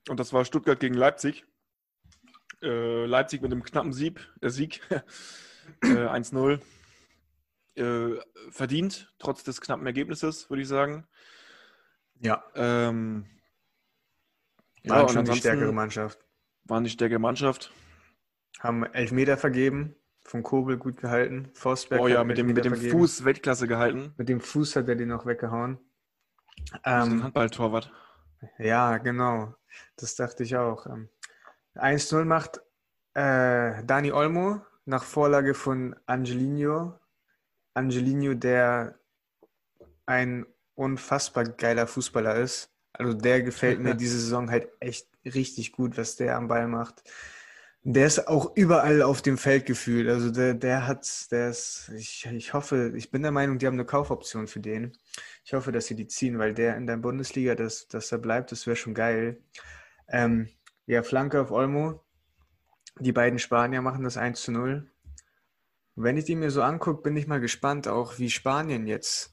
Und 0.09 0.19
das 0.19 0.33
war 0.33 0.45
Stuttgart 0.45 0.79
gegen 0.79 0.95
Leipzig. 0.95 1.45
Äh, 2.61 3.05
Leipzig 3.05 3.41
mit 3.41 3.51
einem 3.51 3.63
knappen 3.63 3.93
Sieg, 3.93 4.27
äh, 4.41 4.49
Sieg 4.49 4.81
äh, 5.83 5.87
1-0. 5.87 6.61
Äh, 7.75 8.19
verdient, 8.51 9.13
trotz 9.17 9.43
des 9.43 9.61
knappen 9.61 9.85
Ergebnisses, 9.85 10.49
würde 10.49 10.61
ich 10.61 10.67
sagen. 10.67 11.07
Ja. 12.23 12.41
Ähm, 12.55 13.25
war 14.85 15.01
ja, 15.01 15.09
schon 15.09 15.25
die 15.25 15.35
stärkere 15.35 15.73
Mannschaft. 15.73 16.19
Waren 16.63 16.83
die 16.85 16.89
stärkere 16.89 17.19
Mannschaft. 17.19 17.71
Haben 18.59 18.85
Elfmeter 18.85 19.37
vergeben, 19.37 19.95
von 20.21 20.41
Kobel 20.41 20.77
gut 20.77 20.97
gehalten. 20.97 21.49
Forsberg 21.53 22.01
oh 22.01 22.07
ja, 22.07 22.23
mit 22.23 22.37
dem, 22.37 22.47
mit 22.47 22.63
dem 22.63 22.75
Fuß 22.75 23.25
Weltklasse 23.25 23.67
gehalten. 23.67 24.13
Mit 24.17 24.29
dem 24.29 24.39
Fuß 24.39 24.77
hat 24.77 24.87
er 24.87 24.95
den 24.95 25.09
noch 25.09 25.25
weggehauen. 25.25 25.79
Ähm, 26.85 27.23
Handballtorwart. 27.23 27.91
Ja, 28.57 28.97
genau. 28.97 29.53
Das 29.97 30.15
dachte 30.15 30.43
ich 30.43 30.55
auch. 30.55 30.87
1-0 31.75 32.21
ähm, 32.21 32.27
macht 32.27 32.61
äh, 33.15 33.83
Dani 33.83 34.13
Olmo 34.13 34.61
nach 34.85 35.03
Vorlage 35.03 35.53
von 35.53 35.95
Angelino. 36.05 36.97
Angelino, 37.73 38.33
der 38.33 38.97
ein 40.05 40.45
unfassbar 40.75 41.45
geiler 41.45 41.87
Fußballer 41.87 42.35
ist. 42.35 42.71
Also 42.93 43.13
der 43.13 43.41
gefällt 43.41 43.79
mir 43.79 43.95
diese 43.95 44.19
Saison 44.19 44.49
halt 44.49 44.69
echt 44.79 45.07
richtig 45.25 45.71
gut, 45.71 45.97
was 45.97 46.15
der 46.15 46.37
am 46.37 46.47
Ball 46.47 46.67
macht. 46.67 47.03
Der 47.85 48.07
ist 48.07 48.29
auch 48.29 48.55
überall 48.55 49.01
auf 49.01 49.21
dem 49.21 49.37
Feld 49.37 49.65
gefühlt. 49.65 50.07
Also 50.07 50.31
der, 50.31 50.53
der 50.53 50.87
hat, 50.87 51.31
der 51.31 51.49
ist, 51.49 51.91
ich, 51.95 52.25
ich 52.31 52.53
hoffe, 52.53 52.93
ich 52.95 53.11
bin 53.11 53.23
der 53.23 53.31
Meinung, 53.31 53.57
die 53.57 53.67
haben 53.67 53.73
eine 53.73 53.85
Kaufoption 53.85 54.47
für 54.47 54.61
den. 54.61 54.93
Ich 55.43 55.53
hoffe, 55.53 55.73
dass 55.73 55.87
sie 55.87 55.95
die 55.95 56.07
ziehen, 56.07 56.39
weil 56.39 56.53
der 56.53 56.77
in 56.77 56.87
der 56.87 56.95
Bundesliga, 56.95 57.55
dass, 57.55 57.89
dass 57.89 58.11
er 58.13 58.19
bleibt, 58.19 58.53
das 58.53 58.67
wäre 58.67 58.77
schon 58.77 58.93
geil. 58.93 59.41
Ähm, 60.07 60.47
ja, 60.85 61.03
Flanke 61.03 61.41
auf 61.41 61.51
Olmo. 61.51 62.05
Die 62.99 63.11
beiden 63.11 63.39
Spanier 63.39 63.81
machen 63.81 64.03
das 64.03 64.15
1 64.15 64.41
zu 64.41 64.51
0. 64.53 64.89
Wenn 65.95 66.17
ich 66.17 66.25
die 66.25 66.35
mir 66.35 66.51
so 66.51 66.61
angucke, 66.61 67.01
bin 67.01 67.17
ich 67.17 67.27
mal 67.27 67.41
gespannt, 67.41 67.87
auch 67.87 68.17
wie 68.17 68.29
Spanien 68.29 68.87
jetzt 68.87 69.32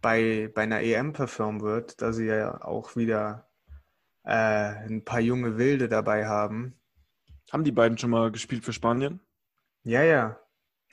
bei, 0.00 0.50
bei 0.54 0.62
einer 0.62 0.80
EM 0.80 1.12
performen 1.12 1.60
wird, 1.60 2.00
da 2.02 2.12
sie 2.12 2.26
ja 2.26 2.62
auch 2.64 2.96
wieder 2.96 3.48
äh, 4.24 4.32
ein 4.32 5.04
paar 5.04 5.20
junge 5.20 5.58
Wilde 5.58 5.88
dabei 5.88 6.26
haben. 6.26 6.78
Haben 7.52 7.64
die 7.64 7.72
beiden 7.72 7.98
schon 7.98 8.10
mal 8.10 8.30
gespielt 8.30 8.64
für 8.64 8.72
Spanien? 8.72 9.20
Ja, 9.82 10.02
ja. 10.02 10.40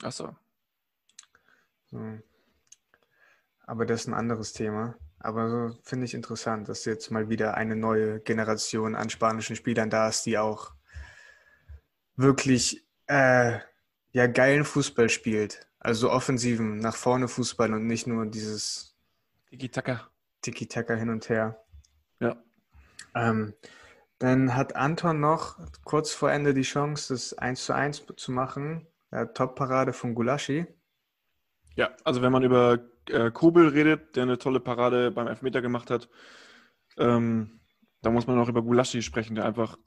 Achso. 0.02 0.36
So. 1.86 2.18
Aber 3.66 3.86
das 3.86 4.02
ist 4.02 4.06
ein 4.08 4.14
anderes 4.14 4.52
Thema. 4.52 4.96
Aber 5.20 5.50
so 5.50 5.78
finde 5.82 6.06
ich 6.06 6.14
interessant, 6.14 6.68
dass 6.68 6.84
jetzt 6.84 7.10
mal 7.10 7.28
wieder 7.28 7.54
eine 7.54 7.76
neue 7.76 8.20
Generation 8.20 8.94
an 8.94 9.10
spanischen 9.10 9.56
Spielern 9.56 9.90
da 9.90 10.08
ist, 10.08 10.26
die 10.26 10.38
auch 10.38 10.72
wirklich 12.16 12.86
äh, 13.06 13.58
ja 14.12 14.26
geilen 14.26 14.64
Fußball 14.64 15.08
spielt. 15.08 15.66
Also 15.80 16.10
offensiven, 16.10 16.78
nach 16.78 16.96
vorne 16.96 17.28
Fußball 17.28 17.72
und 17.72 17.86
nicht 17.86 18.06
nur 18.06 18.26
dieses 18.26 18.87
Tiki-Taka. 19.50 20.10
Tiki-Taka 20.42 20.94
hin 20.94 21.10
und 21.10 21.28
her. 21.28 21.64
Ja. 22.20 22.36
Ähm, 23.14 23.54
dann 24.18 24.54
hat 24.54 24.76
Anton 24.76 25.20
noch 25.20 25.58
kurz 25.84 26.12
vor 26.12 26.30
Ende 26.30 26.54
die 26.54 26.62
Chance, 26.62 27.14
das 27.14 27.34
1 27.34 27.64
zu 27.64 27.72
1 27.72 28.06
zu 28.16 28.32
machen. 28.32 28.86
Ja, 29.12 29.26
Top-Parade 29.26 29.92
von 29.92 30.14
Gulaschi. 30.14 30.66
Ja, 31.76 31.94
also 32.04 32.20
wenn 32.22 32.32
man 32.32 32.42
über 32.42 32.78
äh, 33.08 33.30
Kobel 33.30 33.68
redet, 33.68 34.16
der 34.16 34.24
eine 34.24 34.38
tolle 34.38 34.60
Parade 34.60 35.10
beim 35.12 35.28
Elfmeter 35.28 35.62
gemacht 35.62 35.90
hat, 35.90 36.08
ähm, 36.96 37.60
da 38.02 38.10
muss 38.10 38.26
man 38.26 38.38
auch 38.38 38.48
über 38.48 38.62
Gulaschi 38.62 39.02
sprechen, 39.02 39.36
der 39.36 39.44
einfach 39.44 39.78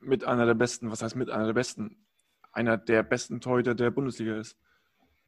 mit 0.00 0.24
einer 0.24 0.46
der 0.46 0.54
besten, 0.54 0.90
was 0.90 1.02
heißt 1.02 1.16
mit 1.16 1.30
einer 1.30 1.46
der 1.46 1.52
besten, 1.52 2.06
einer 2.52 2.78
der 2.78 3.02
besten 3.02 3.40
Torhüter 3.40 3.74
der 3.74 3.90
Bundesliga 3.90 4.36
ist. 4.38 4.56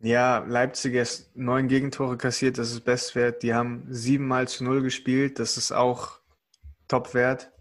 Ja, 0.02 0.38
Leipzig 0.38 0.94
ist 0.94 1.36
neun 1.36 1.68
Gegentore 1.68 2.16
kassiert, 2.16 2.56
das 2.56 2.72
ist 2.72 2.80
Bestwert. 2.80 3.42
Die 3.42 3.52
haben 3.52 3.86
siebenmal 3.90 4.48
zu 4.48 4.64
null 4.64 4.80
gespielt, 4.82 5.38
das 5.38 5.58
ist 5.58 5.72
auch 5.72 6.20
Topwert. 6.88 7.52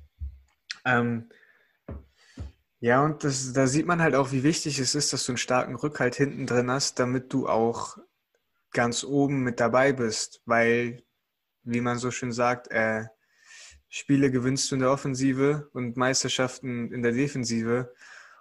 Ähm, 0.86 1.30
ja, 2.80 3.04
und 3.04 3.26
das, 3.26 3.52
da 3.52 3.68
sieht 3.68 3.86
man 3.86 4.02
halt 4.02 4.16
auch, 4.16 4.32
wie 4.32 4.44
wichtig 4.44 4.80
es 4.80 4.96
ist, 4.96 5.12
dass 5.12 5.26
du 5.26 5.34
einen 5.34 5.38
starken 5.38 5.76
Rückhalt 5.76 6.16
hinten 6.16 6.46
drin 6.46 6.72
hast, 6.72 6.98
damit 6.98 7.34
du 7.34 7.50
auch 7.50 7.98
ganz 8.72 9.04
oben 9.04 9.44
mit 9.44 9.60
dabei 9.60 9.92
bist. 9.92 10.42
Weil, 10.46 11.04
wie 11.64 11.82
man 11.82 11.98
so 11.98 12.10
schön 12.10 12.32
sagt, 12.32 12.72
äh, 12.72 13.04
Spiele 13.90 14.32
gewinnst 14.32 14.72
du 14.72 14.76
in 14.76 14.82
der 14.82 14.92
Offensive 14.92 15.70
und 15.74 15.98
Meisterschaften 15.98 16.94
in 16.94 17.04
der 17.04 17.12
Defensive. 17.12 17.94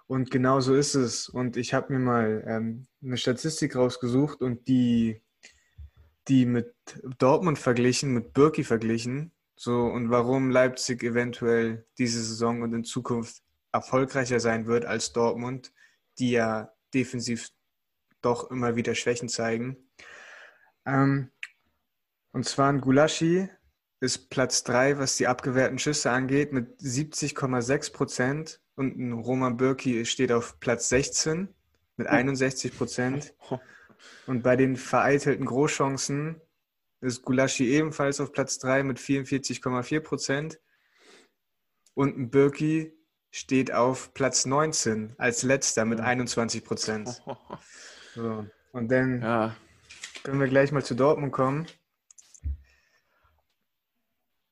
Und 0.09 0.31
genau 0.31 0.59
so 0.59 0.73
ist 0.73 0.95
es. 0.95 1.29
Und 1.29 1.55
ich 1.55 1.75
habe 1.75 1.93
mir 1.93 1.99
mal 1.99 2.43
ähm, 2.47 2.87
eine 3.03 3.15
Statistik 3.15 3.75
rausgesucht 3.75 4.41
und 4.41 4.67
die, 4.67 5.21
die 6.27 6.47
mit 6.47 6.73
Dortmund 7.19 7.59
verglichen, 7.59 8.15
mit 8.15 8.33
Birki 8.33 8.63
verglichen. 8.63 9.31
So, 9.55 9.83
und 9.83 10.09
warum 10.09 10.49
Leipzig 10.49 11.03
eventuell 11.03 11.85
diese 11.99 12.23
Saison 12.23 12.63
und 12.63 12.73
in 12.73 12.83
Zukunft 12.83 13.43
erfolgreicher 13.71 14.39
sein 14.39 14.65
wird 14.65 14.83
als 14.83 15.13
Dortmund, 15.13 15.71
die 16.17 16.31
ja 16.31 16.73
defensiv 16.91 17.51
doch 18.23 18.49
immer 18.49 18.75
wieder 18.75 18.95
Schwächen 18.95 19.29
zeigen. 19.29 19.77
Ähm, 20.87 21.29
und 22.31 22.45
zwar 22.45 22.73
ein 22.73 22.81
Gulaschi 22.81 23.47
ist 23.99 24.31
Platz 24.31 24.63
3, 24.63 24.97
was 24.97 25.17
die 25.17 25.27
abgewehrten 25.27 25.77
Schüsse 25.77 26.09
angeht, 26.09 26.51
mit 26.51 26.79
70,6 26.79 27.93
Prozent. 27.93 28.59
Und 28.79 28.97
ein 28.97 29.11
Roman 29.11 29.57
Bürki 29.57 30.05
steht 30.05 30.31
auf 30.31 30.57
Platz 30.61 30.87
16 30.87 31.53
mit 31.97 32.07
61 32.07 32.77
Prozent. 32.77 33.35
Und 34.25 34.41
bei 34.41 34.55
den 34.55 34.77
vereitelten 34.77 35.45
Großchancen 35.45 36.39
ist 37.01 37.23
Gulaschi 37.23 37.67
ebenfalls 37.71 38.21
auf 38.21 38.31
Platz 38.31 38.57
3 38.59 38.83
mit 38.83 38.97
44,4 38.97 39.99
Prozent. 39.99 40.61
Und 41.93 42.17
ein 42.17 42.29
Birki 42.29 42.93
steht 43.31 43.73
auf 43.73 44.13
Platz 44.13 44.45
19 44.45 45.13
als 45.17 45.43
letzter 45.43 45.83
mit 45.83 45.99
21 45.99 46.63
Prozent. 46.63 47.21
So. 48.15 48.47
Und 48.71 48.91
dann 48.91 49.21
ja. 49.21 49.55
können 50.23 50.39
wir 50.39 50.47
gleich 50.47 50.71
mal 50.71 50.83
zu 50.83 50.95
Dortmund 50.95 51.31
kommen. 51.31 51.67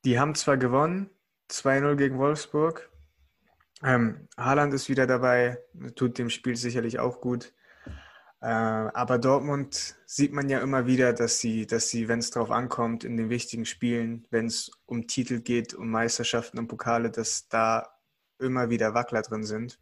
Die 0.06 0.20
haben 0.20 0.36
zwar 0.36 0.58
gewonnen, 0.58 1.10
2-0 1.50 1.96
gegen 1.96 2.20
Wolfsburg. 2.20 2.92
Ähm, 3.84 4.28
Haaland 4.38 4.74
ist 4.74 4.90
wieder 4.90 5.06
dabei, 5.06 5.60
tut 5.96 6.18
dem 6.18 6.30
Spiel 6.30 6.56
sicherlich 6.56 7.00
auch 7.00 7.22
gut. 7.22 7.54
Äh, 8.40 8.48
aber 8.48 9.18
Dortmund 9.18 9.96
sieht 10.06 10.32
man 10.32 10.50
ja 10.50 10.60
immer 10.60 10.86
wieder, 10.86 11.14
dass 11.14 11.40
sie, 11.40 11.66
dass 11.66 11.90
sie, 11.90 12.08
wenn 12.08 12.20
es 12.20 12.30
darauf 12.30 12.52
ankommt, 12.52 13.04
in 13.04 13.18
den 13.18 13.30
wichtigen 13.30 13.66
Spielen, 13.66 14.28
wenn 14.30 14.46
es 14.46 14.72
um 14.86 15.08
Titel 15.08 15.42
geht, 15.42 15.74
um 15.74 15.90
Meisterschaften 15.90 16.60
und 16.60 16.68
Pokale, 16.68 17.10
dass 17.10 17.48
da 17.50 17.88
immer 18.40 18.70
wieder 18.70 18.94
Wackler 18.94 19.24
drin 19.24 19.44
sind. 19.44 19.80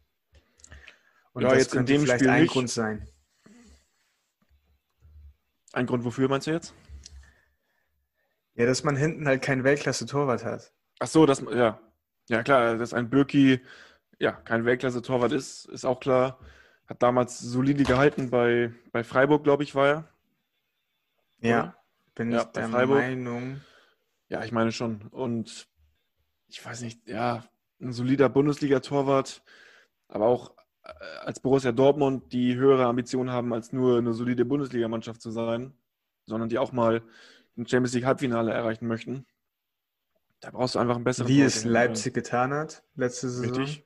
Und 1.32 1.42
ja, 1.42 1.50
das 1.50 1.58
jetzt 1.58 1.72
könnte 1.72 1.92
in 1.92 2.00
dem 2.00 2.04
vielleicht 2.06 2.20
Spiel 2.20 2.30
ein 2.30 2.42
nicht. 2.42 2.52
Grund 2.52 2.70
sein. 2.70 3.06
Ein 5.72 5.84
Grund 5.84 6.04
wofür 6.04 6.28
meinst 6.28 6.46
du 6.46 6.52
jetzt? 6.52 6.72
Ja, 8.54 8.64
dass 8.64 8.84
man 8.84 8.96
hinten 8.96 9.28
halt 9.28 9.42
keinen 9.42 9.64
Weltklasse-Torwart 9.64 10.44
hat. 10.44 10.72
Ach 10.98 11.06
so, 11.06 11.26
das, 11.26 11.42
ja. 11.52 11.78
Ja, 12.28 12.42
klar, 12.42 12.76
dass 12.76 12.92
ein 12.94 13.08
Birki 13.10 13.60
ja, 14.18 14.32
kein 14.32 14.64
Weltklasse-Torwart 14.64 15.32
ist, 15.32 15.66
ist 15.66 15.84
auch 15.84 16.00
klar. 16.00 16.38
Hat 16.86 17.02
damals 17.02 17.38
solide 17.40 17.84
gehalten 17.84 18.30
bei, 18.30 18.72
bei 18.92 19.04
Freiburg, 19.04 19.44
glaube 19.44 19.62
ich, 19.62 19.74
war 19.74 19.86
er. 19.88 20.08
Ja, 21.40 21.60
Oder? 21.60 21.76
bin 22.14 22.32
Ja, 22.32 22.38
ich 22.42 22.44
der 22.46 22.68
Freiburg. 22.68 22.98
Meinung. 23.00 23.60
Ja, 24.28 24.44
ich 24.44 24.52
meine 24.52 24.72
schon. 24.72 25.02
Und 25.10 25.68
ich 26.48 26.64
weiß 26.64 26.82
nicht, 26.82 27.06
ja, 27.06 27.44
ein 27.80 27.92
solider 27.92 28.28
Bundesliga-Torwart, 28.28 29.42
aber 30.08 30.26
auch 30.26 30.54
äh, 30.82 30.92
als 31.20 31.40
Borussia 31.40 31.72
Dortmund, 31.72 32.32
die 32.32 32.56
höhere 32.56 32.86
Ambitionen 32.86 33.30
haben, 33.30 33.52
als 33.52 33.72
nur 33.72 33.98
eine 33.98 34.14
solide 34.14 34.44
Bundesligamannschaft 34.44 35.20
zu 35.20 35.30
sein, 35.30 35.74
sondern 36.24 36.48
die 36.48 36.58
auch 36.58 36.72
mal 36.72 37.02
ein 37.58 37.66
Champions 37.66 37.94
League 37.94 38.06
Halbfinale 38.06 38.52
erreichen 38.52 38.86
möchten. 38.86 39.26
Da 40.46 40.52
brauchst 40.52 40.76
du 40.76 40.78
einfach 40.78 40.94
einen 40.94 41.02
besseren 41.02 41.26
Wie 41.26 41.42
es 41.42 41.54
Torhüter. 41.62 41.72
Leipzig 41.72 42.14
getan 42.14 42.54
hat 42.54 42.84
letzte 42.94 43.28
Saison. 43.28 43.56
Richtig. 43.56 43.84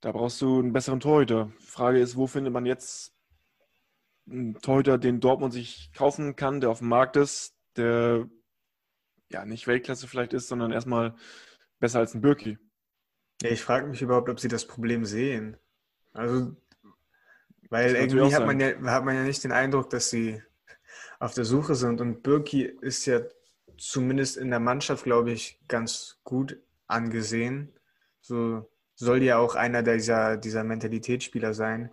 Da 0.00 0.12
brauchst 0.12 0.40
du 0.40 0.60
einen 0.60 0.72
besseren 0.72 1.00
Torhüter. 1.00 1.50
Frage 1.58 1.98
ist, 1.98 2.14
wo 2.14 2.28
findet 2.28 2.52
man 2.52 2.64
jetzt 2.64 3.12
einen 4.30 4.54
Torhüter, 4.60 4.98
den 4.98 5.18
Dortmund 5.18 5.52
sich 5.52 5.90
kaufen 5.92 6.36
kann, 6.36 6.60
der 6.60 6.70
auf 6.70 6.78
dem 6.78 6.86
Markt 6.86 7.16
ist, 7.16 7.56
der 7.74 8.28
ja 9.30 9.44
nicht 9.44 9.66
Weltklasse 9.66 10.06
vielleicht 10.06 10.32
ist, 10.32 10.46
sondern 10.46 10.70
erstmal 10.70 11.16
besser 11.80 11.98
als 11.98 12.14
ein 12.14 12.20
Birki. 12.20 12.56
Ja, 13.42 13.50
ich 13.50 13.60
frage 13.60 13.88
mich 13.88 14.00
überhaupt, 14.00 14.28
ob 14.28 14.38
sie 14.38 14.46
das 14.46 14.64
Problem 14.64 15.04
sehen. 15.04 15.56
Also, 16.12 16.54
weil 17.68 17.96
irgendwie 17.96 18.32
hat 18.32 18.46
man, 18.46 18.60
ja, 18.60 18.80
hat 18.92 19.04
man 19.04 19.16
ja 19.16 19.24
nicht 19.24 19.42
den 19.42 19.50
Eindruck, 19.50 19.90
dass 19.90 20.08
sie 20.08 20.40
auf 21.18 21.34
der 21.34 21.44
Suche 21.44 21.74
sind. 21.74 22.00
Und 22.00 22.22
Birki 22.22 22.62
ist 22.62 23.06
ja 23.06 23.22
zumindest 23.78 24.36
in 24.36 24.50
der 24.50 24.60
Mannschaft, 24.60 25.04
glaube 25.04 25.32
ich, 25.32 25.60
ganz 25.68 26.18
gut 26.24 26.60
angesehen. 26.86 27.72
So 28.20 28.68
soll 28.94 29.22
ja 29.22 29.38
auch 29.38 29.54
einer 29.54 29.82
dieser, 29.82 30.36
dieser 30.36 30.64
Mentalitätsspieler 30.64 31.54
sein. 31.54 31.90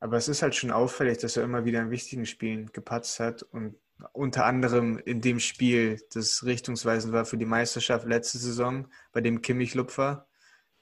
Aber 0.00 0.16
es 0.16 0.28
ist 0.28 0.42
halt 0.42 0.54
schon 0.54 0.70
auffällig, 0.70 1.18
dass 1.18 1.36
er 1.36 1.42
immer 1.42 1.64
wieder 1.64 1.80
in 1.80 1.90
wichtigen 1.90 2.24
Spielen 2.24 2.70
gepatzt 2.72 3.18
hat 3.18 3.42
und 3.42 3.74
unter 4.12 4.46
anderem 4.46 4.98
in 4.98 5.20
dem 5.20 5.40
Spiel, 5.40 6.00
das 6.14 6.44
richtungsweisend 6.44 7.12
war 7.12 7.24
für 7.24 7.36
die 7.36 7.44
Meisterschaft 7.44 8.06
letzte 8.06 8.38
Saison, 8.38 8.86
bei 9.10 9.20
dem 9.20 9.42
Kimmich 9.42 9.74
Lupfer, 9.74 10.28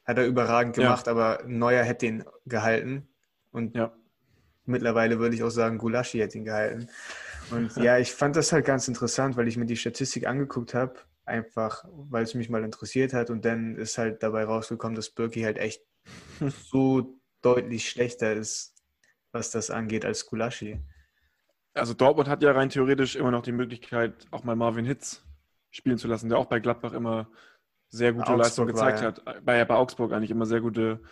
hat 0.04 0.18
er 0.18 0.26
überragend 0.26 0.76
Ja. 0.76 0.84
gemacht, 0.84 1.08
aber 1.08 1.42
Neuer 1.46 1.82
hätte 1.82 2.06
ihn 2.06 2.24
gehalten. 2.44 3.08
Und 3.52 3.74
Ja. 3.74 3.96
mittlerweile 4.66 5.18
würde 5.18 5.34
ich 5.34 5.42
auch 5.42 5.50
sagen, 5.50 5.78
Gulaschi 5.78 6.18
hätte 6.18 6.36
ihn 6.36 6.44
gehalten. 6.44 6.90
Und 7.50 7.76
ja, 7.76 7.98
ich 7.98 8.12
fand 8.12 8.36
das 8.36 8.52
halt 8.52 8.64
ganz 8.64 8.88
interessant, 8.88 9.36
weil 9.36 9.48
ich 9.48 9.56
mir 9.56 9.66
die 9.66 9.76
Statistik 9.76 10.26
angeguckt 10.26 10.74
habe, 10.74 10.96
einfach 11.24 11.84
weil 11.92 12.24
es 12.24 12.34
mich 12.34 12.50
mal 12.50 12.64
interessiert 12.64 13.12
hat. 13.12 13.30
Und 13.30 13.44
dann 13.44 13.76
ist 13.76 13.98
halt 13.98 14.22
dabei 14.22 14.44
rausgekommen, 14.44 14.96
dass 14.96 15.10
Birki 15.10 15.42
halt 15.42 15.58
echt 15.58 15.82
so 16.70 17.18
deutlich 17.42 17.88
schlechter 17.88 18.32
ist, 18.32 18.74
was 19.32 19.50
das 19.50 19.70
angeht, 19.70 20.04
als 20.04 20.26
Gulaschi. 20.26 20.80
Also 21.74 21.94
Dortmund 21.94 22.28
hat 22.28 22.42
ja 22.42 22.52
rein 22.52 22.70
theoretisch 22.70 23.16
immer 23.16 23.30
noch 23.30 23.42
die 23.42 23.52
Möglichkeit, 23.52 24.26
auch 24.30 24.44
mal 24.44 24.56
Marvin 24.56 24.86
Hitz 24.86 25.22
spielen 25.70 25.98
zu 25.98 26.08
lassen, 26.08 26.30
der 26.30 26.38
auch 26.38 26.46
bei 26.46 26.58
Gladbach 26.58 26.94
immer 26.94 27.28
sehr 27.88 28.12
gute 28.12 28.28
Augsburg 28.28 28.38
Leistung 28.38 28.66
war 28.66 28.92
gezeigt 28.92 29.00
er. 29.00 29.06
hat. 29.08 29.44
Bei, 29.44 29.64
bei 29.64 29.74
Augsburg 29.74 30.12
eigentlich 30.12 30.30
immer 30.30 30.46
sehr 30.46 30.60
gute. 30.60 31.02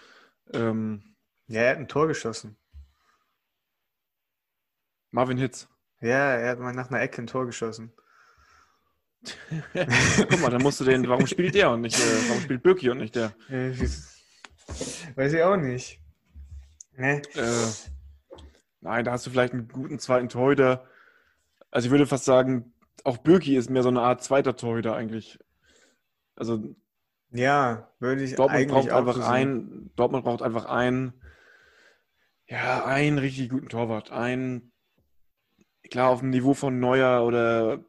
Ähm, 0.53 1.17
Ja, 1.47 1.61
er 1.61 1.71
hat 1.73 1.79
ein 1.79 1.89
Tor 1.89 2.09
geschossen. 2.09 2.57
Marvin 5.11 5.39
Hitz. 5.39 5.69
Ja, 6.05 6.35
er 6.35 6.51
hat 6.51 6.59
mal 6.59 6.75
nach 6.75 6.91
einer 6.91 7.01
Ecke 7.01 7.23
ein 7.23 7.27
Tor 7.27 7.47
geschossen. 7.47 7.91
Guck 9.73 10.41
mal, 10.43 10.51
dann 10.51 10.61
musst 10.61 10.79
du 10.79 10.85
den, 10.85 11.09
warum 11.09 11.27
spielt 11.27 11.55
der 11.55 11.71
und 11.71 11.81
nicht, 11.81 11.99
äh, 11.99 12.29
warum 12.29 12.43
spielt 12.43 12.63
Birki 12.63 12.91
und 12.91 12.99
nicht 12.99 13.17
der? 13.17 13.33
Weiß 13.49 15.33
ich 15.33 15.43
auch 15.43 15.57
nicht. 15.57 15.99
Ne? 16.95 17.23
Äh, 17.35 17.95
nein, 18.83 19.07
da 19.07 19.13
hast 19.13 19.25
du 19.25 19.31
vielleicht 19.31 19.55
einen 19.55 19.69
guten 19.69 19.99
zweiten 19.99 20.29
Torhüter. 20.29 20.87
Also 21.71 21.87
ich 21.87 21.91
würde 21.91 22.07
fast 22.07 22.27
sagen, 22.27 22.75
auch 23.03 23.17
Birki 23.17 23.57
ist 23.57 23.71
mehr 23.71 23.83
so 23.83 23.89
eine 23.89 24.03
Art 24.03 24.23
zweiter 24.23 24.57
Torhüter 24.57 24.95
eigentlich. 24.95 25.39
Also 26.37 26.77
Ja, 27.31 27.91
würde 27.99 28.23
ich 28.23 28.35
Dortmund 28.35 28.61
eigentlich 28.61 28.73
braucht 28.73 28.91
auch 28.91 28.99
einfach 28.99 29.17
so 29.17 29.23
einen, 29.23 29.91
Dortmund 29.97 30.25
braucht 30.25 30.43
einfach 30.43 30.67
einen, 30.67 31.15
ja, 32.47 32.85
einen 32.85 33.17
richtig 33.17 33.49
guten 33.49 33.71
Torwart. 33.71 34.13
Einen, 34.13 34.71
klar, 35.91 36.11
auf 36.11 36.21
dem 36.21 36.31
Niveau 36.31 36.55
von 36.55 36.79
Neuer 36.81 37.25
oder 37.25 37.85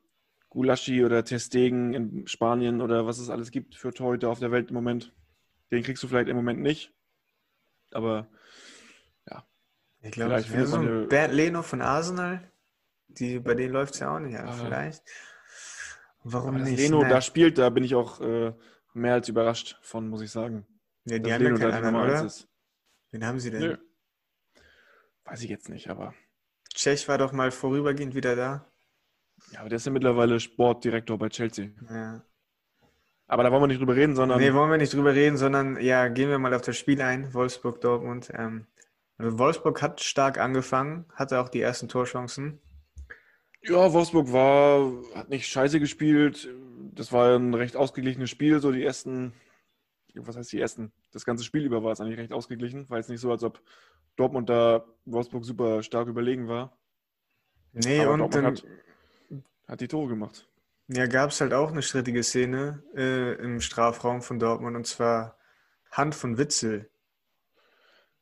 Gulaschi 0.49 1.03
oder 1.03 1.23
Testegen 1.25 1.93
in 1.93 2.27
Spanien 2.27 2.81
oder 2.81 3.05
was 3.05 3.17
es 3.19 3.29
alles 3.29 3.51
gibt 3.51 3.75
für 3.75 3.93
Torhüter 3.93 4.29
auf 4.29 4.39
der 4.39 4.51
Welt 4.51 4.69
im 4.69 4.75
Moment. 4.75 5.13
Den 5.71 5.83
kriegst 5.83 6.01
du 6.03 6.07
vielleicht 6.07 6.29
im 6.29 6.35
Moment 6.35 6.61
nicht. 6.61 6.93
Aber 7.91 8.27
Ich 10.01 10.11
glaube, 10.11 10.31
wäre 10.31 10.43
findet 10.43 10.67
so 10.67 10.75
ein 10.77 10.87
eine- 10.87 11.07
Bernd 11.07 11.33
Leno 11.33 11.61
von 11.63 11.81
Arsenal. 11.81 12.51
Die, 13.07 13.39
bei 13.39 13.55
denen 13.55 13.73
läuft 13.73 13.95
es 13.95 14.01
ja 14.01 14.15
auch 14.15 14.19
nicht 14.19 14.37
an, 14.37 14.47
Ah. 14.49 14.53
vielleicht. 14.53 15.03
Warum 16.23 16.55
aber 16.55 16.63
nicht? 16.63 16.77
Leno 16.77 17.01
Ne? 17.03 17.09
da 17.09 17.21
spielt, 17.21 17.57
da 17.57 17.69
bin 17.71 17.83
ich 17.83 17.95
auch 17.95 18.21
äh, 18.21 18.53
mehr 18.93 19.13
als 19.13 19.29
überrascht 19.29 19.77
von, 19.81 20.07
muss 20.09 20.21
ich 20.21 20.29
sagen. 20.31 20.65
ja, 21.05 21.17
die 21.19 21.33
haben 21.33 21.41
ja 21.43 21.49
Leno 21.49 21.57
keinen 21.59 21.71
da 21.71 21.79
die 21.81 21.85
anderen, 21.87 22.09
oder? 22.25 22.31
Wen 23.11 23.25
haben 23.25 23.39
sie 23.39 23.49
denn? 23.51 23.61
Nö. 23.61 23.77
Weiß 25.23 25.41
ich 25.41 25.49
jetzt 25.49 25.69
nicht, 25.69 25.89
aber. 25.89 26.13
Tschech 26.75 27.07
war 27.07 27.17
doch 27.17 27.31
mal 27.31 27.51
vorübergehend 27.51 28.15
wieder 28.15 28.35
da. 28.35 28.65
Ja, 29.51 29.61
aber 29.61 29.69
der 29.69 29.77
ist 29.77 29.85
ja 29.85 29.91
mittlerweile 29.91 30.39
Sportdirektor 30.39 31.17
bei 31.17 31.29
Chelsea. 31.29 31.69
Ja. 31.89 32.23
Aber 33.27 33.43
da 33.43 33.51
wollen 33.51 33.63
wir 33.63 33.67
nicht 33.67 33.79
drüber 33.79 33.95
reden, 33.95 34.15
sondern 34.15 34.39
Nee, 34.39 34.53
wollen 34.53 34.69
wir 34.69 34.77
nicht 34.77 34.93
drüber 34.93 35.13
reden, 35.13 35.37
sondern 35.37 35.81
ja, 35.81 36.07
gehen 36.09 36.29
wir 36.29 36.37
mal 36.37 36.53
auf 36.53 36.61
das 36.61 36.77
Spiel 36.77 37.01
ein. 37.01 37.33
Wolfsburg-Dortmund. 37.33 38.31
Ähm, 38.35 38.67
also 39.17 39.39
Wolfsburg 39.39 39.81
hat 39.81 40.01
stark 40.01 40.37
angefangen, 40.37 41.05
hatte 41.13 41.39
auch 41.39 41.49
die 41.49 41.61
ersten 41.61 41.87
Torchancen. 41.87 42.59
Ja, 43.63 43.93
Wolfsburg 43.93 44.31
war, 44.31 44.91
hat 45.15 45.29
nicht 45.29 45.47
scheiße 45.47 45.79
gespielt. 45.79 46.49
Das 46.93 47.11
war 47.11 47.35
ein 47.35 47.53
recht 47.53 47.75
ausgeglichenes 47.75 48.29
Spiel. 48.29 48.59
So 48.59 48.71
die 48.71 48.83
ersten, 48.83 49.33
was 50.13 50.35
heißt 50.35 50.51
die 50.51 50.59
ersten? 50.59 50.91
Das 51.11 51.25
ganze 51.25 51.43
Spiel 51.43 51.63
über 51.63 51.83
war 51.83 51.93
es 51.93 52.01
eigentlich 52.01 52.19
recht 52.19 52.33
ausgeglichen. 52.33 52.87
War 52.89 52.97
jetzt 52.97 53.09
nicht 53.09 53.21
so, 53.21 53.31
als 53.31 53.43
ob 53.43 53.59
Dortmund 54.15 54.49
da 54.49 54.85
Wolfsburg 55.05 55.45
super 55.45 55.83
stark 55.83 56.07
überlegen 56.07 56.47
war. 56.47 56.77
Nee, 57.73 58.01
Aber 58.01 58.13
und 58.13 58.33
dann 58.33 58.45
hat, 58.45 58.65
hat 59.67 59.81
die 59.81 59.87
Tore 59.87 60.07
gemacht. 60.09 60.47
ja, 60.87 61.07
gab 61.07 61.31
es 61.31 61.41
halt 61.41 61.53
auch 61.53 61.71
eine 61.71 61.81
strittige 61.81 62.23
Szene 62.23 62.83
äh, 62.95 63.33
im 63.43 63.59
Strafraum 63.61 64.21
von 64.21 64.39
Dortmund 64.39 64.75
und 64.75 64.87
zwar 64.87 65.37
Hand 65.91 66.15
von 66.15 66.37
Witzel. 66.37 66.89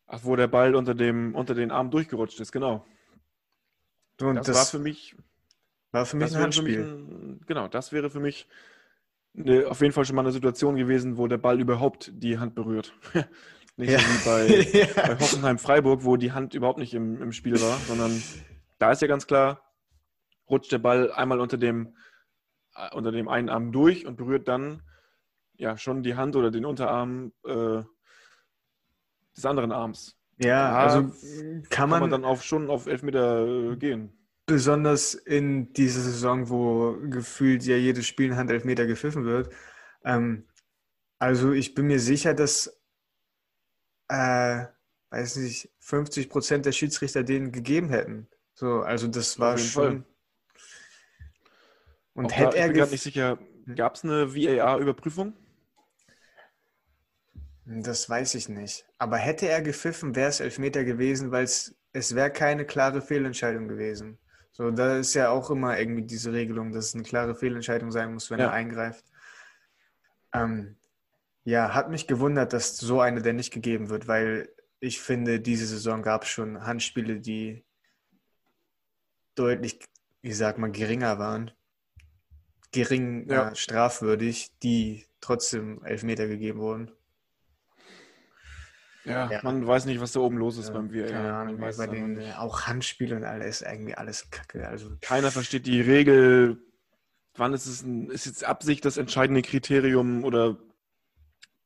Ach, 0.08 0.22
wo 0.24 0.36
der 0.36 0.48
Ball 0.48 0.76
unter, 0.76 0.94
dem, 0.96 1.34
unter 1.36 1.56
den 1.56 1.72
Arm 1.72 1.90
durchgerutscht 1.92 2.40
ist, 2.40 2.52
genau. 2.52 2.86
Und 4.22 4.36
Das, 4.36 4.46
das, 4.48 4.56
war 4.58 4.66
für 4.66 4.80
mich, 4.80 5.16
war 5.92 6.06
für 6.06 6.18
mich 6.18 6.32
das 6.32 6.36
ein 6.36 6.52
für 6.52 6.62
mich 6.62 6.78
Handspiel. 6.78 6.82
ein, 6.82 7.42
genau, 7.48 7.68
das 7.68 7.92
wäre 7.92 8.10
für 8.10 8.20
mich 8.20 8.48
eine, 9.36 9.68
auf 9.68 9.82
jeden 9.82 9.94
Fall 9.94 10.06
schon 10.06 10.16
mal 10.16 10.22
eine 10.22 10.32
Situation 10.32 10.76
gewesen, 10.76 11.18
wo 11.18 11.28
der 11.28 11.38
Ball 11.38 11.60
überhaupt 11.60 12.12
die 12.14 12.38
Hand 12.40 12.56
berührt. 12.56 12.94
nicht 13.78 13.90
Ja. 13.92 14.00
so 14.00 14.06
wie 14.06 14.26
bei, 14.26 14.92
bei 14.96 15.14
ja. 15.14 15.20
Hoffenheim-Freiburg, 15.20 16.04
wo 16.04 16.18
die 16.18 16.32
Hand 16.32 16.54
überhaupt 16.54 16.80
nicht 16.80 16.94
im, 16.94 17.22
im 17.22 17.32
Spiel 17.32 17.60
war, 17.62 17.78
sondern 17.88 18.22
da 18.80 18.92
ist 18.92 19.02
ja 19.02 19.08
ganz 19.08 19.28
klar, 19.28 19.62
rutscht 20.50 20.72
der 20.72 20.80
Ball 20.80 21.12
einmal 21.12 21.40
unter 21.40 21.58
dem 21.58 21.96
äh, 22.76 22.94
unter 22.96 23.12
dem 23.12 23.28
einen 23.30 23.50
Arm 23.50 23.72
durch 23.72 24.06
und 24.06 24.16
berührt 24.18 24.48
dann 24.48 24.82
ja 25.56 25.78
schon 25.78 26.04
die 26.04 26.16
Hand 26.16 26.36
oder 26.36 26.52
den 26.52 26.66
Unterarm 26.66 27.32
äh, 27.46 27.82
des 29.36 29.46
anderen 29.46 29.72
Arms. 29.72 30.18
Ja, 30.40 30.72
Da 30.72 30.78
also 30.80 31.12
kann 31.70 31.90
kann 31.90 31.90
man 31.90 32.00
man, 32.02 32.10
dann 32.10 32.26
auf, 32.26 32.44
schon 32.44 32.70
auf 32.70 32.88
Elfmeter 32.88 33.46
äh, 33.74 33.78
gehen. 33.78 34.12
besonders 34.48 35.14
in 35.14 35.72
dieser 35.74 36.02
Saison, 36.02 36.50
wo 36.50 36.98
gefühlt 37.10 37.64
ja 37.66 37.76
jedes 37.78 38.08
Spiel 38.08 38.32
ein 38.32 38.38
Handelfmeter 38.38 38.86
gepfiffen 38.88 39.26
wird. 39.26 39.54
Ähm, 40.04 40.48
also 41.20 41.52
ich 41.54 41.76
bin 41.76 41.88
mir 41.88 42.00
sicher, 42.00 42.34
dass, 42.34 42.83
äh, 44.10 44.66
weiß 45.10 45.38
nicht, 45.38 45.70
50 45.80 46.30
Prozent 46.30 46.66
der 46.66 46.72
Schiedsrichter 46.72 47.24
den 47.24 47.52
gegeben 47.52 47.90
hätten. 47.90 48.28
So, 48.56 48.82
also 48.82 49.08
das 49.08 49.40
war 49.40 49.58
schon. 49.58 50.06
Und 52.14 52.26
Auch 52.26 52.38
hätte 52.38 52.58
ich 52.58 52.62
er 52.62 52.68
bin 52.68 52.76
gerade 52.78 52.88
gef- 52.88 52.92
nicht 52.92 53.04
sicher, 53.04 53.38
gab 53.76 53.96
es 53.96 54.04
eine 54.04 54.34
VAR-Überprüfung? 54.36 55.34
Das 57.66 58.10
weiß 58.10 58.36
ich 58.36 58.50
nicht. 58.50 58.86
Aber 58.98 59.18
hätte 59.18 59.48
er 59.48 59.62
gepfiffen, 59.62 60.16
wäre 60.16 60.30
es 60.30 60.40
Elfmeter 60.40 60.84
gewesen, 60.84 61.32
weil 61.32 61.44
es, 61.46 61.76
es 61.94 62.16
wäre 62.16 62.32
keine 62.32 62.66
klare 62.66 63.02
Fehlentscheidung 63.02 63.68
gewesen. 63.68 64.18
So, 64.52 64.70
da 64.72 64.98
ist 64.98 65.14
ja 65.14 65.30
auch 65.30 65.50
immer 65.50 65.78
irgendwie 65.80 66.04
diese 66.04 66.32
Regelung, 66.34 66.72
dass 66.74 66.88
es 66.88 66.94
eine 66.96 67.04
klare 67.04 67.36
Fehlentscheidung 67.36 67.92
sein 67.92 68.14
muss, 68.14 68.30
wenn 68.32 68.40
Ja. 68.40 68.48
er 68.48 68.52
eingreift. 68.52 69.06
Ähm, 70.34 70.76
ja, 71.44 71.74
hat 71.74 71.90
mich 71.90 72.08
gewundert, 72.08 72.54
dass 72.54 72.78
so 72.78 73.02
eine 73.02 73.22
denn 73.22 73.36
nicht 73.36 73.52
gegeben 73.54 73.90
wird, 73.90 74.08
weil 74.08 74.50
ich 74.80 75.02
finde, 75.02 75.40
diese 75.40 75.66
Saison 75.66 76.02
gab 76.02 76.24
es 76.24 76.30
schon 76.30 76.66
Handspiele, 76.66 77.20
die 77.20 77.66
deutlich, 79.36 79.80
ich 80.22 80.38
sag 80.38 80.58
mal, 80.58 80.72
geringer 80.72 81.20
waren. 81.20 81.52
Gering 82.72 83.30
Ja. 83.30 83.50
äh, 83.52 83.56
strafwürdig, 83.56 84.52
die 84.64 85.06
trotzdem 85.22 85.84
Elfmeter 85.86 86.28
gegeben 86.28 86.60
wurden. 86.60 86.92
Ja, 89.06 89.30
Ja. 89.32 89.40
man 89.44 89.66
weiß 89.68 89.86
nicht, 89.86 90.00
was 90.00 90.14
da 90.14 90.22
oben 90.22 90.38
los 90.38 90.58
ist 90.58 90.68
Ja, 90.68 90.74
beim 90.74 90.94
VAR. 90.94 91.08
Keine 91.08 91.34
Ahnung, 91.34 91.60
Man 91.60 91.76
bei 91.76 91.88
den 91.88 92.14
nicht. 92.16 92.30
äh, 92.30 92.34
auch 92.34 92.62
Handspiele 92.68 93.16
und 93.16 93.24
alles 93.26 93.62
ist 93.62 93.68
irgendwie 93.68 93.96
alles 93.96 94.30
Kacke. 94.32 94.68
Also 94.68 94.92
Keiner 95.02 95.30
versteht 95.32 95.66
die 95.66 95.82
Regel. 95.82 96.62
Wann 97.36 97.54
ist 97.54 97.66
es 97.66 97.82
ein, 97.84 98.10
ist 98.10 98.26
jetzt 98.26 98.44
Absicht 98.46 98.86
das 98.86 98.98
entscheidende 98.98 99.42
Kriterium 99.42 100.24
oder 100.24 100.58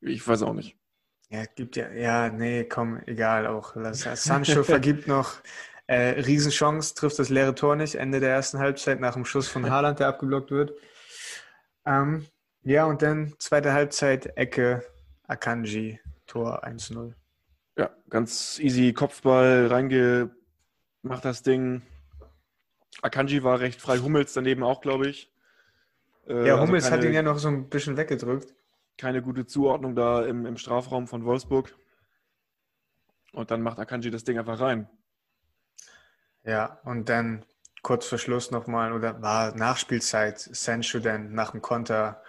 ich 0.00 0.26
weiß 0.26 0.42
auch 0.42 0.54
nicht. 0.54 0.76
ja, 1.30 1.44
gibt 1.54 1.76
ja, 1.76 1.90
ja, 1.90 2.28
nee, 2.28 2.64
komm, 2.64 3.00
egal 3.06 3.46
auch. 3.46 3.74
Sancho 3.92 4.62
vergibt 4.62 5.06
noch 5.06 5.36
äh, 5.86 6.20
Riesenchance, 6.20 6.94
trifft 6.94 7.18
das 7.18 7.28
leere 7.28 7.54
Tor 7.54 7.76
nicht, 7.76 7.94
Ende 7.96 8.20
der 8.20 8.30
ersten 8.30 8.58
Halbzeit 8.58 9.00
nach 9.00 9.14
dem 9.14 9.24
Schuss 9.24 9.48
von 9.48 9.68
Haaland, 9.70 10.00
der 10.00 10.08
abgeblockt 10.08 10.50
wird. 10.50 10.72
Ähm, 11.86 12.26
ja, 12.62 12.84
und 12.84 13.02
dann 13.02 13.34
zweite 13.38 13.72
Halbzeit, 13.72 14.36
Ecke, 14.36 14.84
Akanji, 15.26 16.00
Tor 16.26 16.64
1-0. 16.64 17.14
Ja, 17.78 17.90
ganz 18.10 18.58
easy 18.58 18.92
Kopfball 18.92 19.68
reingemacht 19.68 20.30
das 21.22 21.42
Ding. 21.42 21.82
Akanji 23.00 23.42
war 23.42 23.60
recht 23.60 23.80
frei, 23.80 23.98
Hummels 23.98 24.32
daneben 24.34 24.62
auch, 24.62 24.80
glaube 24.80 25.08
ich. 25.08 25.32
Äh, 26.26 26.48
Ja, 26.48 26.54
also 26.54 26.66
Hummels 26.66 26.86
hat 26.90 27.00
keine, 27.00 27.06
ihn 27.06 27.14
ja 27.14 27.22
noch 27.22 27.38
so 27.38 27.48
ein 27.48 27.68
bisschen 27.68 27.96
weggedrückt. 27.96 28.54
Keine 28.98 29.22
gute 29.22 29.46
Zuordnung 29.46 29.94
da 29.94 30.24
im, 30.24 30.44
im 30.44 30.56
Strafraum 30.58 31.06
von 31.06 31.24
Wolfsburg. 31.24 31.74
Und 33.32 33.50
dann 33.50 33.62
macht 33.62 33.78
Akanji 33.78 34.10
das 34.10 34.24
Ding 34.24 34.38
einfach 34.38 34.60
rein. 34.60 34.88
Ja, 36.44 36.80
und 36.84 37.08
dann 37.08 37.44
kurz 37.82 38.06
vor 38.06 38.18
Schluss 38.18 38.50
nochmal, 38.50 38.92
oder 38.92 39.22
war 39.22 39.54
Nachspielzeit, 39.54 40.38
Sancho 40.38 40.98
dann 40.98 41.32
nach 41.32 41.52
dem 41.52 41.62
Konter, 41.62 42.22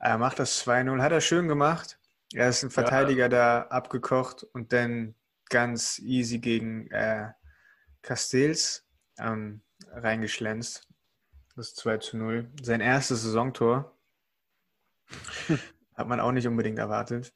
er 0.00 0.18
macht 0.18 0.38
das 0.38 0.64
2-0, 0.66 1.00
hat 1.00 1.12
er 1.12 1.20
schön 1.20 1.48
gemacht. 1.48 1.98
Er 2.32 2.48
ist 2.48 2.62
ein 2.62 2.70
Verteidiger 2.70 3.28
da 3.28 3.62
abgekocht 3.62 4.44
und 4.52 4.72
dann 4.72 5.14
ganz 5.48 5.98
easy 5.98 6.38
gegen 6.38 6.90
äh, 6.90 7.32
Castells 8.02 8.86
ähm, 9.18 9.62
reingeschlänzt. 9.90 10.86
Das 11.56 11.74
2 11.74 11.98
zu 11.98 12.16
0. 12.16 12.50
Sein 12.62 12.80
erstes 12.80 13.22
Saisontor. 13.22 13.96
Hat 15.98 16.06
man 16.08 16.20
auch 16.20 16.30
nicht 16.32 16.46
unbedingt 16.46 16.78
erwartet. 16.78 17.34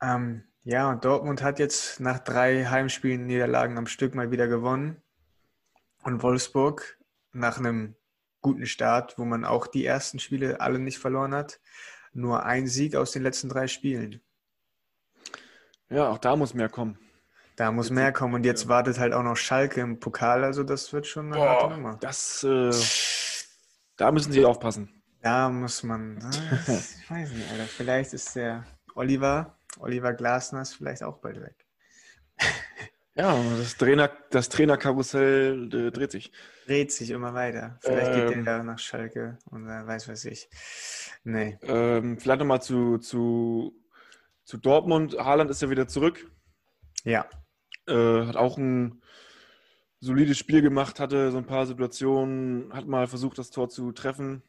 Ähm, 0.00 0.44
ja, 0.62 0.90
und 0.90 1.04
Dortmund 1.04 1.42
hat 1.42 1.58
jetzt 1.58 2.00
nach 2.00 2.18
drei 2.18 2.66
Heimspielen 2.66 3.26
Niederlagen 3.26 3.78
am 3.78 3.86
Stück 3.86 4.14
mal 4.14 4.30
wieder 4.30 4.46
gewonnen. 4.46 5.02
Und 6.02 6.22
Wolfsburg 6.22 6.98
nach 7.32 7.58
einem 7.58 7.96
guten 8.42 8.66
Start, 8.66 9.16
wo 9.18 9.24
man 9.24 9.44
auch 9.44 9.66
die 9.66 9.86
ersten 9.86 10.18
Spiele 10.18 10.60
alle 10.60 10.78
nicht 10.78 10.98
verloren 10.98 11.34
hat, 11.34 11.60
nur 12.12 12.44
ein 12.44 12.66
Sieg 12.66 12.94
aus 12.94 13.12
den 13.12 13.22
letzten 13.22 13.48
drei 13.48 13.68
Spielen. 13.68 14.20
Ja, 15.88 16.10
auch 16.10 16.18
da 16.18 16.36
muss 16.36 16.52
mehr 16.54 16.68
kommen. 16.68 16.98
Da 17.56 17.70
muss 17.72 17.86
Jetzt- 17.86 17.94
mehr 17.94 18.12
kommen. 18.12 18.34
Und 18.34 18.44
jetzt 18.44 18.64
ja. 18.64 18.68
wartet 18.68 18.98
halt 18.98 19.12
auch 19.12 19.22
noch 19.22 19.36
Schalke 19.36 19.80
im 19.80 19.98
Pokal, 20.00 20.44
also 20.44 20.62
das 20.62 20.92
wird 20.92 21.06
schon 21.06 21.32
eine 21.32 21.42
harte 21.42 21.66
Boah, 21.68 21.70
Nummer. 21.76 21.96
das, 22.00 22.44
äh, 22.44 22.70
da 23.96 24.10
müssen 24.12 24.32
sie 24.32 24.44
aufpassen. 24.44 25.01
Da 25.22 25.48
muss 25.48 25.84
man, 25.84 26.18
ich 26.18 27.10
weiß 27.10 27.32
nicht, 27.32 27.50
Alter, 27.50 27.64
vielleicht 27.64 28.12
ist 28.12 28.34
der 28.34 28.64
Oliver, 28.96 29.56
Oliver 29.78 30.12
Glasner 30.14 30.62
ist 30.62 30.74
vielleicht 30.74 31.04
auch 31.04 31.18
bald 31.18 31.40
weg. 31.40 31.64
Ja, 33.14 33.40
das, 33.56 33.76
Trainer, 33.76 34.10
das 34.30 34.48
Trainerkarussell 34.48 35.68
äh, 35.72 35.90
dreht 35.92 36.10
sich. 36.10 36.32
Dreht 36.66 36.90
sich 36.92 37.10
immer 37.10 37.34
weiter. 37.34 37.78
Vielleicht 37.82 38.12
geht 38.14 38.36
Ähm. 38.36 38.44
der 38.44 38.56
ja 38.56 38.62
nach 38.62 38.78
Schalke 38.78 39.38
und 39.50 39.68
äh, 39.68 39.86
weiß 39.86 40.08
was 40.08 40.24
ich. 40.24 40.48
Nee. 41.22 41.58
Ähm, 41.62 42.18
vielleicht 42.18 42.40
nochmal 42.40 42.62
zu, 42.62 42.98
zu, 42.98 43.78
zu 44.44 44.56
Dortmund. 44.56 45.16
Haaland 45.18 45.50
ist 45.50 45.62
ja 45.62 45.70
wieder 45.70 45.86
zurück. 45.86 46.30
Ja, 47.04 47.26
Äh, 47.86 48.26
hat 48.26 48.36
auch 48.36 48.56
ein 48.58 49.02
solides 50.00 50.38
Spiel 50.38 50.62
gemacht, 50.62 50.98
hatte 50.98 51.30
so 51.30 51.38
ein 51.38 51.46
paar 51.46 51.66
Situationen, 51.66 52.72
hat 52.72 52.86
mal 52.86 53.06
versucht, 53.06 53.38
das 53.38 53.50
Tor 53.50 53.68
zu 53.68 53.92
treffen. 53.92 54.42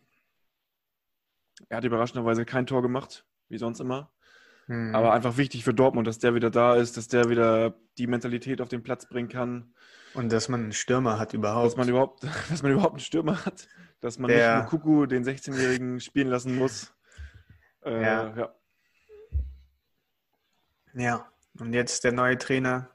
Er 1.70 1.78
hat 1.78 1.84
überraschenderweise 1.84 2.46
kein 2.46 2.66
Tor 2.66 2.82
gemacht, 2.82 3.26
wie 3.50 3.58
sonst 3.58 3.80
immer. 3.80 4.12
hm. 4.68 4.94
Aber 4.96 5.14
einfach 5.14 5.38
wichtig 5.38 5.64
für 5.64 5.74
Dortmund, 5.74 6.08
dass 6.08 6.20
der 6.20 6.36
wieder 6.36 6.50
da 6.50 6.76
ist, 6.76 6.98
dass 6.98 7.08
der 7.08 7.30
wieder 7.30 7.76
die 7.98 8.08
Mentalität 8.08 8.62
auf 8.62 8.70
den 8.70 8.84
Platz 8.84 9.08
bringen 9.08 9.30
kann, 9.30 9.74
Und 10.14 10.32
dass 10.32 10.50
man 10.50 10.62
einen 10.64 10.72
Stürmer 10.74 11.20
hat 11.20 11.34
überhaupt. 11.34 11.68
dass 11.68 11.78
man 11.78 11.88
überhaupt, 11.90 12.24
dass 12.50 12.64
man 12.64 12.72
überhaupt 12.72 12.94
einen 12.94 13.00
Stürmer 13.00 13.46
hat, 13.46 13.68
dass 14.02 14.18
man 14.20 14.30
Der- 14.30 14.56
nicht 14.64 14.72
nur 14.72 14.80
Kuku, 14.82 15.06
den 15.06 15.24
16-Jährigen, 15.24 16.00
spielen 16.00 16.28
lassen 16.30 16.58
muss. 16.58 16.94
Äh, 17.86 18.02
Ja. 18.02 18.36
ja. 18.38 18.56
Ja, 20.96 21.26
und 21.60 21.74
jetzt 21.74 22.04
der 22.04 22.12
neue 22.12 22.38
Trainer. 22.38 22.90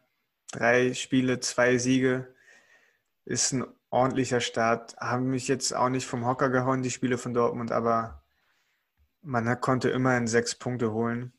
Drei 0.53 0.95
Spiele, 0.95 1.41
zwei 1.41 1.79
Siege. 1.79 2.33
Ist 3.25 3.53
ein 3.53 3.65
ordentlicher 3.91 4.41
Start. 4.41 4.97
Haben 4.99 5.31
mich 5.31 5.49
jetzt 5.49 5.75
auch 5.75 5.89
nicht 5.89 6.07
vom 6.07 6.25
Hocker 6.25 6.49
gehauen, 6.49 6.83
die 6.83 6.91
Spiele 6.91 7.19
von 7.19 7.35
Dortmund, 7.35 7.73
aber 7.73 8.23
man 9.29 9.61
konnte 9.61 9.91
immerhin 9.91 10.27
sechs 10.27 10.55
Punkte 10.55 10.93
holen. 10.93 11.33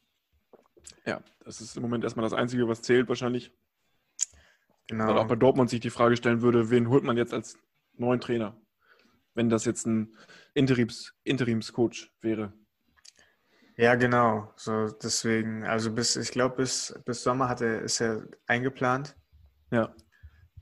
ja, 1.06 1.22
das 1.44 1.60
ist 1.60 1.76
im 1.76 1.82
Moment 1.82 2.04
erstmal 2.04 2.24
das 2.24 2.34
Einzige, 2.34 2.68
was 2.68 2.84
zählt 2.84 3.10
wahrscheinlich. 3.10 3.52
Weil 4.92 5.02
auch 5.02 5.08
Genau. 5.08 5.26
bei 5.26 5.36
Dortmund 5.36 5.70
sich 5.70 5.80
die 5.80 5.90
Frage 5.90 6.16
stellen 6.16 6.42
würde, 6.42 6.70
wen 6.70 6.90
holt 6.90 7.04
man 7.04 7.18
jetzt 7.18 7.34
als 7.34 7.58
neuen 7.94 8.22
Trainer? 8.22 8.60
Wenn 9.34 9.50
das 9.50 9.66
jetzt 9.66 9.86
ein 9.88 10.16
Interims, 10.54 11.14
Interimscoach 11.24 12.12
wäre. 12.22 12.54
Ja, 13.76 13.96
genau. 13.96 14.54
So 14.56 14.90
deswegen, 14.90 15.64
also 15.64 15.92
bis, 15.92 16.16
ich 16.16 16.32
glaube, 16.32 16.58
bis, 16.58 17.00
bis 17.06 17.24
Sommer 17.24 17.50
hat 17.50 17.62
er, 17.62 17.82
ist 17.82 18.02
er 18.02 18.28
eingeplant. 18.46 19.16
Ja. 19.72 19.96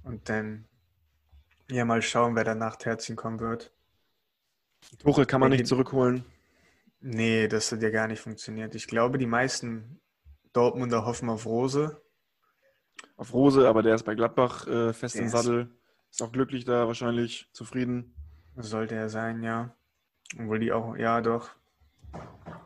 Und 0.04 0.30
dann 0.30 0.68
ja 1.70 1.84
mal 1.84 2.02
schauen, 2.02 2.36
wer 2.36 2.44
danach 2.44 2.78
Terzin 2.78 3.16
kommen 3.16 3.40
wird. 3.40 3.74
Tuchel 5.00 5.26
kann 5.26 5.42
man 5.42 5.50
nicht 5.50 5.68
zurückholen. 5.68 6.24
Nee, 7.10 7.48
das 7.48 7.72
hat 7.72 7.82
ja 7.82 7.90
gar 7.90 8.08
nicht 8.08 8.20
funktioniert. 8.20 8.76
Ich 8.76 8.86
glaube, 8.86 9.18
die 9.18 9.28
meisten 9.28 10.02
Dortmunder 10.52 11.06
hoffen 11.06 11.30
auf 11.30 11.46
Rose. 11.46 12.02
Auf 13.16 13.34
Rose, 13.34 13.66
aber 13.66 13.82
der 13.82 13.96
ist 13.96 14.04
bei 14.04 14.14
Gladbach 14.14 14.68
äh, 14.68 14.92
fest 14.92 15.16
Der 15.16 15.22
im 15.22 15.30
Sattel. 15.30 15.74
Ist 16.12 16.22
auch 16.22 16.34
glücklich 16.34 16.66
da, 16.66 16.86
wahrscheinlich 16.86 17.48
zufrieden. 17.54 18.14
Sollte 18.58 18.96
er 18.96 19.08
sein, 19.08 19.42
ja. 19.42 19.74
Obwohl 20.38 20.60
die 20.60 20.74
auch, 20.74 20.98
ja, 20.98 21.22
doch. 21.22 21.52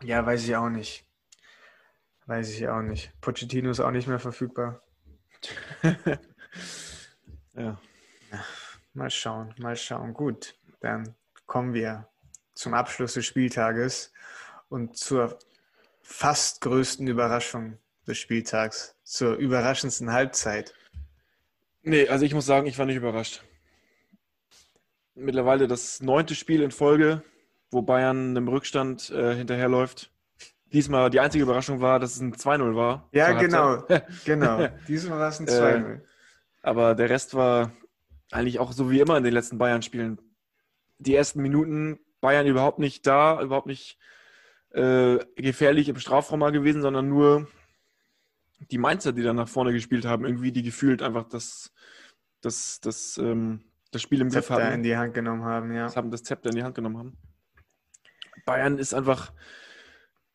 Ja, 0.02 0.26
weiß 0.26 0.44
ich 0.44 0.56
auch 0.56 0.70
nicht. 0.70 1.06
Weiß 2.26 2.50
ich 2.50 2.68
auch 2.68 2.82
nicht. 2.82 3.12
Pochettino 3.20 3.70
ist 3.70 3.78
auch 3.78 3.92
nicht 3.92 4.08
mehr 4.08 4.18
verfügbar. 4.18 4.82
Ja. 7.54 7.78
Mal 8.94 9.10
schauen, 9.10 9.54
mal 9.58 9.76
schauen. 9.76 10.14
Gut, 10.14 10.54
dann 10.80 11.14
kommen 11.44 11.74
wir 11.74 12.08
zum 12.54 12.72
Abschluss 12.72 13.12
des 13.12 13.26
Spieltages 13.26 14.11
und 14.72 14.96
zur 14.96 15.38
fast 16.00 16.62
größten 16.62 17.06
Überraschung 17.06 17.78
des 18.06 18.18
Spieltags, 18.18 18.96
zur 19.04 19.36
überraschendsten 19.36 20.12
Halbzeit. 20.12 20.74
Nee, 21.82 22.08
also 22.08 22.24
ich 22.24 22.34
muss 22.34 22.46
sagen, 22.46 22.66
ich 22.66 22.78
war 22.78 22.86
nicht 22.86 22.96
überrascht. 22.96 23.44
Mittlerweile 25.14 25.68
das 25.68 26.00
neunte 26.00 26.34
Spiel 26.34 26.62
in 26.62 26.70
Folge, 26.70 27.22
wo 27.70 27.82
Bayern 27.82 28.34
im 28.34 28.48
Rückstand 28.48 29.10
äh, 29.10 29.34
hinterherläuft. 29.34 30.10
Diesmal 30.72 31.10
die 31.10 31.20
einzige 31.20 31.44
Überraschung 31.44 31.82
war, 31.82 32.00
dass 32.00 32.14
es 32.14 32.20
ein 32.20 32.34
2-0 32.34 32.74
war. 32.74 33.08
Ja, 33.12 33.32
genau. 33.32 33.84
genau. 34.24 34.68
Diesmal 34.88 35.18
war 35.18 35.28
es 35.28 35.38
ein 35.38 35.46
2-0. 35.46 35.96
Äh, 35.96 36.00
aber 36.62 36.94
der 36.94 37.10
Rest 37.10 37.34
war 37.34 37.72
eigentlich 38.30 38.58
auch 38.58 38.72
so 38.72 38.90
wie 38.90 39.00
immer 39.00 39.18
in 39.18 39.24
den 39.24 39.34
letzten 39.34 39.58
Bayern-Spielen. 39.58 40.18
Die 40.98 41.14
ersten 41.14 41.42
Minuten 41.42 41.98
Bayern 42.22 42.46
überhaupt 42.46 42.78
nicht 42.78 43.06
da, 43.06 43.42
überhaupt 43.42 43.66
nicht 43.66 43.98
äh, 44.74 45.18
gefährlich 45.36 45.88
im 45.88 45.98
Strafraum 45.98 46.40
mal 46.40 46.52
gewesen, 46.52 46.82
sondern 46.82 47.08
nur 47.08 47.48
die 48.70 48.78
Mainzer, 48.78 49.12
die 49.12 49.22
dann 49.22 49.36
nach 49.36 49.48
vorne 49.48 49.72
gespielt 49.72 50.04
haben, 50.04 50.24
irgendwie 50.24 50.52
die 50.52 50.62
gefühlt 50.62 51.02
einfach 51.02 51.28
das, 51.28 51.72
das, 52.40 52.80
das, 52.80 53.18
ähm, 53.18 53.64
das 53.90 54.02
Spiel 54.02 54.20
im 54.20 54.30
Griff 54.30 54.50
haben. 54.50 54.72
in 54.72 54.82
die 54.82 54.96
Hand 54.96 55.14
genommen 55.14 55.44
haben, 55.44 55.72
ja. 55.72 55.84
Das 55.84 55.96
haben 55.96 56.10
das 56.10 56.22
Zepter 56.22 56.50
in 56.50 56.56
die 56.56 56.62
Hand 56.62 56.74
genommen 56.74 56.98
haben. 56.98 57.18
Bayern 58.46 58.78
ist 58.78 58.94
einfach, 58.94 59.32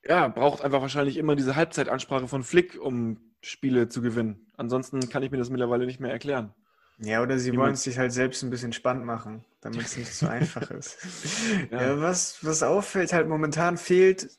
ja, 0.05 0.27
braucht 0.27 0.61
einfach 0.63 0.81
wahrscheinlich 0.81 1.17
immer 1.17 1.35
diese 1.35 1.55
Halbzeitansprache 1.55 2.27
von 2.27 2.43
Flick, 2.43 2.79
um 2.79 3.19
Spiele 3.41 3.89
zu 3.89 4.01
gewinnen. 4.01 4.47
Ansonsten 4.55 5.09
kann 5.09 5.23
ich 5.23 5.31
mir 5.31 5.38
das 5.38 5.49
mittlerweile 5.49 5.85
nicht 5.85 5.99
mehr 5.99 6.11
erklären. 6.11 6.53
Ja, 7.00 7.22
oder 7.22 7.38
sie 7.38 7.56
wollen 7.56 7.74
es 7.74 7.84
sich 7.84 8.00
halt 8.00 8.12
selbst 8.12 8.41
ein 8.43 8.50
bisschen 8.50 8.74
spannend 8.74 9.06
machen, 9.06 9.45
damit 9.62 9.82
es 9.82 9.98
nicht 9.98 10.14
so 10.14 10.28
einfach 10.28 10.72
ist. 10.72 10.98
ja. 11.72 11.82
ja, 11.82 12.02
was, 12.02 12.43
was 12.43 12.64
auffällt, 12.64 13.14
halt 13.14 13.28
momentan 13.28 13.78
fehlt, 13.78 14.30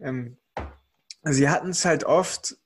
ähm, 0.00 0.36
sie 1.22 1.48
hatten 1.48 1.70
es 1.70 1.84
halt 1.84 2.04
oft 2.04 2.56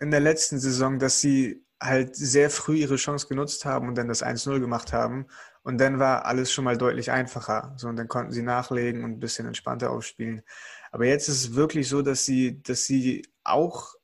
in 0.00 0.10
der 0.10 0.20
letzten 0.20 0.58
Saison, 0.58 0.98
dass 0.98 1.20
sie 1.20 1.64
halt 1.80 2.16
sehr 2.16 2.50
früh 2.50 2.76
ihre 2.76 2.96
Chance 2.96 3.28
genutzt 3.28 3.64
haben 3.64 3.88
und 3.88 3.96
dann 3.96 4.08
das 4.08 4.24
1-0 4.24 4.58
gemacht 4.58 4.92
haben. 4.92 5.26
Und 5.62 5.78
dann 5.78 5.98
war 5.98 6.24
alles 6.24 6.52
schon 6.52 6.64
mal 6.64 6.76
deutlich 6.76 7.10
einfacher. 7.10 7.74
So, 7.76 7.88
und 7.88 7.96
dann 7.96 8.08
konnten 8.08 8.32
sie 8.32 8.42
nachlegen 8.42 9.04
und 9.04 9.12
ein 9.12 9.20
bisschen 9.20 9.46
entspannter 9.46 9.90
aufspielen. 9.90 10.42
Aber 10.90 11.06
jetzt 11.06 11.28
ist 11.28 11.42
es 11.42 11.54
wirklich 11.54 11.88
so, 11.88 12.02
dass 12.02 12.24
sie, 12.24 12.62
dass 12.62 12.84
sie 12.84 13.26
auch 13.44 13.94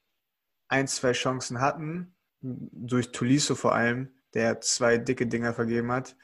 ein, 0.68 0.86
zwei 0.86 1.12
Chancen 1.12 1.60
hatten, 1.60 2.14
durch 2.40 3.10
Tuliso 3.12 3.54
vor 3.54 3.74
allem, 3.74 4.10
der 4.34 4.60
zwei 4.60 4.98
dicke 4.98 5.26
Dinger 5.26 5.54
vergeben 5.54 5.90
hat. 5.92 6.16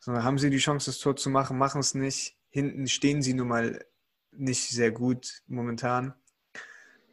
Sondern 0.00 0.24
haben 0.24 0.38
sie 0.38 0.50
die 0.50 0.58
Chance, 0.58 0.90
das 0.90 0.98
Tor 0.98 1.16
zu 1.16 1.30
machen, 1.30 1.58
machen 1.58 1.80
es 1.80 1.94
nicht. 1.94 2.36
Hinten 2.50 2.86
stehen 2.86 3.22
sie 3.22 3.34
nun 3.34 3.48
mal 3.48 3.84
nicht 4.30 4.68
sehr 4.68 4.90
gut 4.90 5.42
momentan. 5.46 6.14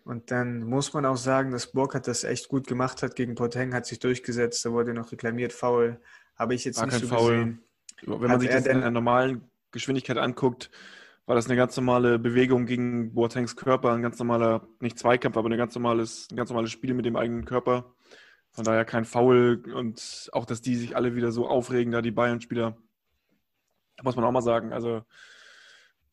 Und 0.03 0.31
dann 0.31 0.63
muss 0.63 0.93
man 0.93 1.05
auch 1.05 1.17
sagen, 1.17 1.51
dass 1.51 1.71
Burkhardt 1.71 2.07
das 2.07 2.23
echt 2.23 2.49
gut 2.49 2.67
gemacht 2.67 3.01
hat 3.03 3.15
gegen 3.15 3.35
Poteng, 3.35 3.73
hat 3.73 3.85
sich 3.85 3.99
durchgesetzt, 3.99 4.65
da 4.65 4.71
wurde 4.71 4.93
noch 4.93 5.11
reklamiert, 5.11 5.53
faul. 5.53 5.99
Habe 6.35 6.55
ich 6.55 6.65
jetzt 6.65 6.79
war 6.79 6.87
nicht 6.87 6.99
so 6.99 7.07
Foul. 7.07 7.31
gesehen. 7.31 7.63
Wenn 8.01 8.19
man 8.19 8.31
hat 8.31 8.41
sich 8.41 8.49
das 8.49 8.65
in 8.65 8.81
der 8.81 8.91
normalen 8.91 9.49
Geschwindigkeit 9.71 10.17
anguckt, 10.17 10.69
war 11.25 11.35
das 11.35 11.45
eine 11.45 11.55
ganz 11.55 11.77
normale 11.77 12.19
Bewegung 12.19 12.65
gegen 12.65 13.13
Boatengs 13.13 13.55
Körper, 13.55 13.93
ein 13.93 14.01
ganz 14.01 14.19
normaler, 14.19 14.67
nicht 14.81 14.99
Zweikampf, 14.99 15.37
aber 15.37 15.49
ein 15.49 15.57
ganz 15.57 15.73
normales, 15.73 16.27
ein 16.29 16.35
ganz 16.35 16.49
normales 16.49 16.71
Spiel 16.71 16.93
mit 16.93 17.05
dem 17.05 17.15
eigenen 17.15 17.45
Körper. 17.45 17.95
Von 18.53 18.65
daher 18.65 18.85
kein 18.85 19.05
Foul 19.05 19.63
und 19.73 20.29
auch, 20.31 20.45
dass 20.45 20.61
die 20.61 20.75
sich 20.75 20.95
alle 20.95 21.15
wieder 21.15 21.31
so 21.31 21.47
aufregen, 21.47 21.91
da 21.91 22.01
die 22.01 22.11
Bayern-Spieler. 22.11 22.77
Muss 24.03 24.15
man 24.15 24.25
auch 24.25 24.31
mal 24.31 24.41
sagen. 24.41 24.73
Also, 24.73 25.03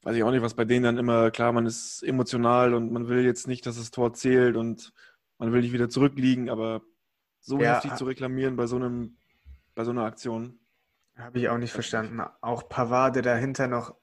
weiß 0.02 0.16
ich 0.16 0.22
auch 0.22 0.30
nicht, 0.30 0.42
was 0.42 0.54
bei 0.54 0.64
denen 0.64 0.84
dann 0.84 0.98
immer, 0.98 1.30
klar, 1.30 1.52
man 1.52 1.66
ist 1.66 2.02
emotional 2.02 2.72
und 2.72 2.92
man 2.92 3.08
will 3.08 3.24
jetzt 3.24 3.46
nicht, 3.46 3.66
dass 3.66 3.76
das 3.76 3.90
Tor 3.90 4.14
zählt 4.14 4.56
und 4.56 4.92
man 5.38 5.52
will 5.52 5.60
nicht 5.60 5.72
wieder 5.72 5.90
zurückliegen, 5.90 6.48
aber 6.48 6.82
so 7.40 7.58
ja, 7.60 7.74
heftig 7.74 7.94
zu 7.96 8.04
reklamieren 8.04 8.56
bei 8.56 8.66
so 8.66 8.76
einem, 8.76 9.18
bei 9.74 9.84
so 9.84 9.90
einer 9.90 10.04
Aktion. 10.04 10.58
Habe 11.16 11.40
ich 11.40 11.48
auch 11.50 11.58
nicht 11.58 11.72
verstanden. 11.72 12.22
Auch 12.40 12.68
Pavard, 12.70 13.16
der 13.16 13.22
dahinter 13.22 13.68
noch 13.68 13.94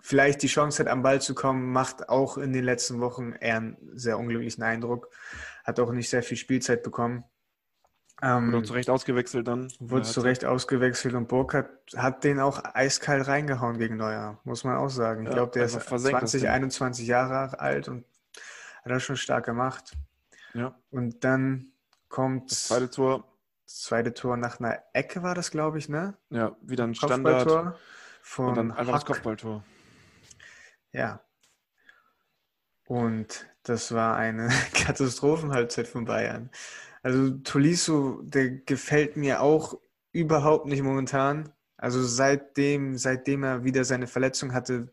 vielleicht 0.00 0.42
die 0.42 0.46
Chance 0.46 0.82
hat, 0.82 0.90
am 0.90 1.02
Ball 1.02 1.20
zu 1.20 1.34
kommen, 1.34 1.70
macht 1.70 2.08
auch 2.08 2.38
in 2.38 2.52
den 2.52 2.64
letzten 2.64 3.00
Wochen 3.00 3.32
eher 3.32 3.58
einen 3.58 3.76
sehr 3.92 4.18
unglücklichen 4.18 4.62
Eindruck 4.62 5.10
hat 5.68 5.78
auch 5.78 5.92
nicht 5.92 6.08
sehr 6.08 6.22
viel 6.22 6.38
Spielzeit 6.38 6.82
bekommen. 6.82 7.24
Ähm, 8.20 8.52
wurde 8.52 8.66
zu 8.66 8.72
Recht 8.72 8.90
ausgewechselt 8.90 9.46
dann. 9.46 9.70
Wurde 9.78 10.04
zu 10.04 10.22
Recht 10.22 10.44
ausgewechselt 10.44 11.14
und 11.14 11.28
Burkhardt 11.28 11.68
hat 11.94 12.24
den 12.24 12.40
auch 12.40 12.64
eiskalt 12.64 13.28
reingehauen 13.28 13.78
gegen 13.78 13.96
Neuer, 13.96 14.40
muss 14.42 14.64
man 14.64 14.76
auch 14.76 14.88
sagen. 14.88 15.22
Ich 15.22 15.28
ja, 15.28 15.34
glaube, 15.34 15.52
der 15.52 15.66
ist 15.66 15.78
20, 15.78 16.48
21 16.48 17.06
Jahre 17.06 17.60
alt 17.60 17.86
und 17.86 18.04
hat 18.82 18.90
das 18.90 19.04
schon 19.04 19.16
stark 19.16 19.44
gemacht. 19.44 19.92
Ja. 20.54 20.74
Und 20.90 21.22
dann 21.22 21.70
kommt 22.08 22.50
das 22.50 22.68
zweite 22.68 22.90
Tor. 22.90 23.24
Das 23.66 23.82
zweite 23.82 24.14
Tor 24.14 24.38
nach 24.38 24.58
einer 24.58 24.82
Ecke 24.94 25.22
war 25.22 25.34
das, 25.34 25.50
glaube 25.50 25.78
ich, 25.78 25.90
ne? 25.90 26.16
Ja, 26.30 26.56
wieder 26.62 26.84
ein 26.84 26.94
Standard. 26.94 27.76
Von 28.22 28.48
und 28.48 28.54
dann 28.56 28.70
einfach 28.72 28.94
Hack. 28.94 29.00
das 29.00 29.04
Kopfballtor. 29.04 29.62
Ja. 30.92 31.20
Und 32.86 33.46
das 33.68 33.92
war 33.92 34.16
eine 34.16 34.48
Katastrophenhalbzeit 34.74 35.88
von 35.88 36.04
Bayern. 36.04 36.50
Also 37.02 37.30
Tolisso, 37.30 38.22
der 38.22 38.50
gefällt 38.50 39.16
mir 39.16 39.40
auch 39.40 39.78
überhaupt 40.12 40.66
nicht 40.66 40.82
momentan. 40.82 41.52
Also 41.76 42.02
seitdem, 42.02 42.96
seitdem 42.96 43.44
er 43.44 43.64
wieder 43.64 43.84
seine 43.84 44.06
Verletzung 44.06 44.52
hatte, 44.52 44.92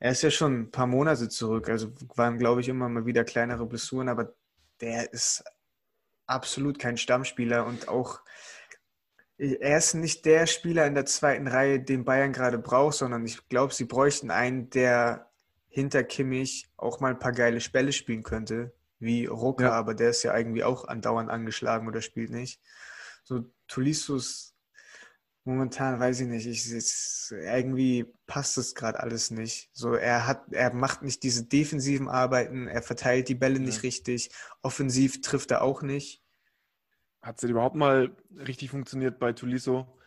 er 0.00 0.12
ist 0.12 0.22
ja 0.22 0.30
schon 0.30 0.62
ein 0.62 0.70
paar 0.70 0.86
Monate 0.86 1.28
zurück. 1.28 1.68
Also 1.68 1.92
waren, 2.16 2.38
glaube 2.38 2.60
ich, 2.60 2.68
immer 2.68 2.88
mal 2.88 3.06
wieder 3.06 3.24
kleinere 3.24 3.66
Blessuren, 3.66 4.08
aber 4.08 4.34
der 4.80 5.12
ist 5.12 5.44
absolut 6.26 6.78
kein 6.78 6.96
Stammspieler 6.96 7.66
und 7.66 7.88
auch 7.88 8.20
er 9.38 9.78
ist 9.78 9.94
nicht 9.94 10.24
der 10.24 10.46
Spieler 10.46 10.86
in 10.86 10.94
der 10.94 11.06
zweiten 11.06 11.48
Reihe, 11.48 11.80
den 11.80 12.04
Bayern 12.04 12.32
gerade 12.32 12.58
braucht, 12.58 12.96
sondern 12.96 13.24
ich 13.24 13.48
glaube, 13.48 13.74
sie 13.74 13.84
bräuchten 13.84 14.30
einen, 14.30 14.70
der 14.70 15.31
hinter 15.72 16.04
Kimmich 16.04 16.68
auch 16.76 17.00
mal 17.00 17.12
ein 17.12 17.18
paar 17.18 17.32
geile 17.32 17.60
Spälle 17.60 17.92
spielen 17.92 18.22
könnte, 18.22 18.74
wie 18.98 19.26
Roca, 19.26 19.64
ja. 19.64 19.72
aber 19.72 19.94
der 19.94 20.10
ist 20.10 20.22
ja 20.22 20.36
irgendwie 20.36 20.64
auch 20.64 20.86
andauernd 20.86 21.30
angeschlagen 21.30 21.88
oder 21.88 22.02
spielt 22.02 22.30
nicht. 22.30 22.60
So 23.24 23.50
Tulissus 23.68 24.52
momentan 25.44 25.98
weiß 25.98 26.20
ich 26.20 26.28
nicht, 26.28 26.46
ich, 26.46 26.72
ich, 26.72 27.30
irgendwie 27.30 28.06
passt 28.26 28.58
es 28.58 28.74
gerade 28.74 29.00
alles 29.00 29.30
nicht. 29.30 29.70
So 29.72 29.94
er 29.94 30.26
hat, 30.26 30.52
er 30.52 30.72
macht 30.72 31.02
nicht 31.02 31.22
diese 31.22 31.46
defensiven 31.46 32.08
Arbeiten, 32.08 32.68
er 32.68 32.82
verteilt 32.82 33.28
die 33.28 33.34
Bälle 33.34 33.58
ja. 33.58 33.64
nicht 33.64 33.82
richtig, 33.82 34.30
offensiv 34.60 35.20
trifft 35.20 35.50
er 35.50 35.62
auch 35.62 35.82
nicht. 35.82 36.22
Hat 37.22 37.36
es 37.36 37.40
denn 37.40 37.50
überhaupt 37.50 37.76
mal 37.76 38.14
richtig 38.36 38.70
funktioniert 38.70 39.18
bei 39.18 39.32
Tuliso? 39.32 39.98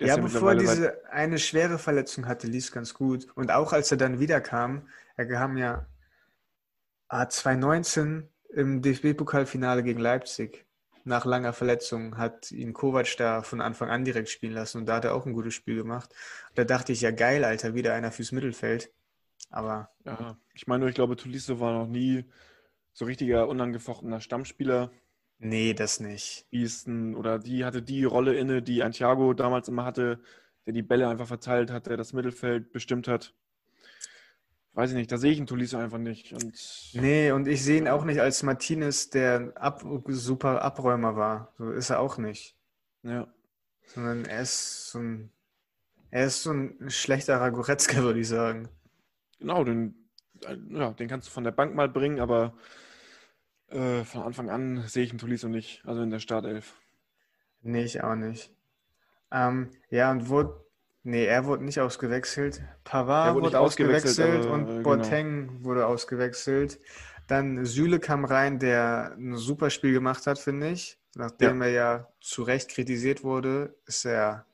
Der 0.00 0.08
ja, 0.08 0.16
bevor 0.16 0.52
er 0.52 0.58
diese 0.58 1.10
eine 1.10 1.38
schwere 1.38 1.78
Verletzung 1.78 2.26
hatte, 2.26 2.46
lief 2.46 2.64
es 2.64 2.72
ganz 2.72 2.94
gut. 2.94 3.26
Und 3.34 3.50
auch 3.50 3.72
als 3.72 3.90
er 3.90 3.96
dann 3.96 4.20
wiederkam, 4.20 4.88
er 5.16 5.26
kam 5.26 5.56
ja 5.56 5.86
2019 7.08 8.28
im 8.50 8.82
DFB-Pokalfinale 8.82 9.82
gegen 9.82 10.00
Leipzig. 10.00 10.66
Nach 11.04 11.24
langer 11.24 11.52
Verletzung 11.52 12.18
hat 12.18 12.50
ihn 12.50 12.72
Kovac 12.72 13.16
da 13.16 13.42
von 13.42 13.60
Anfang 13.60 13.90
an 13.90 14.04
direkt 14.04 14.28
spielen 14.28 14.54
lassen 14.54 14.78
und 14.78 14.86
da 14.86 14.96
hat 14.96 15.04
er 15.04 15.14
auch 15.14 15.24
ein 15.24 15.34
gutes 15.34 15.54
Spiel 15.54 15.76
gemacht. 15.76 16.12
Da 16.56 16.64
dachte 16.64 16.92
ich, 16.92 17.00
ja 17.00 17.12
geil, 17.12 17.44
Alter, 17.44 17.74
wieder 17.74 17.94
einer 17.94 18.10
fürs 18.10 18.32
Mittelfeld. 18.32 18.92
Aber. 19.50 19.90
Ja, 20.04 20.36
ich 20.54 20.66
meine, 20.66 20.88
ich 20.88 20.94
glaube, 20.94 21.16
Tuliso 21.16 21.60
war 21.60 21.72
noch 21.72 21.86
nie 21.86 22.24
so 22.92 23.04
richtiger 23.04 23.46
unangefochtener 23.46 24.20
Stammspieler. 24.20 24.90
Nee, 25.38 25.74
das 25.74 26.00
nicht. 26.00 26.46
Easton 26.50 27.14
oder 27.14 27.38
die 27.38 27.64
hatte 27.64 27.82
die 27.82 28.04
Rolle 28.04 28.34
inne, 28.34 28.62
die 28.62 28.82
ein 28.82 28.92
Thiago 28.92 29.34
damals 29.34 29.68
immer 29.68 29.84
hatte, 29.84 30.20
der 30.64 30.72
die 30.72 30.82
Bälle 30.82 31.08
einfach 31.08 31.26
verteilt 31.26 31.70
hat, 31.70 31.86
der 31.86 31.96
das 31.96 32.12
Mittelfeld 32.12 32.72
bestimmt 32.72 33.06
hat. 33.06 33.34
Weiß 34.72 34.90
ich 34.90 34.96
nicht, 34.96 35.10
da 35.10 35.16
sehe 35.16 35.32
ich 35.32 35.38
einen 35.38 35.46
Tolisso 35.46 35.78
einfach 35.78 35.98
nicht. 35.98 36.32
Und, 36.32 36.90
nee, 36.94 37.30
und 37.30 37.48
ich 37.48 37.64
sehe 37.64 37.78
ihn 37.78 37.88
auch 37.88 38.04
nicht 38.04 38.20
als 38.20 38.42
Martinez, 38.42 39.08
der 39.08 39.52
ab, 39.54 39.82
super 40.08 40.62
Abräumer 40.62 41.16
war. 41.16 41.54
So 41.56 41.70
ist 41.70 41.90
er 41.90 42.00
auch 42.00 42.18
nicht. 42.18 42.56
Ja. 43.02 43.26
Sondern 43.86 44.24
er 44.26 44.42
ist 44.42 44.90
so 44.90 44.98
ein, 44.98 45.30
er 46.10 46.26
ist 46.26 46.42
so 46.42 46.52
ein 46.52 46.90
schlechterer 46.90 47.50
Goretzka, 47.52 48.02
würde 48.02 48.20
ich 48.20 48.28
sagen. 48.28 48.68
Genau, 49.38 49.64
den, 49.64 49.94
ja, 50.70 50.90
den 50.92 51.08
kannst 51.08 51.28
du 51.28 51.32
von 51.32 51.44
der 51.44 51.52
Bank 51.52 51.74
mal 51.74 51.88
bringen, 51.88 52.20
aber 52.20 52.54
äh, 53.70 54.04
von 54.04 54.22
Anfang 54.22 54.50
an 54.50 54.84
sehe 54.86 55.04
ich 55.04 55.10
einen 55.10 55.18
Tolisso 55.18 55.48
nicht, 55.48 55.82
also 55.84 56.02
in 56.02 56.10
der 56.10 56.20
Startelf. 56.20 56.74
Nee, 57.62 57.84
ich 57.84 58.02
auch 58.02 58.14
nicht. 58.14 58.52
Ähm, 59.32 59.70
ja, 59.90 60.10
und 60.10 60.28
wurde, 60.28 60.64
nee, 61.02 61.24
er 61.24 61.46
wurde 61.46 61.64
nicht 61.64 61.80
ausgewechselt. 61.80 62.62
Pavard 62.84 63.34
wurde, 63.34 63.46
wurde 63.46 63.60
ausgewechselt, 63.60 64.20
ausgewechselt 64.20 64.46
aber, 64.46 64.54
und 64.54 64.78
äh, 64.78 64.82
Boateng 64.82 65.48
genau. 65.48 65.64
wurde 65.64 65.86
ausgewechselt. 65.86 66.78
Dann 67.26 67.64
Süle 67.64 67.98
kam 67.98 68.24
rein, 68.24 68.58
der 68.58 69.14
ein 69.18 69.36
super 69.36 69.70
Spiel 69.70 69.92
gemacht 69.92 70.26
hat, 70.26 70.38
finde 70.38 70.70
ich. 70.70 70.98
Nachdem 71.16 71.60
ja. 71.60 71.66
er 71.66 71.72
ja 71.72 72.08
zu 72.20 72.42
Recht 72.42 72.70
kritisiert 72.70 73.24
wurde, 73.24 73.74
ist 73.86 74.04
er 74.04 74.46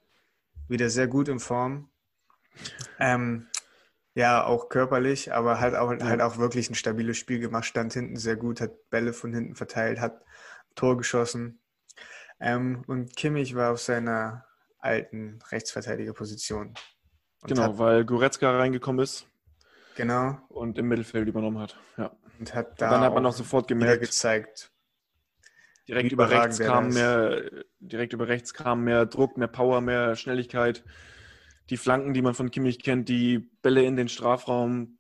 wieder 0.68 0.88
sehr 0.88 1.06
gut 1.06 1.28
in 1.28 1.38
Form. 1.38 1.90
Ähm, 2.98 3.48
ja, 4.14 4.44
auch 4.44 4.68
körperlich, 4.68 5.32
aber 5.32 5.60
halt 5.60 5.74
auch, 5.74 5.92
ja. 5.92 6.04
halt 6.04 6.20
auch 6.20 6.38
wirklich 6.38 6.68
ein 6.70 6.74
stabiles 6.74 7.16
Spiel 7.16 7.40
gemacht. 7.40 7.64
Stand 7.64 7.92
hinten 7.94 8.16
sehr 8.16 8.36
gut, 8.36 8.60
hat 8.60 8.90
Bälle 8.90 9.12
von 9.12 9.32
hinten 9.32 9.54
verteilt, 9.54 10.00
hat 10.00 10.22
Tor 10.74 10.96
geschossen. 10.96 11.60
Ähm, 12.40 12.82
und 12.86 13.16
Kimmich 13.16 13.54
war 13.54 13.72
auf 13.72 13.80
seiner 13.80 14.44
alten 14.78 15.38
Rechtsverteidigerposition. 15.50 16.74
genau, 17.46 17.62
hat, 17.62 17.78
weil 17.78 18.04
Goretzka 18.04 18.56
reingekommen 18.56 19.02
ist. 19.02 19.26
Genau. 19.94 20.38
Und 20.48 20.78
im 20.78 20.88
Mittelfeld 20.88 21.28
übernommen 21.28 21.58
hat. 21.58 21.78
Ja. 21.96 22.10
Und 22.38 22.54
hat 22.54 22.80
da 22.80 22.86
und 22.86 22.92
dann 22.92 23.00
hat 23.02 23.14
man 23.14 23.26
auch 23.26 23.32
sofort 23.32 23.68
gemerkt. 23.68 24.02
gezeigt. 24.02 24.72
Direkt 25.88 26.12
über 26.12 26.30
rechts 26.30 26.58
kam 26.58 26.90
mehr, 26.90 27.42
direkt 27.80 28.12
über 28.12 28.28
rechts 28.28 28.54
kam 28.54 28.84
mehr 28.84 29.04
Druck, 29.06 29.36
mehr 29.36 29.48
Power, 29.48 29.80
mehr 29.80 30.16
Schnelligkeit. 30.16 30.84
Die 31.72 31.78
Flanken, 31.78 32.12
die 32.12 32.20
man 32.20 32.34
von 32.34 32.50
Kimmich 32.50 32.82
kennt, 32.82 33.08
die 33.08 33.38
Bälle 33.38 33.82
in 33.82 33.96
den 33.96 34.10
Strafraum, 34.10 34.98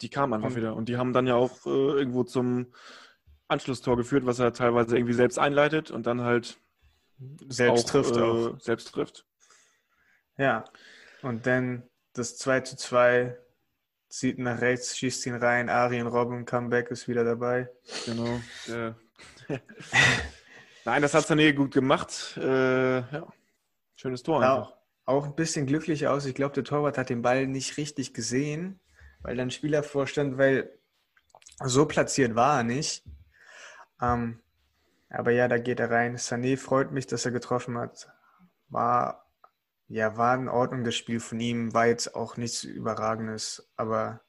die 0.00 0.08
kamen 0.08 0.32
einfach 0.32 0.48
und, 0.48 0.56
wieder. 0.56 0.74
Und 0.74 0.88
die 0.88 0.96
haben 0.96 1.12
dann 1.12 1.26
ja 1.26 1.34
auch 1.34 1.66
äh, 1.66 1.68
irgendwo 1.68 2.24
zum 2.24 2.72
Anschlusstor 3.48 3.98
geführt, 3.98 4.24
was 4.24 4.38
er 4.38 4.54
teilweise 4.54 4.96
irgendwie 4.96 5.12
selbst 5.12 5.38
einleitet 5.38 5.90
und 5.90 6.06
dann 6.06 6.22
halt 6.22 6.58
selbst 7.48 7.84
auch, 7.84 7.90
trifft. 7.90 8.16
Äh, 8.16 8.22
auch. 8.22 8.58
Selbst 8.60 8.92
trifft. 8.92 9.26
Ja. 10.38 10.64
Und 11.20 11.44
dann 11.46 11.82
das 12.14 12.38
2 12.38 12.60
zu 12.60 12.76
2 12.78 13.36
zieht 14.08 14.38
nach 14.38 14.62
rechts, 14.62 14.96
schießt 14.96 15.26
ihn 15.26 15.34
rein. 15.34 15.68
Arjen 15.68 16.06
Robben, 16.06 16.46
Comeback 16.46 16.90
ist 16.90 17.08
wieder 17.08 17.24
dabei. 17.24 17.68
Genau. 18.06 18.40
Nein, 20.86 21.02
das 21.02 21.12
hat 21.12 21.24
Sané 21.24 21.52
gut 21.52 21.72
gemacht. 21.72 22.38
Äh, 22.38 23.00
ja. 23.00 23.26
Schönes 23.96 24.22
Tor 24.22 24.40
ja, 24.40 24.56
einfach. 24.56 24.79
Auch 25.10 25.26
ein 25.26 25.34
bisschen 25.34 25.66
glücklich 25.66 26.06
aus. 26.06 26.24
Ich 26.24 26.36
glaube, 26.36 26.54
der 26.54 26.62
Torwart 26.62 26.96
hat 26.96 27.10
den 27.10 27.20
Ball 27.20 27.48
nicht 27.48 27.76
richtig 27.78 28.14
gesehen, 28.14 28.78
weil 29.22 29.34
dann 29.34 29.50
Spieler 29.50 29.82
vorstand, 29.82 30.38
weil 30.38 30.70
so 31.64 31.84
platziert 31.86 32.36
war 32.36 32.58
er 32.58 32.62
nicht. 32.62 33.02
Ähm, 34.00 34.38
aber 35.08 35.32
ja, 35.32 35.48
da 35.48 35.58
geht 35.58 35.80
er 35.80 35.90
rein. 35.90 36.16
Sané 36.16 36.56
freut 36.56 36.92
mich, 36.92 37.08
dass 37.08 37.24
er 37.24 37.32
getroffen 37.32 37.76
hat. 37.76 38.08
War, 38.68 39.26
ja, 39.88 40.16
war 40.16 40.36
in 40.36 40.48
Ordnung 40.48 40.84
das 40.84 40.94
Spiel 40.94 41.18
von 41.18 41.40
ihm. 41.40 41.74
War 41.74 41.88
jetzt 41.88 42.14
auch 42.14 42.36
nichts 42.36 42.62
Überragendes, 42.62 43.68
aber 43.76 44.20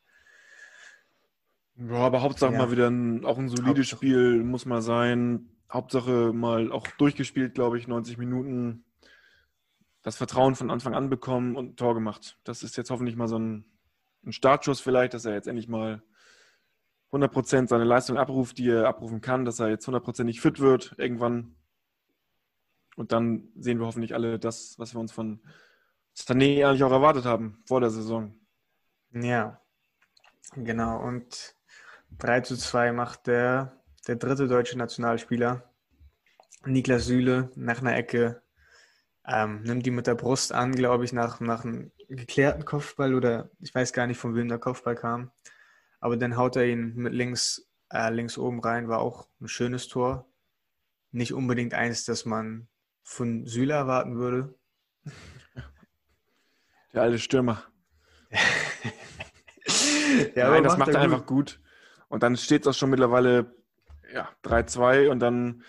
ja, 1.76 1.94
aber 1.94 2.24
Hauptsache 2.24 2.54
ja. 2.54 2.58
mal 2.58 2.72
wieder 2.72 2.90
ein, 2.90 3.24
auch 3.24 3.38
ein 3.38 3.50
solides 3.50 3.92
Hauptsache. 3.92 3.98
Spiel 3.98 4.44
muss 4.44 4.66
mal 4.66 4.82
sein. 4.82 5.48
Hauptsache 5.72 6.34
mal 6.34 6.72
auch 6.72 6.88
durchgespielt, 6.98 7.54
glaube 7.54 7.78
ich, 7.78 7.88
90 7.88 8.18
Minuten. 8.18 8.84
Das 10.02 10.18
Vertrauen 10.18 10.56
von 10.56 10.72
Anfang 10.72 10.96
an 10.96 11.10
bekommen 11.10 11.56
und 11.56 11.74
ein 11.74 11.76
Tor 11.76 11.94
gemacht. 11.94 12.40
Das 12.44 12.64
ist 12.64 12.78
jetzt 12.78 12.90
hoffentlich 12.90 13.16
mal 13.16 13.28
so 13.28 13.38
ein, 13.38 13.66
ein 14.26 14.32
Startschuss 14.32 14.82
vielleicht, 14.82 15.14
dass 15.14 15.26
er 15.26 15.34
jetzt 15.34 15.48
endlich 15.48 15.68
mal 15.68 16.02
100% 17.12 17.68
seine 17.68 17.84
Leistung 17.84 18.18
abruft, 18.18 18.58
die 18.58 18.70
er 18.70 18.88
abrufen 18.88 19.22
kann, 19.22 19.46
dass 19.46 19.60
er 19.60 19.70
jetzt 19.70 19.88
100% 19.88 20.24
nicht 20.24 20.42
fit 20.42 20.60
wird 20.60 20.96
irgendwann. 20.98 21.56
Und 22.96 23.12
dann 23.12 23.50
sehen 23.56 23.80
wir 23.80 23.86
hoffentlich 23.86 24.14
alle 24.14 24.40
das, 24.40 24.78
was 24.78 24.94
wir 24.94 25.00
uns 25.00 25.12
von 25.12 25.42
Sané 26.16 26.66
eigentlich 26.66 26.84
auch 26.84 26.92
erwartet 26.92 27.26
haben 27.26 27.62
vor 27.66 27.80
der 27.80 27.90
Saison. 27.90 28.36
Ja, 29.14 29.62
genau. 30.54 31.02
Und 31.02 31.56
3 32.18 32.42
zu 32.42 32.58
2 32.58 32.92
macht 32.92 33.28
der, 33.28 33.82
der 34.08 34.16
dritte 34.16 34.48
deutsche 34.48 34.78
Nationalspieler, 34.78 35.70
Niklas 36.66 37.06
Süle, 37.06 37.52
nach 37.56 37.80
einer 37.82 37.96
Ecke. 37.96 38.42
Ähm, 39.28 39.62
nimmt 39.64 39.86
die 39.86 39.92
mit 39.92 40.08
der 40.08 40.16
Brust 40.16 40.52
an, 40.52 40.74
glaube 40.74 41.06
ich, 41.06 41.14
nach, 41.14 41.40
nach 41.40 41.64
einem 41.64 41.92
geklärten 42.08 42.66
Kopfball 42.66 43.14
oder 43.14 43.50
ich 43.60 43.74
weiß 43.74 43.94
gar 43.94 44.08
nicht, 44.08 44.18
von 44.18 44.36
wem 44.36 44.48
der 44.48 44.58
Kopfball 44.58 44.96
kam. 44.96 45.32
Aber 46.00 46.18
dann 46.18 46.38
haut 46.38 46.56
er 46.56 46.66
ihn 46.66 46.96
mit 46.96 47.14
links, 47.14 47.70
äh, 47.92 48.10
links 48.10 48.38
oben 48.38 48.60
rein, 48.60 48.90
war 48.90 49.00
auch 49.00 49.28
ein 49.40 49.48
schönes 49.48 49.88
Tor. 49.88 50.28
Nicht 51.12 51.34
unbedingt 51.34 51.74
eins, 51.74 52.06
das 52.06 52.26
man 52.26 52.68
von 53.04 53.46
Süle 53.46 53.74
erwarten 53.74 54.18
würde. 54.18 54.56
Der 56.94 57.04
alte 57.04 57.20
Stürmer. 57.20 57.64
ja, 60.36 60.50
Nein, 60.50 60.64
das 60.64 60.78
macht 60.78 60.94
er 60.94 61.02
einfach 61.02 61.26
gut. 61.26 61.60
Und 62.10 62.24
dann 62.24 62.36
steht 62.36 62.62
es 62.62 62.68
auch 62.68 62.74
schon 62.74 62.90
mittlerweile 62.90 63.56
ja, 64.14 64.30
3-2 64.44 65.10
und 65.10 65.20
dann 65.20 65.64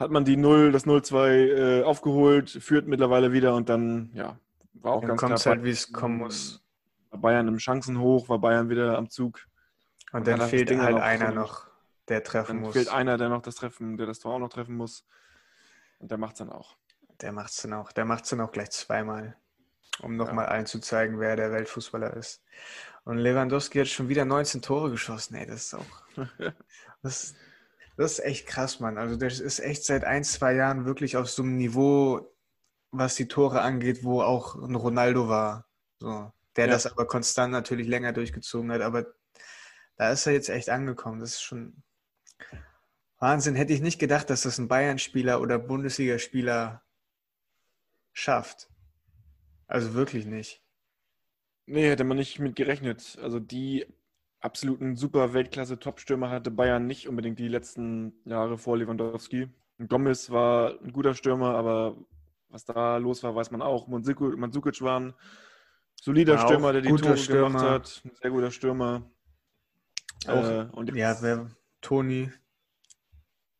hat 0.00 0.10
man 0.10 0.24
die 0.24 0.36
0, 0.36 0.72
das 0.72 0.86
0-2 0.86 1.28
äh, 1.28 1.82
aufgeholt, 1.82 2.50
führt 2.50 2.88
mittlerweile 2.88 3.32
wieder 3.32 3.54
und 3.54 3.68
dann, 3.68 4.10
ja, 4.14 4.38
war 4.72 4.94
auch 4.94 5.02
dann 5.02 5.18
ganz 5.18 5.42
klar. 5.42 5.56
halt, 5.56 5.64
wie 5.64 5.70
es 5.70 5.92
kommen 5.92 6.16
muss. 6.16 6.64
War 7.10 7.20
Bayern 7.20 7.46
im 7.48 7.58
Chancenhoch, 7.58 8.28
war 8.30 8.38
Bayern 8.38 8.70
wieder 8.70 8.96
am 8.96 9.10
Zug. 9.10 9.46
Und, 10.10 10.20
und 10.20 10.26
dann, 10.26 10.38
dann 10.40 10.48
fehlt 10.48 10.70
halt 10.70 10.94
noch 10.94 11.02
einer 11.02 11.32
noch, 11.32 11.66
der 12.08 12.24
treffen 12.24 12.56
dann 12.56 12.60
muss. 12.62 12.72
fehlt 12.72 12.88
einer, 12.88 13.18
der 13.18 13.28
noch 13.28 13.42
das 13.42 13.56
treffen, 13.56 13.98
der 13.98 14.06
das 14.06 14.20
Tor 14.20 14.34
auch 14.34 14.38
noch 14.38 14.48
treffen 14.48 14.74
muss. 14.74 15.04
Und 15.98 16.10
der 16.10 16.16
macht 16.16 16.32
es 16.32 16.38
dann 16.38 16.50
auch. 16.50 16.76
Der 17.20 17.32
macht 17.32 17.50
es 17.50 17.60
dann 17.60 17.74
auch. 17.74 17.92
Der 17.92 18.06
macht 18.06 18.24
es 18.24 18.30
dann 18.30 18.40
auch 18.40 18.52
gleich 18.52 18.70
zweimal, 18.70 19.36
um 20.00 20.16
nochmal 20.16 20.46
ja. 20.46 20.52
allen 20.52 20.66
zu 20.66 20.80
zeigen, 20.80 21.20
wer 21.20 21.36
der 21.36 21.52
Weltfußballer 21.52 22.16
ist. 22.16 22.42
Und 23.04 23.18
Lewandowski 23.18 23.80
hat 23.80 23.88
schon 23.88 24.08
wieder 24.08 24.24
19 24.24 24.62
Tore 24.62 24.90
geschossen. 24.90 25.34
Ey, 25.34 25.46
das 25.46 25.64
ist 25.66 25.74
auch. 25.74 26.02
Das, 27.02 27.34
das 28.00 28.12
ist 28.12 28.24
echt 28.24 28.46
krass, 28.46 28.80
Mann. 28.80 28.96
Also, 28.96 29.16
das 29.16 29.40
ist 29.40 29.58
echt 29.58 29.84
seit 29.84 30.04
ein, 30.04 30.24
zwei 30.24 30.54
Jahren 30.54 30.86
wirklich 30.86 31.18
auf 31.18 31.28
so 31.28 31.42
einem 31.42 31.58
Niveau, 31.58 32.34
was 32.90 33.14
die 33.14 33.28
Tore 33.28 33.60
angeht, 33.60 34.02
wo 34.04 34.22
auch 34.22 34.54
ein 34.54 34.74
Ronaldo 34.74 35.28
war. 35.28 35.68
So, 35.98 36.32
der 36.56 36.64
ja. 36.66 36.72
das 36.72 36.86
aber 36.86 37.06
konstant 37.06 37.52
natürlich 37.52 37.86
länger 37.86 38.14
durchgezogen 38.14 38.72
hat. 38.72 38.80
Aber 38.80 39.04
da 39.96 40.10
ist 40.12 40.26
er 40.26 40.32
jetzt 40.32 40.48
echt 40.48 40.70
angekommen. 40.70 41.20
Das 41.20 41.32
ist 41.34 41.42
schon 41.42 41.82
Wahnsinn. 43.18 43.54
Hätte 43.54 43.74
ich 43.74 43.82
nicht 43.82 43.98
gedacht, 43.98 44.30
dass 44.30 44.42
das 44.42 44.56
ein 44.56 44.68
Bayern-Spieler 44.68 45.42
oder 45.42 45.58
Bundesligaspieler 45.58 46.82
schafft. 48.14 48.70
Also 49.66 49.92
wirklich 49.92 50.24
nicht. 50.24 50.64
Nee, 51.66 51.90
hätte 51.90 52.04
man 52.04 52.16
nicht 52.16 52.38
mit 52.38 52.56
gerechnet. 52.56 53.18
Also 53.20 53.40
die 53.40 53.86
absoluten 54.40 54.96
super 54.96 55.32
Weltklasse-Top-Stürmer 55.32 56.30
hatte 56.30 56.50
Bayern 56.50 56.86
nicht 56.86 57.08
unbedingt 57.08 57.38
die 57.38 57.48
letzten 57.48 58.12
Jahre 58.24 58.58
vor 58.58 58.76
Lewandowski. 58.76 59.48
Gomez 59.88 60.30
war 60.30 60.78
ein 60.82 60.92
guter 60.92 61.14
Stürmer, 61.14 61.54
aber 61.54 61.96
was 62.48 62.64
da 62.64 62.96
los 62.96 63.22
war, 63.22 63.34
weiß 63.34 63.50
man 63.50 63.62
auch. 63.62 63.86
Mandzukic 63.86 64.82
war 64.82 65.00
ein 65.00 65.14
solider 65.94 66.36
war 66.36 66.46
Stürmer, 66.46 66.72
der 66.72 66.82
die 66.82 66.88
Tore 66.88 67.16
Stürmer. 67.16 67.48
gemacht 67.48 67.64
hat. 67.64 68.02
Ein 68.04 68.10
sehr 68.20 68.30
guter 68.30 68.50
Stürmer. 68.50 69.02
Auch, 70.26 70.44
äh, 70.44 70.66
und 70.72 70.94
ja, 70.94 71.16
wer, 71.20 71.50
Toni. 71.80 72.30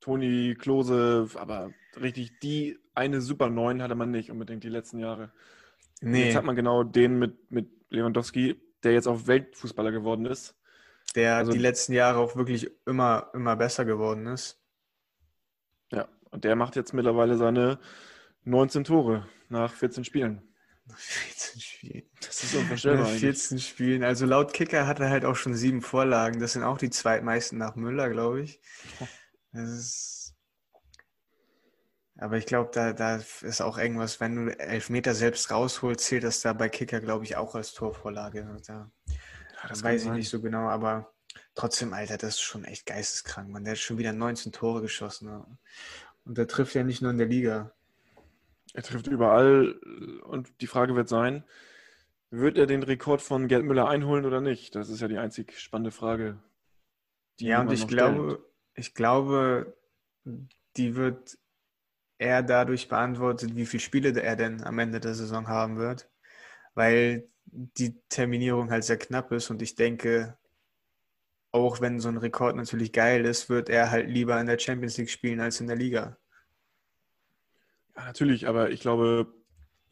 Toni, 0.00 0.56
Klose, 0.58 1.28
aber 1.34 1.72
richtig 2.00 2.38
die 2.40 2.78
eine 2.94 3.20
Super 3.20 3.50
9 3.50 3.82
hatte 3.82 3.94
man 3.94 4.10
nicht 4.10 4.30
unbedingt 4.30 4.64
die 4.64 4.68
letzten 4.68 4.98
Jahre. 4.98 5.30
Nee. 6.00 6.26
Jetzt 6.26 6.36
hat 6.36 6.44
man 6.44 6.56
genau 6.56 6.82
den 6.82 7.18
mit, 7.18 7.50
mit 7.50 7.70
Lewandowski, 7.90 8.60
der 8.82 8.92
jetzt 8.92 9.06
auch 9.06 9.26
Weltfußballer 9.26 9.92
geworden 9.92 10.26
ist. 10.26 10.59
Der 11.14 11.36
also, 11.36 11.52
die 11.52 11.58
letzten 11.58 11.92
Jahre 11.92 12.18
auch 12.18 12.36
wirklich 12.36 12.70
immer, 12.86 13.30
immer 13.34 13.56
besser 13.56 13.84
geworden 13.84 14.26
ist. 14.26 14.60
Ja, 15.92 16.08
und 16.30 16.44
der 16.44 16.56
macht 16.56 16.76
jetzt 16.76 16.94
mittlerweile 16.94 17.36
seine 17.36 17.80
19 18.44 18.84
Tore 18.84 19.26
nach 19.48 19.72
14 19.72 20.04
Spielen. 20.04 20.42
14 20.96 21.60
Spielen. 21.60 22.02
Das 22.20 22.42
ist 22.42 22.54
unvorstellbar. 22.54 23.06
14 23.06 23.58
Spielen. 23.58 24.04
Also 24.04 24.26
laut 24.26 24.52
Kicker 24.52 24.86
hat 24.86 25.00
er 25.00 25.10
halt 25.10 25.24
auch 25.24 25.36
schon 25.36 25.54
sieben 25.54 25.82
Vorlagen. 25.82 26.40
Das 26.40 26.52
sind 26.52 26.62
auch 26.62 26.78
die 26.78 26.90
zweitmeisten 26.90 27.58
nach 27.58 27.76
Müller, 27.76 28.08
glaube 28.10 28.42
ich. 28.42 28.60
Das 29.52 29.68
ist 29.68 30.20
aber 32.20 32.36
ich 32.36 32.44
glaube, 32.44 32.70
da, 32.70 32.92
da 32.92 33.16
ist 33.16 33.62
auch 33.62 33.78
irgendwas, 33.78 34.20
wenn 34.20 34.36
du 34.36 34.58
Elfmeter 34.58 35.14
selbst 35.14 35.50
rausholst, 35.50 36.04
zählt 36.04 36.22
das 36.22 36.42
da 36.42 36.52
bei 36.52 36.68
Kicker, 36.68 37.00
glaube 37.00 37.24
ich, 37.24 37.36
auch 37.36 37.54
als 37.54 37.72
Torvorlage. 37.72 38.46
Da, 38.66 38.90
ja, 39.62 39.68
das 39.68 39.82
weiß 39.82 40.02
ich 40.02 40.08
sein. 40.08 40.16
nicht 40.16 40.28
so 40.28 40.40
genau, 40.40 40.68
aber 40.68 41.12
trotzdem, 41.54 41.92
Alter, 41.92 42.16
das 42.16 42.34
ist 42.34 42.40
schon 42.40 42.64
echt 42.64 42.86
geisteskrank, 42.86 43.48
man. 43.48 43.64
Der 43.64 43.72
hat 43.72 43.78
schon 43.78 43.98
wieder 43.98 44.12
19 44.12 44.52
Tore 44.52 44.80
geschossen. 44.80 45.28
Ne? 45.28 45.44
Und 46.24 46.38
der 46.38 46.46
trifft 46.46 46.74
ja 46.74 46.82
nicht 46.84 47.02
nur 47.02 47.10
in 47.10 47.18
der 47.18 47.26
Liga. 47.26 47.72
Er 48.72 48.82
trifft 48.82 49.08
überall 49.08 49.72
und 50.22 50.60
die 50.60 50.66
Frage 50.66 50.94
wird 50.94 51.08
sein, 51.08 51.44
wird 52.30 52.56
er 52.56 52.66
den 52.66 52.84
Rekord 52.84 53.20
von 53.20 53.48
Gerd 53.48 53.64
Müller 53.64 53.88
einholen 53.88 54.24
oder 54.24 54.40
nicht? 54.40 54.76
Das 54.76 54.88
ist 54.88 55.00
ja 55.00 55.08
die 55.08 55.18
einzig 55.18 55.58
spannende 55.58 55.90
Frage. 55.90 56.38
ja, 57.40 57.60
und 57.60 57.72
ich 57.72 57.88
glaube, 57.88 58.44
ich 58.74 58.94
glaube, 58.94 59.76
die 60.76 60.94
wird 60.94 61.38
er 62.18 62.42
dadurch 62.42 62.88
beantwortet, 62.88 63.56
wie 63.56 63.66
viele 63.66 63.80
Spiele 63.80 64.20
er 64.20 64.36
denn 64.36 64.62
am 64.62 64.78
Ende 64.78 65.00
der 65.00 65.14
Saison 65.14 65.48
haben 65.48 65.76
wird, 65.78 66.08
weil 66.74 67.28
die 67.52 68.00
Terminierung 68.08 68.70
halt 68.70 68.84
sehr 68.84 68.98
knapp 68.98 69.32
ist 69.32 69.50
und 69.50 69.62
ich 69.62 69.74
denke, 69.74 70.38
auch 71.52 71.80
wenn 71.80 72.00
so 72.00 72.08
ein 72.08 72.16
Rekord 72.16 72.56
natürlich 72.56 72.92
geil 72.92 73.24
ist, 73.24 73.48
wird 73.48 73.68
er 73.68 73.90
halt 73.90 74.08
lieber 74.08 74.40
in 74.40 74.46
der 74.46 74.58
Champions 74.58 74.96
League 74.98 75.10
spielen 75.10 75.40
als 75.40 75.60
in 75.60 75.66
der 75.66 75.76
Liga. 75.76 76.16
Ja, 77.96 78.04
natürlich, 78.04 78.46
aber 78.46 78.70
ich 78.70 78.80
glaube, 78.80 79.34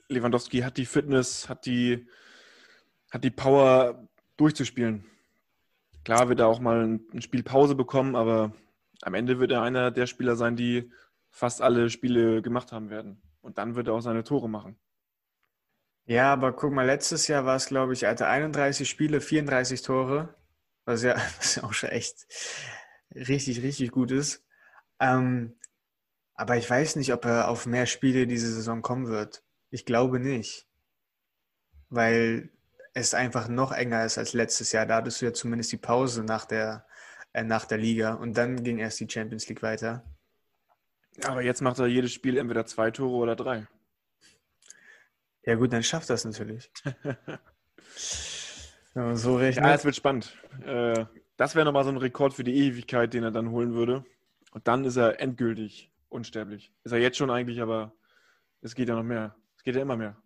Lewandowski 0.09 0.61
hat 0.61 0.77
die 0.77 0.87
Fitness, 0.87 1.49
hat 1.49 1.67
die, 1.67 2.07
hat 3.11 3.25
die 3.25 3.31
Power 3.31 4.09
durchzuspielen. 4.37 5.05
Klar 6.05 6.29
wird 6.29 6.41
er 6.41 6.47
auch 6.47 6.61
mal 6.61 7.01
ein 7.13 7.21
Spiel 7.21 7.43
Pause 7.43 7.75
bekommen, 7.75 8.15
aber 8.15 8.53
am 9.03 9.15
Ende 9.15 9.41
wird 9.41 9.51
er 9.51 9.63
einer 9.63 9.91
der 9.91 10.07
Spieler 10.07 10.37
sein, 10.37 10.57
die 10.57 10.91
fast 11.31 11.61
alle 11.61 11.91
Spiele 11.91 12.41
gemacht 12.41 12.73
haben 12.73 12.89
werden. 12.89 13.21
Und 13.41 13.59
dann 13.59 13.75
wird 13.75 13.89
er 13.89 13.95
auch 13.95 14.01
seine 14.01 14.25
Tore 14.25 14.49
machen. 14.49 14.77
Ja, 16.09 16.33
aber 16.33 16.55
guck 16.55 16.73
mal, 16.73 16.87
letztes 16.87 17.29
Jahr 17.29 17.45
war 17.45 17.57
es, 17.57 17.67
glaube 17.67 17.93
ich, 17.93 18.05
er 18.05 18.11
hatte 18.11 18.29
31 18.29 18.89
Spiele, 18.89 19.21
34 19.21 19.83
Tore, 19.83 20.35
was 20.87 21.03
ja, 21.03 21.15
was 21.39 21.57
ja 21.57 21.65
auch 21.65 21.75
schon 21.75 21.91
echt 21.91 22.27
richtig, 23.15 23.63
richtig 23.63 23.91
gut 23.91 24.11
ist. 24.11 24.43
Ähm, 25.01 25.55
aber 26.35 26.57
ich 26.57 26.69
weiß 26.69 26.97
nicht, 26.97 27.13
ob 27.13 27.27
er 27.27 27.49
auf 27.49 27.67
mehr 27.67 27.85
Spiele 27.85 28.27
diese 28.27 28.51
Saison 28.51 28.81
kommen 28.81 29.09
wird. 29.09 29.45
Ich 29.71 29.85
glaube 29.85 30.19
nicht. 30.19 30.67
Weil 31.91 32.51
es 32.95 33.13
einfach 33.13 33.49
noch 33.49 33.73
enger 33.73 34.07
ist 34.07 34.17
als 34.17 34.33
letztes 34.33 34.73
Jahr. 34.73 34.87
Da 34.87 34.97
hattest 34.97 35.21
du 35.21 35.27
ja 35.27 35.35
zumindest 35.35 35.73
die 35.73 35.77
Pause 35.77 36.25
nach 36.25 36.47
der, 36.47 36.87
äh, 37.35 37.45
nach 37.45 37.67
der 37.67 37.79
Liga 37.79 38.15
und 38.15 38.35
dann 38.39 38.63
ging 38.65 38.79
erst 38.79 39.01
die 39.01 39.11
Champions 39.11 39.47
League 39.49 39.63
weiter. 39.63 40.05
Aber 41.25 41.43
jetzt 41.43 41.61
macht 41.61 41.79
er 41.81 41.87
jedes 41.87 42.13
Spiel 42.13 42.39
entweder 42.39 42.65
zwei 42.65 42.91
Tore 42.91 43.17
oder 43.17 43.37
drei. 43.37 43.67
Ja, 45.49 45.55
gut, 45.55 45.73
dann 45.73 45.83
schafft 45.83 46.11
das 46.11 46.27
natürlich. 46.27 46.71
ja, 48.95 49.17
so 49.17 49.37
rechnet. 49.37 49.65
Ja, 49.65 49.73
es 49.73 49.83
wird 49.83 49.97
spannend. 49.97 50.37
Äh, 50.67 51.07
das 51.39 51.55
wäre 51.55 51.65
nochmal 51.65 51.85
so 51.85 51.91
ein 51.91 51.97
Rekord 51.97 52.35
für 52.35 52.45
die 52.45 52.55
Ewigkeit, 52.55 53.15
den 53.15 53.25
er 53.25 53.31
dann 53.31 53.51
holen 53.51 53.73
würde. 53.73 54.05
Und 54.53 54.69
dann 54.69 54.85
ist 54.85 54.97
er 54.97 55.21
endgültig 55.21 55.91
unsterblich. 56.11 56.71
Ist 56.85 56.93
er 56.93 56.99
jetzt 56.99 57.17
schon 57.17 57.31
eigentlich, 57.31 57.63
aber 57.63 57.95
es 58.61 58.75
geht 58.75 58.91
ja 58.91 58.95
noch 58.95 59.03
mehr. 59.03 59.37
Es 59.57 59.63
geht 59.63 59.75
ja 59.75 59.81
immer 59.81 59.97
mehr. 59.97 60.19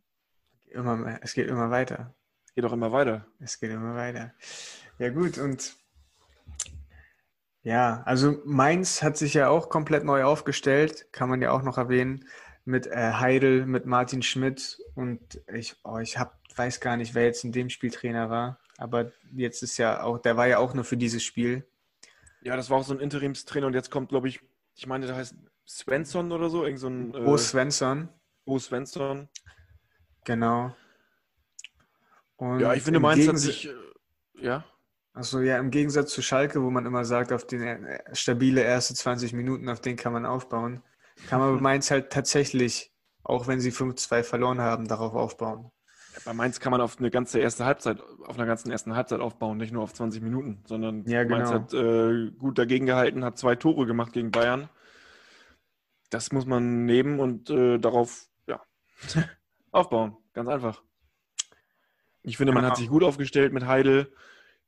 Immer 0.67 0.97
mehr. 0.97 1.21
Es 1.23 1.35
geht 1.35 1.47
immer 1.47 1.71
weiter. 1.71 2.13
Es 2.45 2.55
geht 2.55 2.65
auch 2.65 2.73
immer 2.73 2.91
weiter. 2.91 3.25
Es 3.39 3.61
geht 3.61 3.71
immer 3.71 3.95
weiter. 3.95 4.35
Ja, 4.99 5.11
gut, 5.11 5.39
und 5.39 5.77
ja, 7.63 8.03
also 8.07 8.43
Mainz 8.45 9.05
hat 9.05 9.17
sich 9.17 9.35
ja 9.35 9.51
auch 9.51 9.69
komplett 9.69 10.03
neu 10.03 10.25
aufgestellt, 10.25 11.13
kann 11.13 11.29
man 11.29 11.41
ja 11.41 11.53
auch 11.53 11.63
noch 11.63 11.79
erwähnen, 11.79 12.25
mit 12.65 12.87
äh, 12.87 13.13
Heidel, 13.15 13.67
mit 13.67 13.87
Martin 13.87 14.23
Schmidt 14.23 14.81
und 14.95 15.41
ich, 15.53 15.77
oh, 15.85 15.99
ich 15.99 16.19
hab, 16.19 16.39
weiß 16.57 16.81
gar 16.81 16.97
nicht, 16.97 17.15
wer 17.15 17.25
jetzt 17.25 17.45
in 17.45 17.53
dem 17.53 17.71
Spiel 17.71 17.91
Trainer 17.91 18.31
war, 18.31 18.59
aber 18.79 19.13
jetzt 19.35 19.63
ist 19.63 19.79
ja 19.79 20.03
auch, 20.03 20.19
der 20.19 20.37
war 20.37 20.47
ja 20.47 20.59
auch 20.59 20.75
nur 20.75 20.85
für 20.85 20.97
dieses 20.97 21.23
Spiel. 21.23 21.67
Ja, 22.43 22.57
das 22.57 22.71
war 22.71 22.79
auch 22.79 22.85
so 22.85 22.95
ein 22.95 23.01
Interimstrainer 23.01 23.67
und 23.67 23.75
jetzt 23.75 23.91
kommt, 23.91 24.09
glaube 24.09 24.29
ich, 24.29 24.41
ich 24.75 24.87
meine, 24.87 25.07
der 25.07 25.17
heißt 25.17 25.35
Svensson 25.67 26.33
oder 26.33 26.51
so, 26.51 26.65
irgend 26.65 26.81
so 26.81 26.89
ein. 26.89 27.15
Äh, 27.15 27.39
Svensson. 27.39 28.09
Bo 28.45 28.59
Svensson. 28.59 29.29
Genau. 30.25 30.75
Und 32.37 32.61
ja, 32.61 32.75
ich 32.75 32.83
finde, 32.83 33.01
Mainz 33.01 33.29
hat 33.29 33.39
sich. 33.39 33.69
Äh, 33.69 33.75
ja. 34.41 34.65
Achso, 35.15 35.41
ja, 35.41 35.59
im 35.59 35.71
Gegensatz 35.71 36.13
zu 36.13 36.23
Schalke, 36.23 36.63
wo 36.63 36.71
man 36.71 36.87
immer 36.87 37.05
sagt, 37.05 37.33
auf 37.33 37.47
den 37.47 37.63
äh, 37.63 38.15
stabile 38.15 38.63
erste 38.63 38.95
20 38.95 39.35
Minuten, 39.35 39.69
auf 39.69 39.81
den 39.81 39.97
kann 39.97 40.13
man 40.13 40.25
aufbauen, 40.25 40.83
kann 41.29 41.41
man 41.41 41.55
bei 41.57 41.61
Mainz 41.61 41.91
halt 41.91 42.11
tatsächlich, 42.11 42.93
auch 43.23 43.47
wenn 43.47 43.61
sie 43.61 43.71
5-2 43.71 44.23
verloren 44.23 44.61
haben, 44.61 44.89
darauf 44.89 45.15
aufbauen. 45.15 45.71
Bei 46.25 46.35
Mainz 46.35 46.61
kann 46.61 46.71
man 46.71 46.81
auf 46.81 46.99
eine 46.99 47.11
ganze 47.11 47.41
erste 47.41 47.65
Halbzeit, 47.65 47.99
auf 48.27 48.37
einer 48.37 48.47
ganzen 48.47 48.71
ersten 48.71 48.95
Halbzeit 48.95 49.21
aufbauen, 49.21 49.57
nicht 49.57 49.73
nur 49.73 49.83
auf 49.83 49.95
20 49.95 50.23
Minuten, 50.23 50.63
sondern 50.67 51.05
ja, 51.07 51.23
genau. 51.23 51.37
Mainz 51.37 51.51
hat 51.51 51.73
äh, 51.73 52.31
gut 52.39 52.59
dagegen 52.59 52.87
gehalten, 52.87 53.25
hat 53.25 53.39
zwei 53.39 53.57
Tore 53.57 53.87
gemacht 53.87 54.13
gegen 54.13 54.31
Bayern. 54.31 54.69
Das 56.11 56.31
muss 56.33 56.45
man 56.45 56.85
nehmen 56.85 57.19
und 57.21 57.49
äh, 57.49 57.79
darauf 57.79 58.27
ja, 58.47 58.61
aufbauen. 59.73 60.17
Ganz 60.35 60.49
einfach. 60.49 60.83
Ich 62.23 62.37
finde, 62.37 62.53
man 62.53 62.63
genau. 62.63 62.73
hat 62.73 62.79
sich 62.79 62.89
gut 62.89 63.03
aufgestellt 63.03 63.53
mit 63.53 63.67
Heidel. 63.67 64.13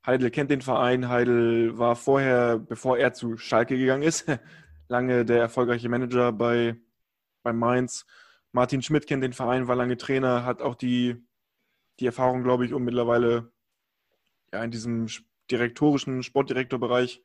Heidel 0.05 0.31
kennt 0.31 0.51
den 0.51 0.63
Verein. 0.63 1.09
Heidel 1.09 1.79
war 1.79 1.97
vorher, 1.97 2.59
bevor 2.59 2.99
er 2.99 3.13
zu 3.13 3.37
Schalke 3.37 3.79
gegangen 3.79 4.03
ist, 4.03 4.27
lange 4.89 5.25
der 5.25 5.41
erfolgreiche 5.41 5.89
Manager 5.89 6.33
bei, 6.33 6.77
bei 7.43 7.53
Mainz. 7.53 8.07
Martin 8.53 8.83
Schmidt 8.83 9.07
kennt 9.07 9.23
den 9.23 9.33
Verein, 9.33 9.69
war 9.69 9.77
lange 9.77 9.97
Trainer, 9.97 10.45
hat 10.45 10.63
auch 10.63 10.75
die, 10.75 11.17
die 11.99 12.07
Erfahrung, 12.07 12.43
glaube 12.43 12.65
ich, 12.65 12.73
um 12.73 12.85
mittlerweile 12.85 13.53
ja, 14.53 14.63
in 14.63 14.71
diesem 14.71 15.09
direktorischen 15.51 16.23
Sportdirektorbereich 16.23 17.23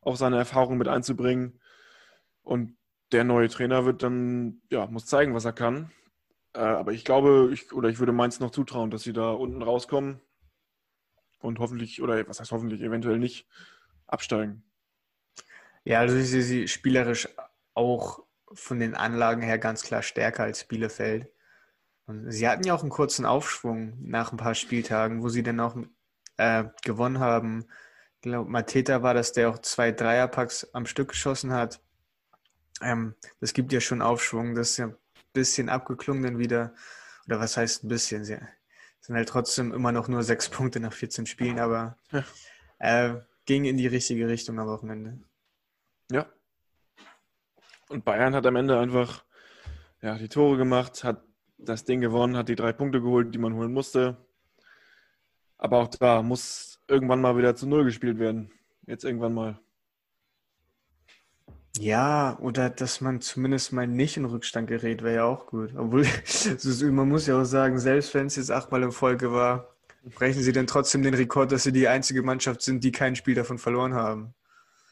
auch 0.00 0.16
seine 0.16 0.38
Erfahrung 0.38 0.78
mit 0.78 0.88
einzubringen. 0.88 1.60
Und 2.42 2.76
der 3.12 3.24
neue 3.24 3.48
Trainer 3.48 3.84
wird 3.84 4.02
dann, 4.02 4.62
ja, 4.70 4.86
muss 4.86 5.06
zeigen, 5.06 5.34
was 5.34 5.44
er 5.44 5.52
kann. 5.52 5.90
Äh, 6.54 6.60
aber 6.60 6.92
ich 6.92 7.04
glaube, 7.04 7.50
ich, 7.52 7.72
oder 7.72 7.88
ich 7.88 7.98
würde 7.98 8.12
Mainz 8.12 8.40
noch 8.40 8.50
zutrauen, 8.50 8.90
dass 8.90 9.02
sie 9.02 9.12
da 9.12 9.30
unten 9.32 9.62
rauskommen 9.62 10.20
und 11.38 11.58
hoffentlich, 11.58 12.02
oder 12.02 12.26
was 12.28 12.40
heißt 12.40 12.52
hoffentlich, 12.52 12.80
eventuell 12.80 13.18
nicht 13.18 13.46
absteigen. 14.06 14.64
Ja, 15.86 16.00
also 16.00 16.16
ich 16.16 16.28
sehe 16.28 16.42
sie 16.42 16.66
spielerisch 16.66 17.28
auch 17.74 18.24
von 18.52 18.80
den 18.80 18.96
Anlagen 18.96 19.40
her 19.40 19.56
ganz 19.56 19.84
klar 19.84 20.02
stärker 20.02 20.42
als 20.42 20.64
Bielefeld. 20.64 21.30
Und 22.06 22.28
sie 22.32 22.48
hatten 22.48 22.64
ja 22.66 22.74
auch 22.74 22.80
einen 22.80 22.90
kurzen 22.90 23.24
Aufschwung 23.24 23.96
nach 24.00 24.32
ein 24.32 24.36
paar 24.36 24.56
Spieltagen, 24.56 25.22
wo 25.22 25.28
sie 25.28 25.44
dann 25.44 25.60
auch 25.60 25.76
äh, 26.38 26.64
gewonnen 26.82 27.20
haben. 27.20 27.66
Ich 28.16 28.22
glaube, 28.22 28.50
Mateta 28.50 29.04
war 29.04 29.14
das, 29.14 29.32
der 29.32 29.48
auch 29.48 29.58
zwei 29.58 29.92
Dreierpacks 29.92 30.74
am 30.74 30.86
Stück 30.86 31.10
geschossen 31.10 31.52
hat. 31.52 31.80
Ähm, 32.82 33.14
das 33.40 33.52
gibt 33.52 33.72
ja 33.72 33.80
schon 33.80 34.02
Aufschwung. 34.02 34.56
Das 34.56 34.70
ist 34.70 34.78
ja 34.78 34.86
ein 34.86 34.96
bisschen 35.34 35.68
abgeklungen 35.68 36.24
dann 36.24 36.38
wieder. 36.40 36.74
Oder 37.26 37.38
was 37.38 37.56
heißt 37.56 37.84
ein 37.84 37.88
bisschen? 37.88 38.24
Sie 38.24 38.36
sind 39.00 39.14
halt 39.14 39.28
trotzdem 39.28 39.72
immer 39.72 39.92
noch 39.92 40.08
nur 40.08 40.24
sechs 40.24 40.48
Punkte 40.48 40.80
nach 40.80 40.92
14 40.92 41.26
Spielen, 41.26 41.60
aber 41.60 41.96
ja. 42.10 42.24
äh, 42.80 43.20
ging 43.44 43.66
in 43.66 43.76
die 43.76 43.86
richtige 43.86 44.26
Richtung 44.26 44.58
am 44.58 44.66
Wochenende. 44.66 45.20
Ja. 46.10 46.26
Und 47.88 48.04
Bayern 48.04 48.34
hat 48.34 48.46
am 48.46 48.56
Ende 48.56 48.78
einfach 48.78 49.24
ja, 50.02 50.18
die 50.18 50.28
Tore 50.28 50.56
gemacht, 50.56 51.04
hat 51.04 51.22
das 51.58 51.84
Ding 51.84 52.00
gewonnen, 52.00 52.36
hat 52.36 52.48
die 52.48 52.56
drei 52.56 52.72
Punkte 52.72 53.00
geholt, 53.00 53.34
die 53.34 53.38
man 53.38 53.54
holen 53.54 53.72
musste. 53.72 54.16
Aber 55.58 55.78
auch 55.78 55.88
da 55.88 56.22
muss 56.22 56.80
irgendwann 56.86 57.20
mal 57.20 57.36
wieder 57.36 57.56
zu 57.56 57.66
Null 57.66 57.84
gespielt 57.84 58.18
werden. 58.18 58.50
Jetzt 58.86 59.04
irgendwann 59.04 59.34
mal. 59.34 59.58
Ja, 61.78 62.38
oder 62.40 62.70
dass 62.70 63.00
man 63.00 63.20
zumindest 63.20 63.72
mal 63.72 63.86
nicht 63.86 64.16
in 64.16 64.24
Rückstand 64.24 64.68
gerät, 64.68 65.02
wäre 65.02 65.16
ja 65.16 65.24
auch 65.24 65.46
gut. 65.46 65.74
Obwohl, 65.76 66.06
man 66.92 67.08
muss 67.08 67.26
ja 67.26 67.40
auch 67.40 67.44
sagen, 67.44 67.78
selbst 67.78 68.14
wenn 68.14 68.26
es 68.26 68.36
jetzt 68.36 68.50
achtmal 68.50 68.82
in 68.82 68.92
Folge 68.92 69.32
war, 69.32 69.74
brechen 70.14 70.42
sie 70.42 70.52
dann 70.52 70.66
trotzdem 70.66 71.02
den 71.02 71.14
Rekord, 71.14 71.52
dass 71.52 71.64
sie 71.64 71.72
die 71.72 71.88
einzige 71.88 72.22
Mannschaft 72.22 72.62
sind, 72.62 72.84
die 72.84 72.92
kein 72.92 73.16
Spiel 73.16 73.34
davon 73.34 73.58
verloren 73.58 73.94
haben. 73.94 74.34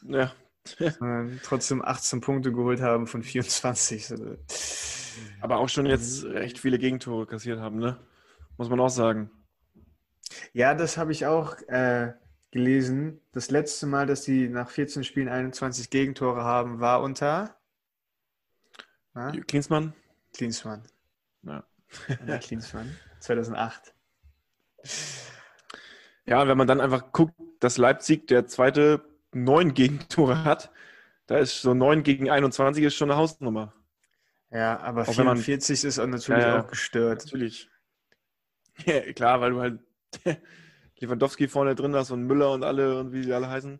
Ja. 0.03 0.31
trotzdem 1.43 1.83
18 1.83 2.21
Punkte 2.21 2.51
geholt 2.51 2.81
haben 2.81 3.07
von 3.07 3.23
24. 3.23 4.13
Aber 5.41 5.57
auch 5.57 5.69
schon 5.69 5.85
jetzt 5.85 6.25
recht 6.25 6.59
viele 6.59 6.79
Gegentore 6.79 7.25
kassiert 7.25 7.59
haben, 7.59 7.77
ne? 7.77 7.97
Muss 8.57 8.69
man 8.69 8.79
auch 8.79 8.89
sagen. 8.89 9.29
Ja, 10.53 10.73
das 10.73 10.97
habe 10.97 11.11
ich 11.11 11.25
auch 11.25 11.57
äh, 11.67 12.13
gelesen. 12.51 13.21
Das 13.31 13.51
letzte 13.51 13.85
Mal, 13.85 14.07
dass 14.07 14.23
sie 14.23 14.49
nach 14.49 14.69
14 14.69 15.03
Spielen 15.03 15.29
21 15.29 15.89
Gegentore 15.89 16.43
haben, 16.43 16.79
war 16.79 17.01
unter 17.01 17.55
na? 19.15 19.31
Klinsmann. 19.31 19.93
Klinsmann. 20.33 20.83
Ja. 21.43 21.63
Klinsmann. 22.39 22.95
2008. 23.21 23.93
Ja, 26.25 26.41
und 26.41 26.49
wenn 26.49 26.57
man 26.57 26.67
dann 26.67 26.81
einfach 26.81 27.13
guckt, 27.13 27.33
dass 27.61 27.77
Leipzig 27.77 28.27
der 28.27 28.45
zweite 28.47 29.01
neun 29.35 29.73
Gegentore 29.73 30.43
hat, 30.43 30.71
da 31.27 31.37
ist 31.37 31.61
so 31.61 31.73
9 31.73 32.03
gegen 32.03 32.29
21 32.29 32.83
ist 32.83 32.95
schon 32.95 33.11
eine 33.11 33.19
Hausnummer. 33.19 33.73
Ja, 34.51 34.79
aber 34.79 35.01
auch 35.01 35.13
44 35.13 35.83
man, 35.83 35.89
ist 35.89 35.97
natürlich 35.97 36.45
äh, 36.45 36.51
auch 36.51 36.67
gestört. 36.67 37.25
Natürlich. 37.25 37.69
Ja, 38.85 38.99
klar, 39.13 39.39
weil 39.39 39.51
du 39.51 39.61
halt 39.61 39.79
Lewandowski 40.99 41.47
vorne 41.47 41.75
drin 41.75 41.95
hast 41.95 42.11
und 42.11 42.23
Müller 42.23 42.51
und 42.51 42.65
alle 42.65 42.99
und 42.99 43.13
wie 43.13 43.23
sie 43.23 43.31
alle 43.31 43.49
heißen. 43.49 43.79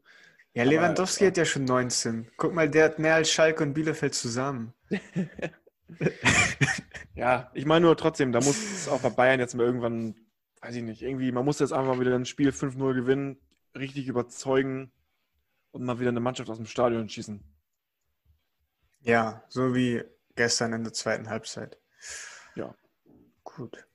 Ja, 0.54 0.64
Lewandowski 0.64 1.26
aber, 1.26 1.32
hat 1.32 1.38
ja 1.38 1.44
schon 1.44 1.66
19. 1.66 2.32
Guck 2.38 2.54
mal, 2.54 2.70
der 2.70 2.86
hat 2.86 2.98
mehr 2.98 3.16
als 3.16 3.30
Schalke 3.30 3.62
und 3.62 3.74
Bielefeld 3.74 4.16
zusammen. 4.16 4.74
ja, 7.14 7.52
ich 7.54 7.66
meine 7.66 7.88
nur 7.88 7.98
trotzdem, 7.98 8.32
da 8.32 8.40
muss 8.40 8.56
es 8.56 8.88
auch 8.88 9.02
bei 9.02 9.10
Bayern 9.10 9.42
jetzt 9.42 9.54
mal 9.54 9.66
irgendwann, 9.66 10.16
weiß 10.62 10.76
ich 10.76 10.84
nicht, 10.84 11.02
irgendwie, 11.02 11.34
man 11.34 11.44
muss 11.44 11.60
jetzt 11.60 11.74
einfach 11.74 11.96
mal 11.96 12.00
wieder 12.00 12.16
ein 12.16 12.26
Spiel 12.26 12.52
5-0 12.52 12.94
gewinnen, 12.94 13.38
richtig 13.76 14.08
überzeugen 14.08 14.94
und 15.76 15.84
mal 15.84 16.00
wieder 16.00 16.10
eine 16.10 16.22
Mannschaft 16.22 16.50
aus 16.50 16.56
dem 16.56 16.66
Stadion 16.66 17.10
schießen. 17.10 17.44
Ja, 19.02 19.44
so 19.50 19.76
wie 19.76 20.04
gestern 20.36 20.72
in 20.72 20.86
der 20.86 20.94
zweiten 20.94 21.30
Halbzeit. 21.30 21.78
Ja. 22.56 22.74
Gut. 23.44 23.86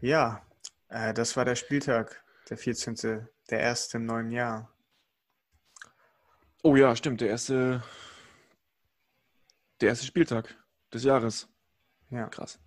Ja, 0.00 0.46
äh, 0.88 1.12
das 1.12 1.36
war 1.36 1.44
der 1.44 1.56
Spieltag 1.56 2.24
der 2.48 2.56
14. 2.56 3.28
Der 3.50 3.60
erste 3.60 3.96
im 3.98 4.06
neuen 4.06 4.30
Jahr. 4.30 4.72
Oh 6.62 6.76
ja, 6.76 6.94
stimmt, 6.94 7.20
der 7.22 7.28
erste, 7.28 7.82
der 9.80 9.88
erste 9.88 10.06
Spieltag 10.06 10.56
des 10.92 11.02
Jahres. 11.02 11.48
Ja. 12.10 12.28
Krass. 12.28 12.60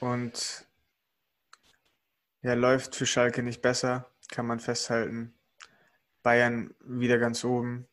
Und 0.00 0.66
ja, 2.40 2.54
läuft 2.54 2.96
für 2.96 3.06
Schalke 3.06 3.42
nicht 3.42 3.60
besser, 3.60 4.10
kann 4.28 4.46
man 4.46 4.60
festhalten. 4.60 5.35
Bayern 6.26 6.74
wieder 6.80 7.18
ganz 7.18 7.44
oben. 7.44 7.86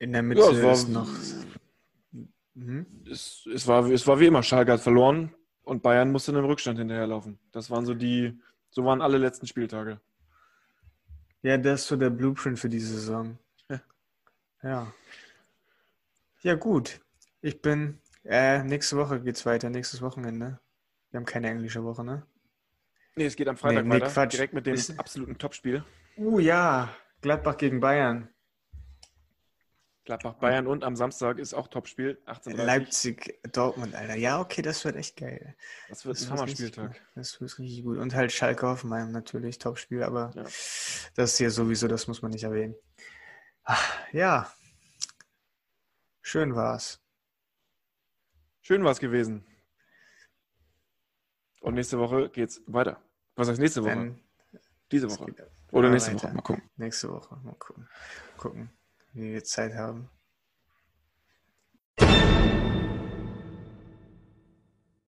In 0.00 0.12
der 0.12 0.24
Mitte 0.24 0.40
ja, 0.40 0.72
ist 0.72 0.88
noch 0.88 1.08
Mhm. 2.54 2.86
Es, 3.10 3.46
es, 3.46 3.66
war, 3.66 3.88
es 3.90 4.06
war 4.06 4.20
wie 4.20 4.26
immer, 4.26 4.42
Schalke 4.42 4.72
hat 4.72 4.80
verloren 4.80 5.32
und 5.62 5.82
Bayern 5.82 6.12
musste 6.12 6.32
in 6.32 6.36
einem 6.36 6.46
Rückstand 6.46 6.78
hinterherlaufen. 6.78 7.38
Das 7.50 7.70
waren 7.70 7.86
so 7.86 7.94
die, 7.94 8.38
so 8.70 8.84
waren 8.84 9.00
alle 9.00 9.18
letzten 9.18 9.46
Spieltage. 9.46 10.00
Ja, 11.42 11.56
das 11.56 11.82
ist 11.82 11.86
so 11.86 11.96
der 11.96 12.10
Blueprint 12.10 12.58
für 12.58 12.68
die 12.68 12.80
Saison. 12.80 13.38
Ja. 13.68 13.80
Ja, 14.62 14.92
ja 16.42 16.54
gut. 16.56 17.00
Ich 17.40 17.62
bin, 17.62 18.00
äh, 18.24 18.62
nächste 18.64 18.96
Woche 18.96 19.20
geht's 19.20 19.46
weiter, 19.46 19.70
nächstes 19.70 20.02
Wochenende. 20.02 20.60
Wir 21.10 21.18
haben 21.18 21.26
keine 21.26 21.48
englische 21.48 21.82
Woche, 21.84 22.04
ne? 22.04 22.26
Nee, 23.14 23.26
es 23.26 23.36
geht 23.36 23.48
am 23.48 23.56
Freitag 23.56 23.84
nee, 23.84 24.00
weiter, 24.00 24.22
nee, 24.22 24.28
direkt 24.28 24.54
mit 24.54 24.66
dem 24.66 24.74
ist, 24.74 24.98
absoluten 24.98 25.36
Topspiel. 25.36 25.84
Uh 26.16 26.38
ja, 26.38 26.94
Gladbach 27.20 27.56
gegen 27.56 27.80
Bayern. 27.80 28.28
Gladbach 30.04 30.34
Bayern 30.34 30.66
und 30.66 30.82
am 30.82 30.96
Samstag 30.96 31.38
ist 31.38 31.54
auch 31.54 31.68
Topspiel. 31.68 32.20
18 32.26 32.56
Leipzig, 32.56 33.38
Dortmund, 33.52 33.94
Alter. 33.94 34.16
Ja, 34.16 34.40
okay, 34.40 34.60
das 34.60 34.84
wird 34.84 34.96
echt 34.96 35.16
geil. 35.16 35.54
Das 35.88 36.04
wird 36.04 36.16
das 36.16 36.24
ein 36.24 36.32
Hammerspieltag. 36.32 37.00
Das 37.14 37.40
wird 37.40 37.56
richtig 37.58 37.84
gut. 37.84 37.98
Und 37.98 38.14
halt 38.14 38.32
Schalke 38.32 38.66
Hoffenheim 38.66 39.12
natürlich, 39.12 39.58
Topspiel, 39.58 40.02
aber 40.02 40.32
ja. 40.34 40.44
das 41.14 41.36
hier 41.36 41.50
sowieso, 41.50 41.86
das 41.86 42.08
muss 42.08 42.20
man 42.20 42.32
nicht 42.32 42.42
erwähnen. 42.42 42.74
Ach, 43.62 43.94
ja. 44.12 44.52
Schön 46.20 46.56
war's. 46.56 47.00
Schön 48.60 48.82
war's 48.82 48.98
gewesen. 48.98 49.46
Und 51.62 51.74
nächste 51.74 51.98
Woche 51.98 52.28
geht's 52.28 52.62
weiter. 52.66 53.00
Was 53.36 53.48
heißt 53.48 53.60
nächste 53.60 53.82
Woche? 53.82 53.96
Wenn, 53.96 54.20
Diese 54.90 55.10
Woche. 55.10 55.34
Oder 55.70 55.88
nächste 55.90 56.12
weiter. 56.12 56.24
Woche. 56.24 56.34
Mal 56.34 56.42
gucken. 56.42 56.62
Nächste 56.76 57.08
Woche. 57.10 57.36
Mal 57.42 57.54
gucken. 57.54 57.88
Gucken 58.36 58.70
wie 59.12 59.32
wir 59.32 59.44
Zeit 59.44 59.74
haben. 59.74 60.08